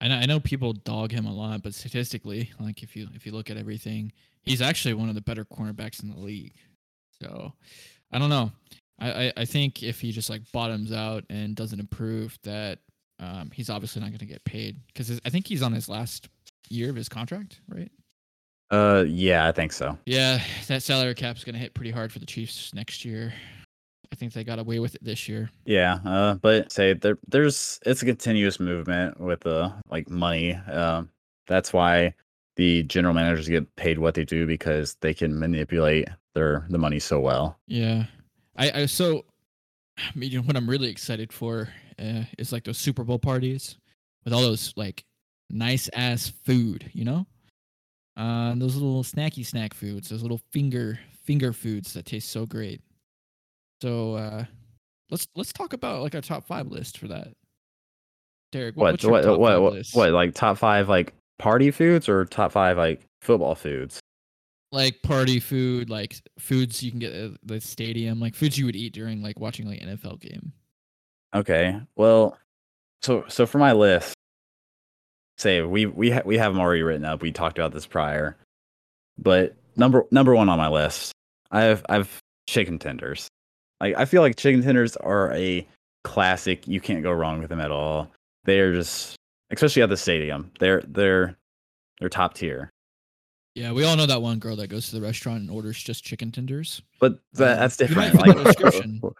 I 0.00 0.06
know, 0.06 0.14
I 0.14 0.26
know 0.26 0.38
people 0.38 0.74
dog 0.74 1.10
him 1.10 1.26
a 1.26 1.34
lot, 1.34 1.64
but 1.64 1.74
statistically, 1.74 2.52
like 2.60 2.84
if 2.84 2.94
you 2.94 3.08
if 3.14 3.26
you 3.26 3.32
look 3.32 3.50
at 3.50 3.56
everything, 3.56 4.12
he's 4.42 4.62
actually 4.62 4.94
one 4.94 5.08
of 5.08 5.16
the 5.16 5.22
better 5.22 5.44
cornerbacks 5.44 6.04
in 6.04 6.08
the 6.08 6.20
league. 6.20 6.54
So 7.20 7.52
I 8.12 8.20
don't 8.20 8.30
know. 8.30 8.52
I, 9.00 9.10
I, 9.10 9.32
I 9.38 9.44
think 9.44 9.82
if 9.82 10.00
he 10.00 10.12
just 10.12 10.30
like 10.30 10.42
bottoms 10.52 10.92
out 10.92 11.24
and 11.30 11.56
doesn't 11.56 11.80
improve, 11.80 12.38
that 12.44 12.78
um, 13.18 13.50
he's 13.52 13.70
obviously 13.70 14.02
not 14.02 14.10
going 14.10 14.20
to 14.20 14.26
get 14.26 14.44
paid 14.44 14.78
because 14.86 15.20
I 15.24 15.30
think 15.30 15.48
he's 15.48 15.62
on 15.62 15.72
his 15.72 15.88
last 15.88 16.28
year 16.68 16.90
of 16.90 16.96
his 16.96 17.08
contract, 17.08 17.60
right? 17.68 17.90
Uh, 18.72 19.04
yeah, 19.06 19.46
I 19.46 19.52
think 19.52 19.70
so. 19.70 19.98
Yeah, 20.06 20.42
that 20.66 20.82
salary 20.82 21.14
cap's 21.14 21.44
going 21.44 21.52
to 21.54 21.58
hit 21.58 21.74
pretty 21.74 21.90
hard 21.90 22.10
for 22.10 22.18
the 22.18 22.26
Chiefs 22.26 22.72
next 22.72 23.04
year. 23.04 23.32
I 24.10 24.14
think 24.14 24.32
they 24.32 24.44
got 24.44 24.58
away 24.58 24.78
with 24.78 24.94
it 24.94 25.04
this 25.04 25.28
year. 25.28 25.50
Yeah, 25.66 25.98
uh, 26.04 26.34
but 26.34 26.72
say 26.72 26.94
there, 26.94 27.18
there's 27.28 27.78
it's 27.84 28.02
a 28.02 28.06
continuous 28.06 28.58
movement 28.58 29.20
with 29.20 29.40
the 29.40 29.72
like 29.90 30.08
money. 30.08 30.54
Um, 30.54 31.10
that's 31.46 31.72
why 31.72 32.14
the 32.56 32.82
general 32.84 33.14
managers 33.14 33.48
get 33.48 33.74
paid 33.76 33.98
what 33.98 34.14
they 34.14 34.24
do 34.24 34.46
because 34.46 34.96
they 35.00 35.14
can 35.14 35.38
manipulate 35.38 36.08
their 36.34 36.66
the 36.70 36.78
money 36.78 36.98
so 36.98 37.20
well. 37.20 37.58
Yeah, 37.66 38.04
I, 38.56 38.82
I 38.82 38.86
so, 38.86 39.24
I 39.98 40.10
mean, 40.14 40.30
you 40.30 40.38
know, 40.38 40.44
what 40.44 40.56
I'm 40.56 40.68
really 40.68 40.88
excited 40.88 41.32
for 41.32 41.68
uh, 41.98 42.24
is 42.38 42.52
like 42.52 42.64
those 42.64 42.78
Super 42.78 43.04
Bowl 43.04 43.18
parties 43.18 43.76
with 44.24 44.32
all 44.32 44.42
those 44.42 44.72
like 44.76 45.04
nice 45.50 45.90
ass 45.94 46.32
food, 46.44 46.90
you 46.92 47.04
know, 47.04 47.26
uh, 48.16 48.54
those 48.56 48.74
little 48.74 49.02
snacky 49.02 49.44
snack 49.44 49.74
foods, 49.74 50.08
those 50.08 50.22
little 50.22 50.40
finger 50.52 50.98
finger 51.24 51.52
foods 51.52 51.92
that 51.94 52.06
taste 52.06 52.30
so 52.30 52.46
great. 52.46 52.80
So 53.80 54.14
uh, 54.14 54.44
let's 55.10 55.26
let's 55.34 55.52
talk 55.52 55.72
about 55.72 56.02
like 56.02 56.14
our 56.14 56.20
top 56.20 56.46
five 56.46 56.68
list 56.68 56.98
for 56.98 57.08
that. 57.08 57.28
Derek, 58.52 58.76
what, 58.76 58.84
What 58.84 58.92
what's 58.92 59.02
your 59.02 59.12
what 59.12 59.22
top 59.22 59.38
what 59.38 59.62
what, 59.62 59.72
list? 59.72 59.94
what 59.94 60.12
like 60.12 60.34
top 60.34 60.58
five 60.58 60.88
like 60.88 61.14
party 61.38 61.70
foods 61.70 62.08
or 62.08 62.24
top 62.24 62.52
five 62.52 62.76
like 62.76 63.00
football 63.22 63.54
foods? 63.54 64.00
like 64.72 65.02
party 65.02 65.38
food, 65.38 65.90
like 65.90 66.16
foods 66.38 66.82
you 66.82 66.90
can 66.90 66.98
get 66.98 67.12
at 67.12 67.32
the 67.44 67.60
stadium, 67.60 68.18
like 68.18 68.34
foods 68.34 68.58
you 68.58 68.64
would 68.64 68.74
eat 68.74 68.94
during 68.94 69.22
like 69.22 69.38
watching 69.38 69.66
like 69.68 69.80
NFL 69.80 70.18
game. 70.20 70.52
Okay, 71.34 71.78
well, 71.96 72.38
so 73.02 73.24
so 73.28 73.46
for 73.46 73.58
my 73.58 73.72
list, 73.72 74.14
say 75.38 75.62
we 75.62 75.86
we 75.86 76.10
ha- 76.10 76.22
we 76.24 76.38
have 76.38 76.52
them 76.52 76.60
already 76.60 76.82
written 76.82 77.04
up. 77.04 77.22
We 77.22 77.32
talked 77.32 77.58
about 77.58 77.72
this 77.72 77.86
prior, 77.86 78.36
but 79.18 79.54
number 79.76 80.04
number 80.10 80.34
one 80.34 80.48
on 80.48 80.58
my 80.58 80.68
list, 80.68 81.12
I 81.50 81.62
have 81.62 81.84
I've 81.88 82.18
chicken 82.46 82.78
tenders. 82.78 83.28
Like 83.80 83.96
I 83.96 84.04
feel 84.04 84.22
like 84.22 84.36
chicken 84.36 84.62
tenders 84.62 84.96
are 84.96 85.32
a 85.32 85.66
classic. 86.04 86.66
You 86.68 86.80
can't 86.80 87.02
go 87.02 87.12
wrong 87.12 87.40
with 87.40 87.48
them 87.48 87.60
at 87.60 87.70
all. 87.70 88.10
They're 88.44 88.74
just, 88.74 89.16
especially 89.50 89.82
at 89.82 89.88
the 89.88 89.96
stadium. 89.96 90.50
They're 90.58 90.82
they're 90.86 91.36
they're 92.00 92.08
top 92.08 92.34
tier. 92.34 92.70
Yeah, 93.54 93.72
we 93.72 93.84
all 93.84 93.96
know 93.96 94.06
that 94.06 94.22
one 94.22 94.38
girl 94.38 94.56
that 94.56 94.68
goes 94.68 94.88
to 94.88 94.94
the 94.94 95.02
restaurant 95.02 95.42
and 95.42 95.50
orders 95.50 95.82
just 95.82 96.04
chicken 96.04 96.32
tenders. 96.32 96.80
But 97.00 97.18
that, 97.34 97.52
Um, 97.52 97.58
that's 97.58 97.76
different. 97.76 98.14
Like 98.14 98.34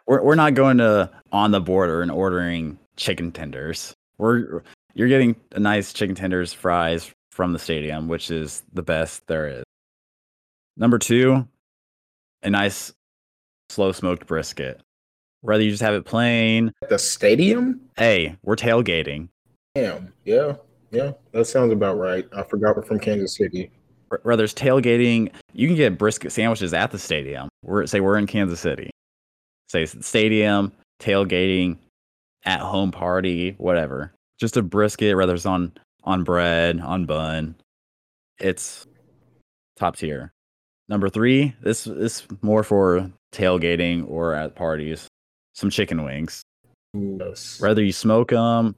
we're 0.07 0.23
we're 0.23 0.35
not 0.35 0.55
going 0.55 0.79
to 0.79 1.11
on 1.33 1.51
the 1.51 1.61
border 1.61 2.01
and 2.01 2.11
ordering 2.11 2.79
chicken 2.97 3.31
tenders. 3.31 3.93
We're 4.17 4.63
you're 4.95 5.09
getting 5.09 5.37
a 5.53 5.61
nice 5.61 5.93
chicken 5.93 6.15
tenders 6.15 6.53
fries 6.53 7.11
from 7.31 7.53
the 7.53 7.59
stadium, 7.59 8.09
which 8.09 8.31
is 8.31 8.63
the 8.73 8.83
best 8.83 9.27
there 9.27 9.49
is. 9.49 9.65
Number 10.77 10.99
two, 10.99 11.47
a 12.43 12.51
nice 12.51 12.93
slow 13.69 13.93
smoked 13.93 14.27
brisket. 14.27 14.81
Whether 15.41 15.63
you 15.65 15.71
just 15.71 15.83
have 15.83 15.95
it 15.95 16.05
plain, 16.05 16.73
At 16.83 16.89
the 16.91 16.99
stadium? 16.99 17.81
hey, 17.97 18.37
we're 18.43 18.57
tailgating. 18.57 19.29
Damn. 19.75 20.13
Yeah. 20.25 20.55
Yeah. 20.91 21.13
That 21.33 21.47
sounds 21.47 21.73
about 21.73 21.99
right. 21.99 22.27
I 22.37 22.43
forgot 22.45 22.77
we're 22.77 22.83
from 22.83 23.01
Kansas 23.01 23.35
City. 23.37 23.71
Whether 24.23 24.45
it's 24.45 24.53
tailgating, 24.53 25.33
you 25.55 25.67
can 25.67 25.77
get 25.77 25.97
brisket 25.99 26.33
sandwiches 26.33 26.75
at 26.75 26.91
the 26.91 26.99
stadium. 26.99 27.49
We're 27.65 27.87
say 27.87 28.01
we're 28.01 28.19
in 28.19 28.27
Kansas 28.27 28.61
City. 28.61 28.91
Say 29.69 29.87
stadium, 29.87 30.73
tailgating, 31.01 31.79
at 32.45 32.61
home 32.61 32.91
party, 32.93 33.55
whatever. 33.57 34.13
Just 34.39 34.57
a 34.57 34.63
brisket, 34.63 35.17
whether 35.17 35.35
it's 35.35 35.47
on 35.47 35.73
on 36.05 36.25
bread, 36.25 36.81
on 36.81 37.07
bun. 37.07 37.55
It's 38.39 38.87
top 39.77 39.97
tier. 39.97 40.33
Number 40.89 41.09
three, 41.09 41.55
this 41.63 41.87
is 41.87 42.27
more 42.43 42.63
for 42.65 43.11
tailgating 43.33 44.09
or 44.09 44.35
at 44.35 44.55
parties. 44.55 45.07
Some 45.55 45.71
chicken 45.71 46.05
wings. 46.05 46.43
Yes. 46.93 47.61
Whether 47.61 47.83
you 47.83 47.93
smoke 47.93 48.31
them, 48.31 48.75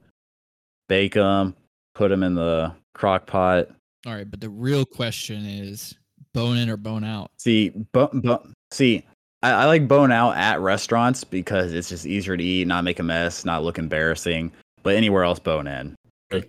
bake 0.87 1.13
them, 1.13 1.55
put 1.95 2.09
them 2.09 2.23
in 2.23 2.35
the 2.35 2.73
crock 2.93 3.25
pot. 3.25 3.69
All 4.05 4.13
right, 4.13 4.29
but 4.29 4.39
the 4.39 4.49
real 4.49 4.85
question 4.85 5.45
is 5.45 5.95
bone 6.33 6.57
in 6.57 6.69
or 6.69 6.77
bone 6.77 7.03
out. 7.03 7.31
See, 7.37 7.69
bo- 7.69 8.11
bo- 8.13 8.47
see, 8.71 9.05
I, 9.41 9.51
I 9.51 9.65
like 9.65 9.87
bone 9.87 10.11
out 10.11 10.37
at 10.37 10.59
restaurants 10.61 11.23
because 11.23 11.73
it's 11.73 11.89
just 11.89 12.05
easier 12.05 12.37
to 12.37 12.43
eat, 12.43 12.67
not 12.67 12.83
make 12.83 12.99
a 12.99 13.03
mess, 13.03 13.45
not 13.45 13.63
look 13.63 13.77
embarrassing. 13.79 14.51
But 14.85 14.95
anywhere 14.95 15.23
else, 15.23 15.39
bone 15.39 15.67
in. 15.67 15.95
I 16.31 16.43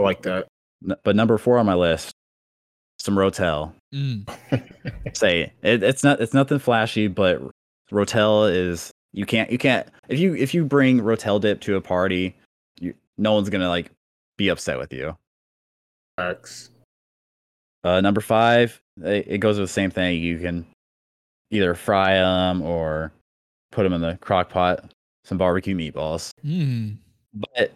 like 0.00 0.22
that. 0.22 0.48
N- 0.84 0.96
But 1.04 1.14
number 1.14 1.38
four 1.38 1.58
on 1.58 1.66
my 1.66 1.74
list, 1.74 2.10
some 2.98 3.14
Rotel. 3.14 3.72
Mm. 3.94 4.28
Say 5.16 5.52
it, 5.62 5.82
it's 5.84 6.02
not 6.02 6.20
it's 6.20 6.34
nothing 6.34 6.58
flashy, 6.58 7.06
but 7.06 7.40
Rotel 7.92 8.50
is 8.52 8.90
you 9.12 9.26
can't 9.26 9.50
you 9.52 9.58
can't 9.58 9.86
if 10.08 10.18
you 10.18 10.34
if 10.34 10.54
you 10.54 10.64
bring 10.64 11.00
Rotel 11.00 11.40
dip 11.40 11.60
to 11.60 11.76
a 11.76 11.80
party, 11.80 12.34
you 12.80 12.94
no 13.18 13.34
one's 13.34 13.50
gonna 13.50 13.68
like 13.68 13.90
be 14.38 14.48
upset 14.48 14.78
with 14.78 14.92
you. 14.92 15.14
Facts. 16.16 16.70
Uh, 17.84 18.00
number 18.00 18.20
five, 18.22 18.80
it, 19.04 19.26
it 19.28 19.38
goes 19.38 19.58
with 19.58 19.68
the 19.68 19.72
same 19.72 19.90
thing. 19.90 20.20
You 20.22 20.38
can 20.38 20.64
either 21.50 21.74
fry 21.74 22.14
them 22.14 22.62
or 22.62 23.12
put 23.70 23.82
them 23.82 23.92
in 23.92 24.00
the 24.00 24.16
crock 24.22 24.48
pot. 24.48 24.90
Some 25.24 25.36
barbecue 25.38 25.76
meatballs. 25.76 26.30
Mm. 26.44 26.96
But 27.34 27.72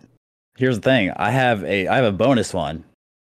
here's 0.57 0.77
the 0.77 0.83
thing: 0.83 1.11
I 1.17 1.31
have 1.31 1.65
a 1.65 1.89
I 1.89 1.97
have 1.97 2.05
a 2.05 2.13
bonus 2.13 2.53
one. 2.55 2.85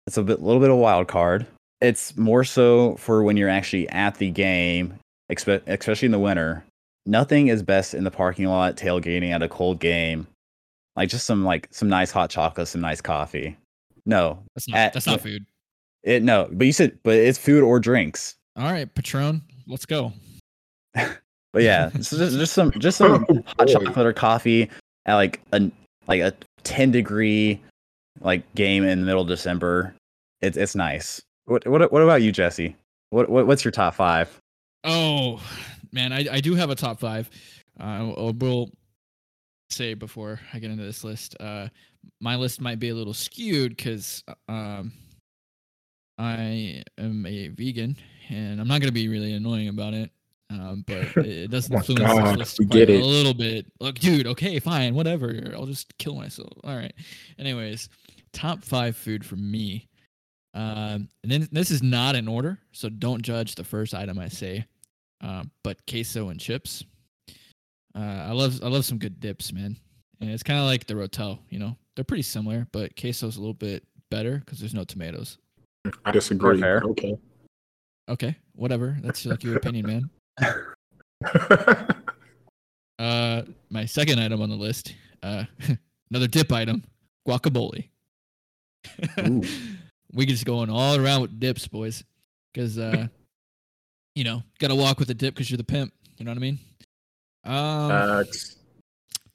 It's 0.07 0.17
a 0.17 0.23
bit, 0.23 0.41
little 0.41 0.61
bit 0.61 0.69
of 0.69 0.77
wild 0.77 1.07
card. 1.07 1.45
It's 1.81 2.15
more 2.17 2.43
so 2.43 2.95
for 2.95 3.23
when 3.23 3.37
you're 3.37 3.49
actually 3.49 3.87
at 3.89 4.15
the 4.15 4.31
game, 4.31 4.95
expe- 5.31 5.61
especially 5.67 6.07
in 6.07 6.11
the 6.11 6.19
winter. 6.19 6.63
Nothing 7.05 7.47
is 7.47 7.61
best 7.63 7.93
in 7.93 8.03
the 8.03 8.11
parking 8.11 8.45
lot 8.47 8.75
tailgating 8.75 9.31
at 9.31 9.41
a 9.43 9.47
cold 9.49 9.79
game, 9.79 10.27
like 10.95 11.09
just 11.09 11.25
some 11.25 11.45
like 11.45 11.67
some 11.71 11.87
nice 11.87 12.11
hot 12.11 12.29
chocolate, 12.29 12.67
some 12.67 12.81
nice 12.81 12.99
coffee. 13.01 13.55
No, 14.05 14.39
That's 14.55 14.67
not 14.69 14.77
At- 14.77 14.93
that's 14.93 15.07
not 15.07 15.21
food. 15.21 15.45
it 16.03 16.23
no, 16.23 16.47
but 16.51 16.65
you 16.67 16.73
said 16.73 16.97
but 17.03 17.15
it's 17.15 17.37
food 17.37 17.63
or 17.63 17.79
drinks. 17.79 18.35
All 18.57 18.71
right, 18.71 18.93
Patron, 18.93 19.41
let's 19.67 19.85
go. 19.85 20.11
But 21.53 21.63
yeah, 21.63 21.89
so 22.01 22.17
just, 22.17 22.37
just 22.37 22.53
some 22.53 22.71
just 22.77 22.97
some 22.97 23.25
Oh, 23.29 23.41
hot 23.57 23.67
chocolate 23.69 24.05
or 24.05 24.13
coffee 24.13 24.69
at 25.05 25.15
like 25.15 25.41
a 25.53 25.71
like 26.07 26.21
a 26.21 26.33
ten 26.63 26.91
degree 26.91 27.61
like 28.21 28.43
game 28.55 28.83
in 28.83 28.99
the 28.99 29.05
middle 29.05 29.21
of 29.21 29.27
December. 29.27 29.93
It's 30.41 30.57
it's 30.57 30.75
nice. 30.75 31.21
What 31.45 31.67
what 31.67 31.91
what 31.91 32.01
about 32.01 32.21
you, 32.21 32.31
Jesse? 32.31 32.75
What, 33.09 33.29
what 33.29 33.47
what's 33.47 33.63
your 33.63 33.71
top 33.71 33.95
five? 33.95 34.39
Oh 34.83 35.41
man, 35.91 36.13
I, 36.13 36.25
I 36.31 36.39
do 36.41 36.55
have 36.55 36.69
a 36.69 36.75
top 36.75 36.99
five. 36.99 37.29
Uh, 37.79 37.83
I 37.83 38.33
will 38.37 38.71
say 39.69 39.93
before 39.93 40.39
I 40.53 40.59
get 40.59 40.71
into 40.71 40.83
this 40.83 41.03
list. 41.03 41.35
Uh, 41.39 41.67
my 42.21 42.35
list 42.35 42.61
might 42.61 42.79
be 42.79 42.89
a 42.89 42.95
little 42.95 43.13
skewed 43.13 43.75
because 43.75 44.23
um, 44.47 44.93
I 46.17 46.83
am 46.97 47.25
a 47.25 47.49
vegan, 47.49 47.97
and 48.29 48.59
I'm 48.59 48.67
not 48.67 48.81
gonna 48.81 48.91
be 48.91 49.07
really 49.07 49.33
annoying 49.33 49.67
about 49.67 49.93
it. 49.93 50.11
Um, 50.49 50.83
but 50.87 50.97
it, 51.17 51.25
it 51.25 51.51
does 51.51 51.69
Oh 51.69 51.73
my 51.73 51.79
influence 51.79 51.87
this 51.87 52.07
God, 52.07 52.37
list 52.37 52.59
we 52.59 52.65
quite 52.67 52.89
a 52.89 53.03
little 53.03 53.33
bit. 53.33 53.65
Look, 53.79 53.99
dude, 53.99 54.27
okay, 54.27 54.59
fine, 54.59 54.95
whatever. 54.95 55.53
I'll 55.55 55.65
just 55.65 55.97
kill 55.97 56.15
myself. 56.15 56.53
All 56.63 56.75
right. 56.75 56.93
Anyways, 57.37 57.89
top 58.33 58.63
five 58.63 58.95
food 58.95 59.25
for 59.25 59.35
me. 59.35 59.87
Um, 60.53 61.09
and 61.23 61.31
then 61.31 61.47
this 61.51 61.69
is 61.69 61.83
not 61.83 62.15
in 62.15 62.27
order, 62.27 62.59
so 62.71 62.89
don't 62.89 63.21
judge 63.21 63.55
the 63.55 63.63
first 63.63 63.93
item 63.93 64.17
I 64.17 64.27
say. 64.27 64.65
Uh, 65.21 65.43
but 65.63 65.85
queso 65.87 66.29
and 66.29 66.39
chips. 66.39 66.83
Uh, 67.95 68.25
I 68.27 68.31
love 68.31 68.59
I 68.63 68.67
love 68.67 68.85
some 68.85 68.97
good 68.97 69.19
dips, 69.19 69.51
man. 69.51 69.75
And 70.21 70.29
it's 70.29 70.43
kind 70.43 70.59
of 70.59 70.65
like 70.65 70.85
the 70.87 70.93
rotel, 70.95 71.39
you 71.49 71.59
know. 71.59 71.75
They're 71.95 72.03
pretty 72.03 72.23
similar, 72.23 72.67
but 72.71 72.95
queso's 72.95 73.37
a 73.37 73.39
little 73.39 73.53
bit 73.53 73.83
better 74.09 74.37
because 74.37 74.59
there's 74.59 74.73
no 74.73 74.83
tomatoes. 74.83 75.37
I 76.05 76.11
disagree. 76.11 76.59
fair. 76.59 76.81
Okay. 76.83 77.17
Okay, 78.09 78.35
whatever. 78.53 78.97
That's 79.01 79.25
like 79.25 79.43
your 79.43 79.57
opinion, 79.57 79.85
man. 79.85 80.09
Uh, 82.99 83.43
my 83.69 83.85
second 83.85 84.19
item 84.19 84.41
on 84.41 84.49
the 84.49 84.55
list, 84.55 84.95
uh, 85.21 85.43
another 86.09 86.27
dip 86.27 86.51
item, 86.51 86.83
guacamole. 87.27 87.89
We 90.13 90.25
just 90.25 90.45
going 90.45 90.69
all 90.71 90.95
around 90.95 91.21
with 91.21 91.39
dips, 91.39 91.67
boys, 91.67 92.03
because 92.51 92.79
uh, 92.79 93.07
you 94.15 94.23
know, 94.23 94.41
gotta 94.57 94.73
walk 94.73 94.99
with 94.99 95.09
a 95.09 95.13
dip 95.13 95.35
because 95.35 95.51
you're 95.51 95.57
the 95.57 95.63
pimp. 95.63 95.93
You 96.17 96.25
know 96.25 96.31
what 96.31 96.37
I 96.37 96.39
mean? 96.39 96.59
Um, 97.43 97.89
Facts. 97.89 98.55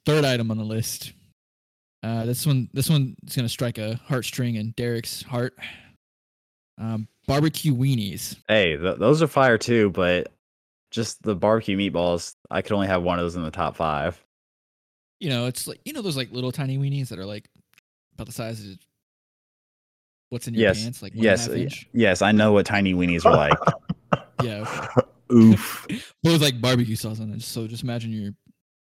third 0.05 0.25
item 0.25 0.51
on 0.51 0.57
the 0.57 0.63
list. 0.63 1.13
Uh, 2.01 2.25
this 2.25 2.45
one, 2.45 2.67
this 2.73 2.89
one 2.89 3.15
is 3.25 3.35
gonna 3.35 3.47
strike 3.47 3.77
a 3.77 3.97
heartstring 4.09 4.57
in 4.59 4.71
Derek's 4.75 5.21
heart. 5.21 5.55
Um, 6.77 7.07
barbecue 7.27 7.73
weenies. 7.73 8.35
Hey, 8.49 8.75
th- 8.75 8.97
those 8.97 9.21
are 9.21 9.27
fire 9.27 9.59
too, 9.59 9.91
but 9.91 10.32
just 10.93 11.21
the 11.23 11.35
barbecue 11.35 11.75
meatballs, 11.77 12.35
I 12.51 12.61
could 12.61 12.71
only 12.71 12.87
have 12.87 13.01
one 13.03 13.17
of 13.19 13.25
those 13.25 13.35
in 13.35 13.43
the 13.43 13.51
top 13.51 13.75
five. 13.75 14.23
You 15.19 15.29
know, 15.29 15.47
it's 15.47 15.67
like 15.67 15.79
you 15.83 15.91
know 15.93 16.01
those 16.01 16.15
like 16.15 16.31
little 16.31 16.51
tiny 16.51 16.77
weenies 16.77 17.09
that 17.09 17.17
are 17.19 17.25
like 17.25 17.49
about 18.13 18.27
the 18.27 18.31
size 18.33 18.63
of 18.65 18.77
what's 20.29 20.47
in 20.47 20.53
your 20.53 20.61
Yes, 20.61 20.81
pants, 20.81 21.01
like 21.01 21.13
one 21.13 21.25
and 21.25 21.27
a 21.27 21.31
Yes, 21.31 21.47
half 21.47 21.57
inch. 21.57 21.89
yes, 21.93 22.21
I 22.21 22.31
know 22.31 22.51
what 22.53 22.65
tiny 22.65 22.93
weenies 22.93 23.25
are 23.25 23.33
like. 23.35 23.57
Yeah, 24.39 24.65
okay. 24.65 24.87
Oof. 25.33 25.85
but 25.87 26.01
with 26.33 26.41
like 26.41 26.59
barbecue 26.61 26.95
sauce 26.95 27.19
on 27.19 27.31
it. 27.31 27.41
So 27.43 27.65
just 27.67 27.83
imagine 27.83 28.11
your 28.11 28.31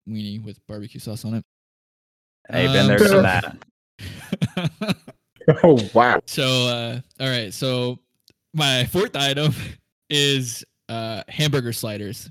weenie 0.10 0.43
with 0.43 0.60
barbecue 0.68 0.99
sauce 0.99 1.24
on 1.26 1.36
it. 1.36 1.43
hey, 2.49 2.68
been 2.68 2.82
Um, 2.82 2.88
there, 2.88 2.99
so- 2.99 3.22
done 3.22 3.24
that. 3.24 3.56
it. 3.99 4.95
Oh 5.64 5.89
wow. 5.93 6.20
so 6.26 6.43
uh 6.68 6.99
all 7.20 7.28
right, 7.30 7.54
so 7.54 7.99
my 8.54 8.86
fourth 8.86 9.16
item 9.16 9.54
is 10.10 10.64
uh 10.94 11.24
hamburger 11.30 11.74
sliders. 11.74 12.30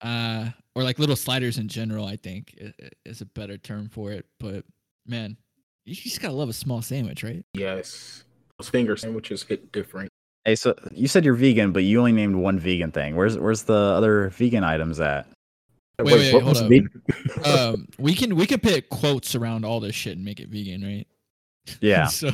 Uh 0.00 0.50
or 0.74 0.82
like 0.82 0.98
little 0.98 1.16
sliders 1.16 1.56
in 1.58 1.68
general, 1.68 2.04
I 2.06 2.16
think 2.16 2.54
i- 2.62 2.72
i- 2.84 2.88
is 3.04 3.20
a 3.22 3.26
better 3.26 3.56
term 3.58 3.88
for 3.88 4.12
it. 4.12 4.26
But 4.38 4.64
man, 5.06 5.36
you 5.84 5.94
just 5.94 6.20
gotta 6.20 6.34
love 6.34 6.48
a 6.48 6.52
small 6.52 6.82
sandwich, 6.82 7.22
right? 7.24 7.44
Yes. 7.54 8.24
Those 8.58 8.68
finger 8.68 8.96
sandwiches 8.96 9.42
hit 9.42 9.72
different. 9.72 10.10
Hey, 10.44 10.54
so 10.54 10.74
you 10.92 11.08
said 11.08 11.24
you're 11.24 11.34
vegan, 11.34 11.72
but 11.72 11.82
you 11.82 11.98
only 11.98 12.12
named 12.12 12.36
one 12.36 12.58
vegan 12.58 12.92
thing. 12.92 13.16
Where's 13.16 13.38
where's 13.38 13.62
the 13.64 13.74
other 13.74 14.28
vegan 14.30 14.64
items 14.64 15.00
at? 15.00 15.26
Wait, 15.98 16.12
wait, 16.12 16.34
what 16.34 16.42
hold 16.42 16.56
was 16.68 16.86
up. 17.44 17.46
um 17.46 17.88
we 17.98 18.14
can 18.14 18.36
we 18.36 18.46
can 18.46 18.60
put 18.60 18.88
quotes 18.90 19.34
around 19.34 19.64
all 19.64 19.80
this 19.80 19.94
shit 19.94 20.14
and 20.16 20.24
make 20.24 20.40
it 20.40 20.48
vegan, 20.50 20.82
right? 20.84 21.06
Yeah. 21.80 22.06
so 22.22 22.30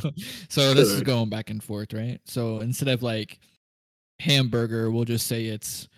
so 0.48 0.74
this 0.74 0.88
is 0.88 1.02
going 1.02 1.28
back 1.30 1.48
and 1.50 1.62
forth, 1.62 1.92
right? 1.92 2.20
So 2.24 2.58
instead 2.60 2.88
of 2.88 3.02
like 3.02 3.38
hamburger, 4.22 4.90
we'll 4.90 5.04
just 5.04 5.26
say 5.26 5.46
it's 5.46 5.88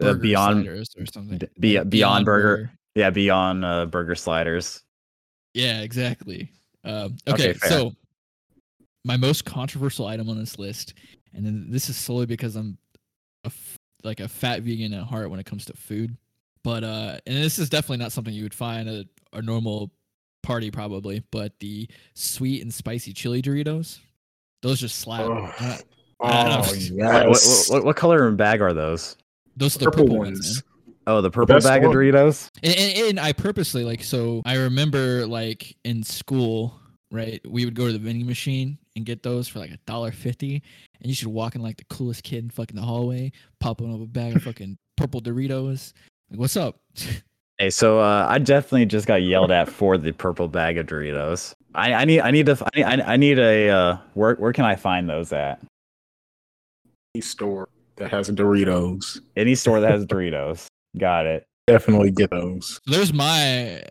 Uh, 0.00 0.14
beyond 0.14 0.64
sliders 0.64 0.90
or 0.98 1.06
something. 1.06 1.40
Be- 1.60 1.78
Like 1.78 1.90
Beyond 1.90 2.24
Burger. 2.24 2.70
yeah, 2.94 3.10
beyond 3.10 3.64
uh, 3.64 3.86
burger 3.86 4.14
sliders. 4.14 4.82
Yeah, 5.54 5.82
exactly. 5.82 6.50
Um, 6.84 7.16
Okay, 7.28 7.50
okay, 7.50 7.58
so 7.68 7.92
my 9.04 9.16
most 9.16 9.44
controversial 9.44 10.06
item 10.06 10.28
on 10.30 10.38
this 10.38 10.58
list, 10.58 10.94
and 11.34 11.44
then 11.44 11.66
this 11.70 11.88
is 11.90 11.96
solely 11.96 12.26
because 12.26 12.56
I'm 12.56 12.78
a 13.44 13.48
f- 13.48 13.76
like 14.04 14.20
a 14.20 14.28
fat 14.28 14.62
vegan 14.62 14.94
at 14.94 15.04
heart 15.04 15.30
when 15.30 15.38
it 15.40 15.46
comes 15.46 15.64
to 15.66 15.74
food. 15.74 16.16
But 16.64 16.84
uh, 16.84 17.18
and 17.26 17.36
this 17.36 17.58
is 17.58 17.68
definitely 17.68 17.98
not 17.98 18.12
something 18.12 18.32
you 18.32 18.44
would 18.44 18.54
find 18.54 18.88
at 18.88 19.06
a, 19.32 19.42
normal 19.42 19.90
party 20.42 20.70
probably. 20.70 21.22
But 21.30 21.58
the 21.60 21.88
sweet 22.14 22.62
and 22.62 22.72
spicy 22.72 23.12
chili 23.12 23.42
Doritos, 23.42 23.98
those 24.62 24.80
just 24.80 24.98
slap. 24.98 25.22
Oh, 25.22 25.52
Uh, 25.58 25.78
oh. 26.22 26.60
What, 26.60 26.76
yes. 26.76 27.68
what, 27.70 27.76
what, 27.76 27.84
what 27.86 27.96
color 27.96 28.26
and 28.26 28.36
bag 28.36 28.60
are 28.60 28.72
those? 28.72 29.16
those 29.56 29.76
are 29.76 29.80
the 29.80 29.84
Purple 29.86 30.04
purple 30.04 30.18
ones, 30.18 30.38
ones. 30.38 30.62
Oh, 31.06 31.20
the 31.20 31.30
purple 31.30 31.56
best 31.56 31.66
bag 31.66 31.82
one. 31.82 31.90
of 31.90 31.96
Doritos. 31.96 32.50
And, 32.62 32.74
and, 32.74 33.08
and 33.08 33.20
I 33.20 33.32
purposely 33.32 33.84
like 33.84 34.02
so 34.04 34.42
I 34.44 34.56
remember 34.56 35.26
like 35.26 35.76
in 35.84 36.02
school, 36.02 36.78
right? 37.10 37.40
We 37.48 37.64
would 37.64 37.74
go 37.74 37.86
to 37.86 37.92
the 37.92 37.98
vending 37.98 38.26
machine 38.26 38.78
and 38.94 39.04
get 39.04 39.22
those 39.22 39.48
for 39.48 39.58
like 39.58 39.70
a 39.70 39.78
dollar 39.86 40.12
fifty, 40.12 40.62
and 41.00 41.08
you 41.08 41.14
should 41.14 41.28
walk 41.28 41.54
in 41.54 41.62
like 41.62 41.76
the 41.76 41.84
coolest 41.84 42.22
kid 42.22 42.44
in 42.44 42.50
fucking 42.50 42.76
the 42.76 42.82
hallway, 42.82 43.32
popping 43.60 43.92
up 43.92 44.00
a 44.00 44.06
bag 44.06 44.36
of 44.36 44.42
fucking 44.44 44.78
purple 44.96 45.20
Doritos. 45.20 45.92
Like, 46.30 46.40
what's 46.40 46.56
up? 46.56 46.80
Hey, 47.58 47.70
so 47.70 48.00
uh, 48.00 48.26
I 48.28 48.38
definitely 48.38 48.86
just 48.86 49.06
got 49.06 49.22
yelled 49.22 49.52
at 49.52 49.68
for 49.68 49.96
the 49.96 50.10
purple 50.10 50.48
bag 50.48 50.78
of 50.78 50.86
Doritos. 50.86 51.54
I, 51.76 51.92
I 51.92 52.04
need 52.04 52.20
I 52.20 52.32
need 52.32 52.46
to 52.46 52.70
I 52.74 52.96
need, 52.96 53.04
I 53.04 53.16
need 53.16 53.38
a 53.38 53.68
uh, 53.68 53.98
where 54.14 54.34
where 54.36 54.52
can 54.52 54.64
I 54.64 54.74
find 54.74 55.08
those 55.08 55.32
at? 55.32 55.62
Store 57.20 57.68
that 57.96 58.10
has 58.10 58.30
Doritos. 58.30 59.20
Any 59.36 59.54
store 59.54 59.80
that 59.80 59.90
has 59.90 60.06
Doritos. 60.06 60.66
Got 60.98 61.26
it. 61.26 61.46
Definitely 61.66 62.10
get 62.10 62.30
those. 62.30 62.80
There's 62.86 63.12
my 63.12 63.82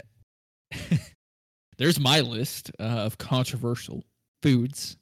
there's 1.78 2.00
my 2.00 2.22
list 2.22 2.72
uh, 2.80 2.84
of 2.84 3.18
controversial 3.18 4.04
foods. 4.42 4.98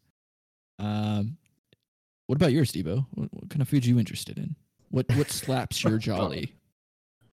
Um, 0.77 1.37
what 2.27 2.35
about 2.35 2.51
yours, 2.51 2.71
Debo? 2.71 3.05
What, 3.15 3.29
what 3.33 3.49
kind 3.49 3.61
of 3.61 3.69
foods 3.69 3.87
you 3.87 3.99
interested 3.99 4.37
in? 4.37 4.55
What 4.89 5.05
what 5.15 5.31
slaps 5.31 5.83
your 5.83 5.97
jolly? 5.97 6.53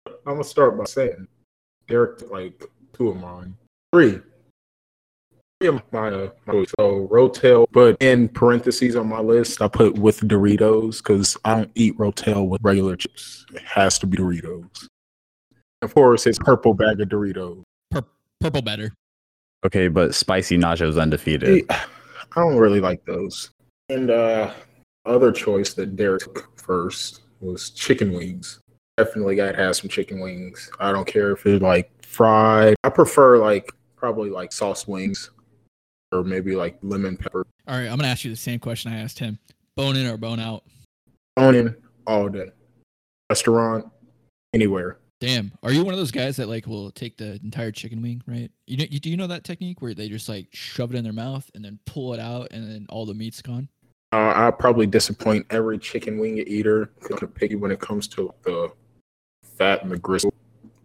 I'm 0.06 0.14
gonna 0.24 0.44
start 0.44 0.78
by 0.78 0.84
saying 0.84 1.26
Derek 1.88 2.30
like 2.30 2.64
two 2.92 3.08
of 3.08 3.16
mine, 3.16 3.56
three. 3.92 4.20
Three 5.60 5.68
of 5.68 5.82
my, 5.90 6.08
uh, 6.10 6.30
my 6.44 6.66
so 6.78 7.08
Rotel, 7.10 7.66
but 7.72 7.96
in 8.00 8.28
parentheses 8.28 8.94
on 8.94 9.08
my 9.08 9.20
list, 9.20 9.62
I 9.62 9.68
put 9.68 9.98
with 9.98 10.20
Doritos 10.20 10.98
because 10.98 11.34
I 11.46 11.54
don't 11.54 11.70
eat 11.74 11.96
Rotel 11.96 12.46
with 12.46 12.60
regular 12.62 12.94
chips. 12.94 13.46
It 13.54 13.62
has 13.62 13.98
to 14.00 14.06
be 14.06 14.18
Doritos. 14.18 14.86
Of 15.80 15.94
course, 15.94 16.26
it's 16.26 16.38
purple 16.38 16.74
bag 16.74 17.00
of 17.00 17.08
Doritos. 17.08 17.62
Pur- 17.90 18.04
purple 18.38 18.60
better. 18.60 18.92
Okay, 19.64 19.88
but 19.88 20.14
spicy 20.14 20.58
nachos 20.58 21.00
undefeated. 21.00 21.64
I 21.70 21.84
don't 22.34 22.58
really 22.58 22.80
like 22.80 23.02
those. 23.06 23.50
And 23.88 24.10
uh 24.10 24.52
other 25.06 25.32
choice 25.32 25.72
that 25.74 25.96
Derek 25.96 26.22
took 26.22 26.60
first 26.60 27.22
was 27.40 27.70
chicken 27.70 28.12
wings. 28.12 28.60
Definitely 28.98 29.36
gotta 29.36 29.56
have 29.56 29.74
some 29.76 29.88
chicken 29.88 30.20
wings. 30.20 30.70
I 30.80 30.92
don't 30.92 31.06
care 31.06 31.32
if 31.32 31.46
it's 31.46 31.62
like 31.62 31.90
fried. 32.04 32.76
I 32.84 32.90
prefer 32.90 33.38
like 33.38 33.70
probably 33.96 34.28
like 34.28 34.52
sauce 34.52 34.86
wings 34.86 35.30
or 36.16 36.24
maybe 36.24 36.56
like 36.56 36.78
lemon 36.82 37.16
pepper. 37.16 37.46
All 37.68 37.76
right, 37.76 37.88
I'm 37.88 37.96
gonna 37.96 38.08
ask 38.08 38.24
you 38.24 38.30
the 38.30 38.36
same 38.36 38.58
question 38.58 38.92
I 38.92 39.00
asked 39.00 39.18
him: 39.18 39.38
bone 39.76 39.96
in 39.96 40.06
or 40.06 40.16
bone 40.16 40.40
out? 40.40 40.64
Onion 41.36 41.76
all 42.06 42.28
day. 42.28 42.50
Restaurant, 43.30 43.86
anywhere. 44.52 44.98
Damn, 45.20 45.52
are 45.62 45.72
you 45.72 45.82
one 45.82 45.94
of 45.94 45.98
those 45.98 46.10
guys 46.10 46.36
that 46.36 46.48
like 46.48 46.66
will 46.66 46.90
take 46.90 47.16
the 47.16 47.40
entire 47.42 47.72
chicken 47.72 48.02
wing, 48.02 48.22
right? 48.26 48.50
You 48.66 48.76
know, 48.76 48.84
you, 48.90 49.00
do 49.00 49.08
you 49.08 49.16
know 49.16 49.26
that 49.26 49.44
technique 49.44 49.80
where 49.80 49.94
they 49.94 50.08
just 50.08 50.28
like 50.28 50.48
shove 50.52 50.94
it 50.94 50.98
in 50.98 51.04
their 51.04 51.12
mouth 51.12 51.50
and 51.54 51.64
then 51.64 51.78
pull 51.86 52.12
it 52.12 52.20
out 52.20 52.48
and 52.50 52.70
then 52.70 52.86
all 52.90 53.06
the 53.06 53.14
meat's 53.14 53.40
gone? 53.40 53.68
Uh, 54.12 54.32
I 54.36 54.50
probably 54.50 54.86
disappoint 54.86 55.46
every 55.50 55.78
chicken 55.78 56.18
wing 56.18 56.38
eater. 56.38 56.90
Picky 57.34 57.56
when 57.56 57.70
it 57.70 57.80
comes 57.80 58.06
to 58.08 58.32
the 58.44 58.70
fat 59.42 59.82
and 59.82 59.90
the 59.90 59.98
gristle. 59.98 60.32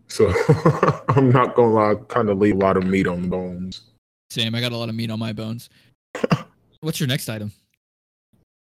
So 0.07 0.29
I'm 1.09 1.31
not 1.31 1.55
gonna 1.55 1.73
lie, 1.73 1.95
kind 2.07 2.29
of 2.29 2.37
leave 2.39 2.55
a 2.55 2.59
lot 2.59 2.77
of 2.77 2.85
meat 2.85 3.07
on 3.07 3.23
the 3.23 3.27
bones. 3.27 3.90
Same. 4.31 4.55
I 4.55 4.61
got 4.61 4.71
a 4.71 4.77
lot 4.77 4.87
of 4.87 4.95
meat 4.95 5.11
on 5.11 5.19
my 5.19 5.33
bones. 5.33 5.69
What's 6.79 7.01
your 7.01 7.07
next 7.07 7.27
item? 7.27 7.51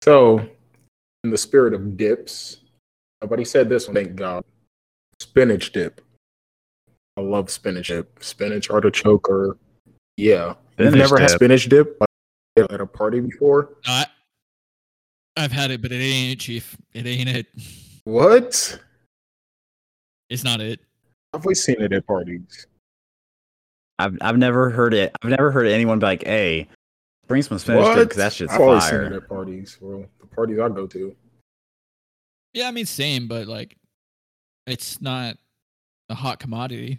So, 0.02 0.40
in 1.22 1.30
the 1.30 1.38
spirit 1.38 1.74
of 1.74 1.96
dips, 1.96 2.56
nobody 3.22 3.44
said 3.44 3.68
this 3.68 3.86
one, 3.86 3.94
thank 3.94 4.16
God. 4.16 4.44
Spinach 5.20 5.70
dip. 5.70 6.00
I 7.16 7.20
love 7.20 7.50
spinach 7.50 7.86
dip. 7.86 8.18
Spinach 8.20 8.68
artichoke 8.68 9.28
or 9.28 9.58
yeah. 10.16 10.54
You've 10.76 10.88
Spinach 10.88 10.96
never 10.96 11.20
had 11.20 11.30
spinach 11.30 11.68
dip 11.68 12.02
at 12.56 12.80
a 12.80 12.86
party 12.86 13.20
before? 13.20 13.76
I, 13.86 14.06
I've 15.36 15.52
had 15.52 15.70
it, 15.70 15.82
but 15.82 15.92
it 15.92 16.02
ain't 16.02 16.32
it, 16.32 16.40
Chief. 16.40 16.76
It 16.94 17.06
ain't 17.06 17.28
it. 17.28 17.46
What? 18.02 18.80
It's 20.30 20.42
not 20.42 20.60
it. 20.60 20.80
I've 21.32 21.46
always 21.46 21.62
seen 21.62 21.80
it 21.80 21.92
at 21.92 22.04
parties. 22.08 22.66
I've 24.00 24.18
I've 24.20 24.38
never 24.38 24.70
heard 24.70 24.94
it. 24.94 25.14
I've 25.22 25.30
never 25.30 25.50
heard 25.50 25.66
anyone 25.66 25.98
be 25.98 26.06
like, 26.06 26.24
"Hey, 26.24 26.68
bring 27.28 27.42
some 27.42 27.58
spinach 27.58 27.94
dip 27.94 28.08
because 28.08 28.16
that 28.16 28.32
shit's 28.32 28.52
I've 28.52 28.60
always 28.60 28.84
seen 28.84 28.94
it 28.94 29.08
fire." 29.08 29.14
at 29.14 29.28
parties. 29.28 29.78
Well, 29.80 30.06
the 30.20 30.26
parties 30.26 30.58
I 30.58 30.68
go 30.68 30.86
to. 30.86 31.14
Yeah, 32.54 32.68
I 32.68 32.70
mean 32.70 32.86
same, 32.86 33.28
but 33.28 33.46
like, 33.46 33.76
it's 34.66 35.00
not 35.00 35.36
a 36.08 36.14
hot 36.14 36.40
commodity. 36.40 36.98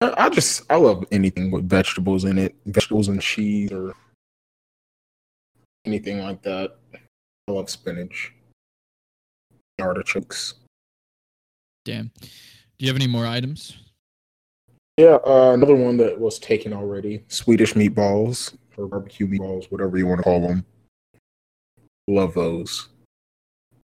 I, 0.00 0.14
I 0.16 0.28
just 0.30 0.62
I 0.70 0.76
love 0.76 1.04
anything 1.12 1.50
with 1.50 1.68
vegetables 1.68 2.24
in 2.24 2.38
it, 2.38 2.54
vegetables 2.66 3.08
and 3.08 3.20
cheese 3.20 3.70
or 3.70 3.94
anything 5.84 6.20
like 6.20 6.42
that. 6.42 6.76
I 7.46 7.52
love 7.52 7.68
spinach, 7.68 8.32
artichokes. 9.80 10.54
Damn. 11.84 12.10
Do 12.20 12.28
you 12.84 12.88
have 12.88 12.96
any 12.96 13.06
more 13.06 13.26
items? 13.26 13.76
Yeah, 14.98 15.20
uh, 15.24 15.52
another 15.54 15.76
one 15.76 15.96
that 15.98 16.18
was 16.18 16.40
taken 16.40 16.72
already: 16.72 17.22
Swedish 17.28 17.74
meatballs 17.74 18.56
or 18.76 18.88
barbecue 18.88 19.28
meatballs, 19.28 19.70
whatever 19.70 19.96
you 19.96 20.08
want 20.08 20.18
to 20.18 20.24
call 20.24 20.40
them. 20.40 20.66
Love 22.08 22.34
those. 22.34 22.88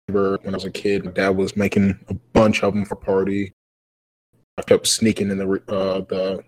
Remember 0.08 0.40
when 0.42 0.56
I 0.56 0.58
was 0.58 0.66
a 0.66 0.72
kid, 0.72 1.06
my 1.06 1.12
dad 1.12 1.30
was 1.30 1.56
making 1.56 2.00
a 2.10 2.16
bunch 2.34 2.64
of 2.64 2.74
them 2.74 2.86
for 2.86 2.96
party. 2.96 3.54
I 4.58 4.64
kept 4.64 4.88
sneaking 4.88 5.30
in 5.30 5.38
the 5.38 5.46
uh, 5.68 6.00
the 6.10 6.44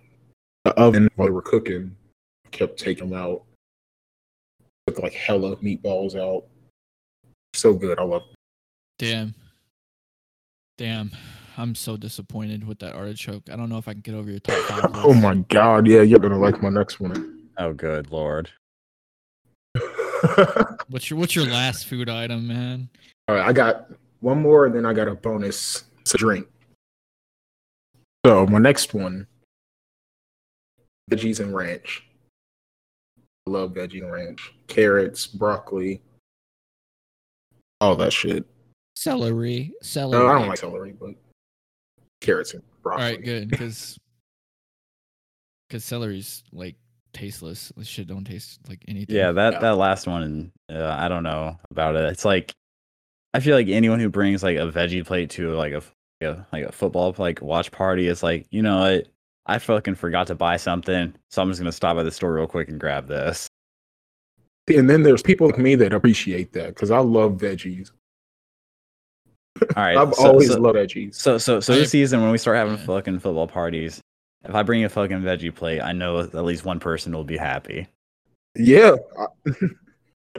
the 0.66 0.72
oven 0.72 1.08
while 1.18 1.28
they 1.28 1.32
were 1.32 1.44
cooking. 1.44 1.96
I 2.44 2.50
kept 2.50 2.80
taking 2.80 3.12
them 3.12 3.20
out. 3.20 3.44
Took 4.88 5.04
like 5.04 5.14
hella 5.14 5.56
meatballs 5.58 6.16
out. 6.16 6.46
So 7.54 7.76
good. 7.76 8.00
I 8.00 8.04
love. 8.04 8.24
Damn. 8.98 9.36
Damn. 10.80 11.12
I'm 11.58 11.74
so 11.74 11.98
disappointed 11.98 12.68
with 12.68 12.78
that 12.80 12.94
artichoke. 12.94 13.50
I 13.52 13.56
don't 13.56 13.70
know 13.70 13.80
if 13.80 13.88
I 13.88 13.94
can 13.94 14.02
get 14.02 14.14
over 14.14 14.30
your 14.30 14.40
top 14.40 14.64
five. 14.66 14.92
Oh 15.04 15.14
my 15.14 15.36
god! 15.50 15.88
Yeah, 15.88 16.02
you're 16.02 16.20
gonna 16.20 16.38
like 16.38 16.62
my 16.62 16.70
next 16.70 17.00
one. 17.00 17.50
Oh, 17.58 17.74
good 17.74 18.12
lord. 18.12 18.50
What's 20.90 21.10
your 21.10 21.18
What's 21.20 21.36
your 21.36 21.46
last 21.46 21.88
food 21.88 22.10
item, 22.10 22.48
man? 22.48 22.90
All 23.28 23.36
right, 23.36 23.46
I 23.46 23.54
got 23.54 23.90
one 24.20 24.42
more, 24.42 24.68
and 24.68 24.76
then 24.76 24.86
I 24.86 24.94
got 24.94 25.08
a 25.08 25.16
bonus. 25.16 25.86
It's 26.02 26.14
a 26.14 26.18
drink. 26.18 26.48
So 28.26 28.46
my 28.46 28.60
next 28.60 28.94
one, 28.94 29.26
veggies 31.10 31.40
and 31.40 31.56
ranch. 31.56 32.04
I 33.48 33.50
love 33.50 33.74
veggie 33.74 34.04
and 34.04 34.12
ranch. 34.12 34.54
Carrots, 34.68 35.26
broccoli, 35.26 36.02
all 37.82 37.96
that 37.96 38.14
shit. 38.14 38.46
Celery. 38.96 39.74
Celery. 39.82 40.24
No, 40.24 40.28
I 40.28 40.40
don't 40.40 40.48
like 40.50 40.60
celery, 40.60 40.94
but 41.00 41.16
carrots 42.22 42.54
and 42.54 42.64
broccoli. 42.82 43.04
right, 43.06 43.24
good 43.24 43.50
because 43.50 43.98
because 45.68 45.84
celery's 45.86 46.44
like 46.52 46.76
tasteless. 47.14 47.72
This 47.78 47.88
shit 47.88 48.08
don't 48.08 48.26
taste 48.26 48.60
like 48.70 48.84
anything. 48.88 49.16
Yeah, 49.16 49.32
that 49.32 49.54
Yeah. 49.54 49.60
that 49.60 49.78
last 49.78 50.08
one, 50.08 50.52
uh, 50.70 50.96
I 50.98 51.08
don't 51.08 51.24
know 51.24 51.58
about 51.72 51.96
it. 51.96 52.04
It's 52.12 52.26
like 52.26 52.54
I 53.34 53.40
feel 53.40 53.56
like 53.56 53.68
anyone 53.68 54.00
who 54.00 54.10
brings 54.10 54.44
like 54.44 54.58
a 54.58 54.72
veggie 54.72 55.06
plate 55.06 55.30
to 55.32 55.54
like 55.54 55.74
a, 55.74 55.84
a 56.22 56.46
like 56.52 56.66
a 56.66 56.72
football 56.72 57.14
like 57.18 57.42
watch 57.42 57.72
party 57.72 58.08
is 58.08 58.24
like, 58.24 58.48
you 58.52 58.62
know 58.62 58.80
what? 58.80 59.08
I 59.46 59.60
fucking 59.60 59.96
forgot 59.96 60.28
to 60.28 60.36
buy 60.36 60.58
something, 60.58 61.14
so 61.30 61.42
I'm 61.42 61.50
just 61.50 61.60
gonna 61.60 61.72
stop 61.72 61.98
at 61.98 62.04
the 62.04 62.12
store 62.12 62.34
real 62.34 62.48
quick 62.48 62.68
and 62.70 62.80
grab 62.80 63.08
this. 63.08 63.48
And 64.68 64.90
then 64.90 65.04
there's 65.04 65.22
people 65.24 65.48
like 65.48 65.58
me 65.58 65.76
that 65.76 65.94
appreciate 65.94 66.52
that 66.54 66.70
because 66.70 66.92
I 66.92 67.00
love 67.00 67.34
veggies. 67.34 67.92
All 69.76 69.84
right, 69.84 69.98
I've 69.98 70.14
so, 70.16 70.28
always 70.28 70.52
so, 70.52 70.60
loved 70.60 70.78
veggies. 70.78 71.16
so 71.16 71.38
so 71.38 71.60
so 71.60 71.74
this 71.76 71.92
season 71.92 72.22
when 72.22 72.32
we 72.32 72.38
start 72.38 72.58
having 72.58 72.78
fucking 72.78 73.20
football 73.20 73.48
parties, 73.48 74.02
if 74.46 74.54
I 74.56 74.64
bring 74.64 74.84
a 74.84 74.90
fucking 74.90 75.22
veggie 75.22 75.54
plate, 75.54 75.82
I 75.82 75.92
know 75.94 76.20
at 76.20 76.34
least 76.46 76.66
one 76.66 76.80
person 76.80 77.14
will 77.14 77.24
be 77.24 77.38
happy. 77.38 77.88
Yeah, 78.56 78.96
I- 79.18 79.52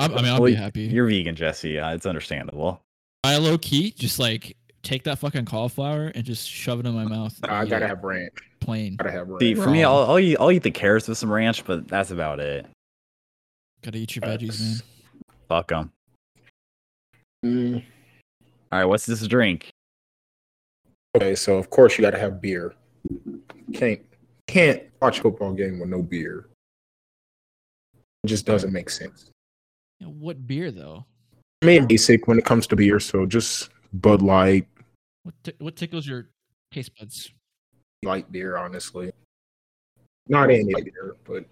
I, 0.01 0.05
I 0.05 0.09
mean, 0.09 0.25
I'll 0.27 0.41
Well, 0.41 0.47
be 0.51 0.55
happy. 0.55 0.83
You're 0.83 1.07
vegan, 1.07 1.35
Jesse. 1.35 1.79
Uh, 1.79 1.93
it's 1.93 2.07
understandable. 2.07 2.81
I 3.25 3.37
low 3.39 3.59
key 3.59 3.91
just 3.91 4.21
like 4.21 4.57
take 4.85 5.03
that 5.05 5.19
fucking 5.19 5.45
cauliflower 5.45 6.13
and 6.15 6.25
just 6.25 6.49
shove 6.49 6.79
it 6.79 6.87
in 6.87 6.95
my 6.95 7.05
mouth. 7.05 7.37
and 7.43 7.51
I 7.51 7.65
gotta 7.67 7.89
have 7.89 8.05
ranch. 8.05 8.33
plain. 8.61 8.95
Gotta 8.97 9.11
have 9.11 9.29
ranch. 9.29 9.41
See, 9.43 9.55
for 9.57 9.69
me, 9.69 9.83
I'll, 9.83 9.99
I'll 10.11 10.19
eat 10.21 10.37
I'll 10.39 10.53
eat 10.53 10.63
the 10.63 10.71
carrots 10.71 11.09
with 11.09 11.19
some 11.19 11.33
ranch, 11.33 11.65
but 11.65 11.89
that's 11.89 12.13
about 12.13 12.39
it. 12.39 12.67
Gotta 13.83 13.99
eat 13.99 14.15
your 14.15 14.23
veggies, 14.23 14.61
man. 14.61 14.81
Fuck 15.49 15.69
them. 15.69 15.91
Mm, 17.45 17.83
All 18.71 18.79
right, 18.79 18.85
what's 18.85 19.07
this 19.07 19.27
drink? 19.27 19.71
Okay, 21.17 21.35
so 21.35 21.57
of 21.57 21.71
course 21.71 21.97
you 21.97 22.03
got 22.03 22.11
to 22.11 22.19
have 22.19 22.41
beer. 22.41 22.75
Can't 23.73 24.01
can't 24.47 24.83
watch 25.01 25.19
a 25.19 25.23
football 25.23 25.53
game 25.53 25.79
with 25.79 25.89
no 25.89 26.03
beer. 26.03 26.49
It 28.25 28.27
just 28.29 28.47
doesn't 28.47 28.73
make 28.73 28.91
sense. 28.91 29.31
Yeah, 30.01 30.09
What 30.09 30.47
beer 30.47 30.71
though? 30.71 31.05
I 31.63 31.67
mean, 31.67 31.87
basic 31.87 32.29
when 32.29 32.39
it 32.39 32.45
comes 32.45 32.67
to 32.69 32.77
beer. 32.77 33.01
So 33.01 33.27
just 33.27 33.71
Bud 33.93 34.23
Light, 34.23 34.67
What 35.23 35.35
ti- 35.43 35.55
what 35.59 35.77
tickles 35.77 36.07
your 36.07 36.29
taste 36.73 36.93
buds? 36.99 37.31
light 38.05 38.31
beer, 38.31 38.57
honestly. 38.57 39.11
Not 40.29 40.51
any 40.51 40.73
beer, 40.75 41.17
but 41.25 41.45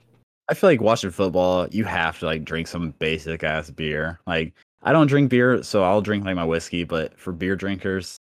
I 0.49 0.55
feel 0.55 0.71
like 0.71 0.81
watching 0.81 1.11
football, 1.11 1.67
you 1.73 1.85
have 1.85 2.19
to 2.21 2.27
like 2.27 2.45
drink 2.45 2.69
some 2.69 2.91
basic 2.99 3.43
ass 3.43 3.71
beer. 3.71 4.21
Like 4.27 4.53
I 4.83 4.93
don't 4.93 5.07
drink 5.09 5.31
beer, 5.31 5.62
so 5.62 5.83
I'll 5.83 6.01
drink 6.01 6.24
like 6.24 6.37
my 6.37 6.45
whiskey. 6.45 6.85
But 6.85 7.18
for 7.18 7.33
beer 7.33 7.57
drinkers, 7.57 8.16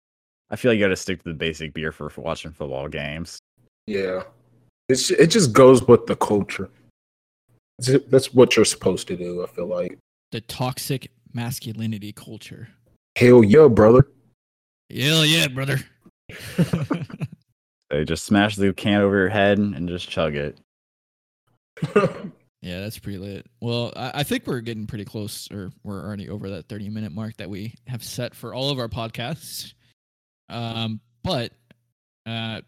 I 0.51 0.57
feel 0.57 0.71
like 0.73 0.79
you 0.79 0.85
got 0.85 0.89
to 0.89 0.97
stick 0.97 1.23
to 1.23 1.29
the 1.31 1.35
basic 1.35 1.73
beer 1.73 1.93
for, 1.93 2.11
for 2.11 2.21
watching 2.23 2.53
football 2.53 2.89
games. 2.89 3.39
yeah, 3.87 4.23
it's 4.89 5.11
it 5.11 5.29
just 5.29 5.53
goes 5.53 5.83
with 5.87 6.07
the 6.07 6.17
culture. 6.17 6.69
It's- 7.79 8.03
That's 8.09 8.35
what 8.35 8.57
you're 8.57 8.65
supposed 8.65 9.09
to 9.09 9.17
do. 9.17 9.43
I 9.43 9.47
feel 9.47 9.67
like. 9.67 9.99
The 10.33 10.41
toxic 10.43 11.11
masculinity 11.33 12.13
culture. 12.13 12.69
Hell 13.17 13.43
yeah, 13.43 13.69
brother. 13.69 14.07
Hell 14.95 15.25
yeah, 15.25 15.49
brother. 15.49 15.81
They 17.91 18.05
just 18.05 18.25
smash 18.25 18.55
the 18.55 18.73
can 18.73 19.01
over 19.01 19.17
your 19.19 19.29
head 19.31 19.59
and 19.59 19.89
just 19.89 20.09
chug 20.09 20.37
it. 20.37 20.57
Yeah, 22.63 22.81
that's 22.81 22.99
pretty 22.99 23.19
lit. 23.19 23.47
Well, 23.61 23.93
I, 23.97 24.13
I 24.17 24.23
think 24.23 24.47
we're 24.47 24.61
getting 24.61 24.87
pretty 24.87 25.07
close, 25.07 25.49
or 25.51 25.71
we're 25.83 26.05
already 26.05 26.29
over 26.29 26.51
that 26.51 26.69
30 26.69 26.91
minute 26.91 27.13
mark 27.13 27.37
that 27.39 27.49
we 27.49 27.75
have 27.87 28.05
set 28.05 28.35
for 28.35 28.53
all 28.53 28.71
of 28.71 28.79
our 28.79 28.89
podcasts. 28.89 29.73
Um, 30.51 31.01
but 31.25 31.53
uh, 32.27 32.61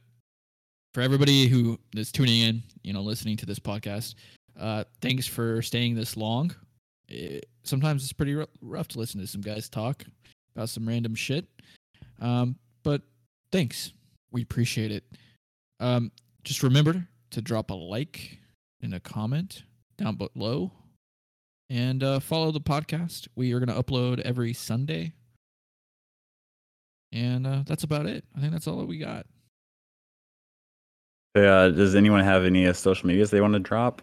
for 0.95 1.03
everybody 1.03 1.47
who 1.47 1.79
is 1.95 2.11
tuning 2.11 2.41
in, 2.41 2.63
you 2.83 2.93
know, 2.93 3.03
listening 3.03 3.37
to 3.39 3.47
this 3.47 3.59
podcast, 3.59 4.15
uh, 4.59 4.85
thanks 5.03 5.27
for 5.27 5.61
staying 5.61 5.95
this 5.95 6.17
long. 6.17 6.55
It, 7.09 7.47
sometimes 7.65 8.03
it's 8.03 8.13
pretty 8.13 8.37
r- 8.37 8.47
rough 8.63 8.89
to 8.89 8.99
listen 8.99 9.21
to 9.21 9.27
some 9.27 9.43
guys 9.43 9.69
talk 9.69 10.05
about 10.57 10.71
some 10.71 10.89
random 10.89 11.15
shit. 11.15 11.47
Um, 12.21 12.57
but 12.83 13.03
thanks. 13.51 13.93
We 14.31 14.43
appreciate 14.43 14.91
it. 14.91 15.05
Um, 15.81 16.11
just 16.45 16.63
remember 16.63 17.07
to 17.33 17.43
drop 17.43 17.71
a 17.71 17.75
like 17.75 18.39
and 18.81 18.95
a 18.95 19.01
comment 19.01 19.65
down 19.97 20.17
below 20.17 20.73
and 21.71 22.03
uh, 22.03 22.21
follow 22.21 22.51
the 22.51 22.61
podcast. 22.61 23.29
We 23.35 23.53
are 23.53 23.61
going 23.61 23.75
to 23.75 23.83
upload 23.83 24.21
every 24.21 24.53
Sunday. 24.53 25.15
And 27.13 27.47
uh, 27.47 27.63
that's 27.67 27.85
about 27.85 28.07
it. 28.07 28.25
I 28.37 28.41
think 28.41 28.53
that's 28.53 28.67
all 28.67 28.79
that 28.79 28.89
we 28.89 28.99
got. 28.99 29.27
Uh, 31.35 31.71
does 31.71 31.95
anyone 31.95 32.23
have 32.23 32.45
any 32.45 32.67
uh, 32.67 32.75
social 32.75 33.07
medias 33.07 33.31
they 33.31 33.41
want 33.41 33.55
to 33.55 33.59
drop? 33.59 34.03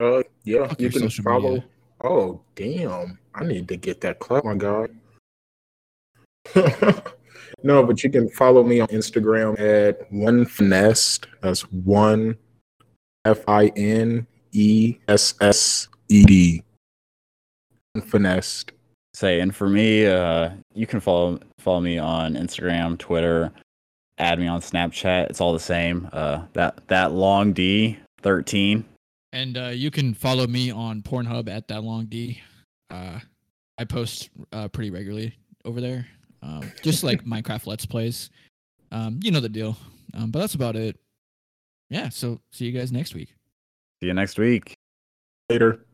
Uh, 0.00 0.22
yeah, 0.44 0.68
Fuck 0.68 0.80
you 0.80 0.90
can 0.90 1.10
follow. 1.10 1.54
media. 1.54 1.64
Oh, 2.04 2.40
damn! 2.54 3.18
I 3.34 3.44
need 3.44 3.68
to 3.68 3.76
get 3.76 4.00
that 4.00 4.18
club, 4.18 4.44
my 4.44 4.54
god. 4.54 4.90
no, 7.62 7.84
but 7.84 8.02
you 8.02 8.10
can 8.10 8.28
follow 8.28 8.62
me 8.62 8.80
on 8.80 8.88
Instagram 8.88 9.58
at 9.60 10.10
one 10.12 10.44
finessed. 10.44 11.26
That's 11.40 11.62
one 11.72 12.36
F 13.24 13.44
I 13.48 13.68
N 13.76 14.26
E 14.52 14.98
S 15.08 15.34
S 15.40 15.88
E 16.08 16.24
D. 16.24 16.62
Finessed. 18.06 18.72
Say, 19.14 19.40
and 19.40 19.54
for 19.54 19.68
me, 19.68 20.06
uh, 20.06 20.50
you 20.74 20.86
can 20.86 21.00
follow 21.00 21.38
follow 21.58 21.80
me 21.80 21.98
on 21.98 22.34
Instagram, 22.34 22.98
Twitter, 22.98 23.52
add 24.18 24.38
me 24.38 24.46
on 24.46 24.60
Snapchat. 24.60 25.28
It's 25.28 25.40
all 25.40 25.52
the 25.52 25.60
same. 25.60 26.08
Uh, 26.12 26.44
that 26.54 26.86
that 26.88 27.12
long 27.12 27.52
D 27.52 27.98
thirteen. 28.22 28.84
And 29.32 29.56
uh, 29.56 29.68
you 29.68 29.90
can 29.90 30.14
follow 30.14 30.46
me 30.46 30.70
on 30.70 31.02
Pornhub 31.02 31.48
at 31.48 31.68
that 31.68 31.82
long 31.82 32.06
D. 32.06 32.40
Uh, 32.90 33.18
I 33.78 33.84
post 33.84 34.30
uh, 34.52 34.68
pretty 34.68 34.90
regularly 34.90 35.34
over 35.64 35.80
there, 35.80 36.06
um, 36.42 36.70
just 36.82 37.02
like 37.02 37.24
Minecraft 37.26 37.66
Let's 37.66 37.86
Plays. 37.86 38.30
Um, 38.90 39.20
you 39.22 39.30
know 39.30 39.40
the 39.40 39.48
deal. 39.48 39.76
Um, 40.14 40.30
but 40.30 40.40
that's 40.40 40.54
about 40.54 40.76
it. 40.76 40.98
Yeah. 41.88 42.10
So 42.10 42.40
see 42.52 42.66
you 42.66 42.72
guys 42.72 42.92
next 42.92 43.14
week. 43.14 43.34
See 44.02 44.08
you 44.08 44.14
next 44.14 44.36
week. 44.36 44.74
Later. 45.48 45.86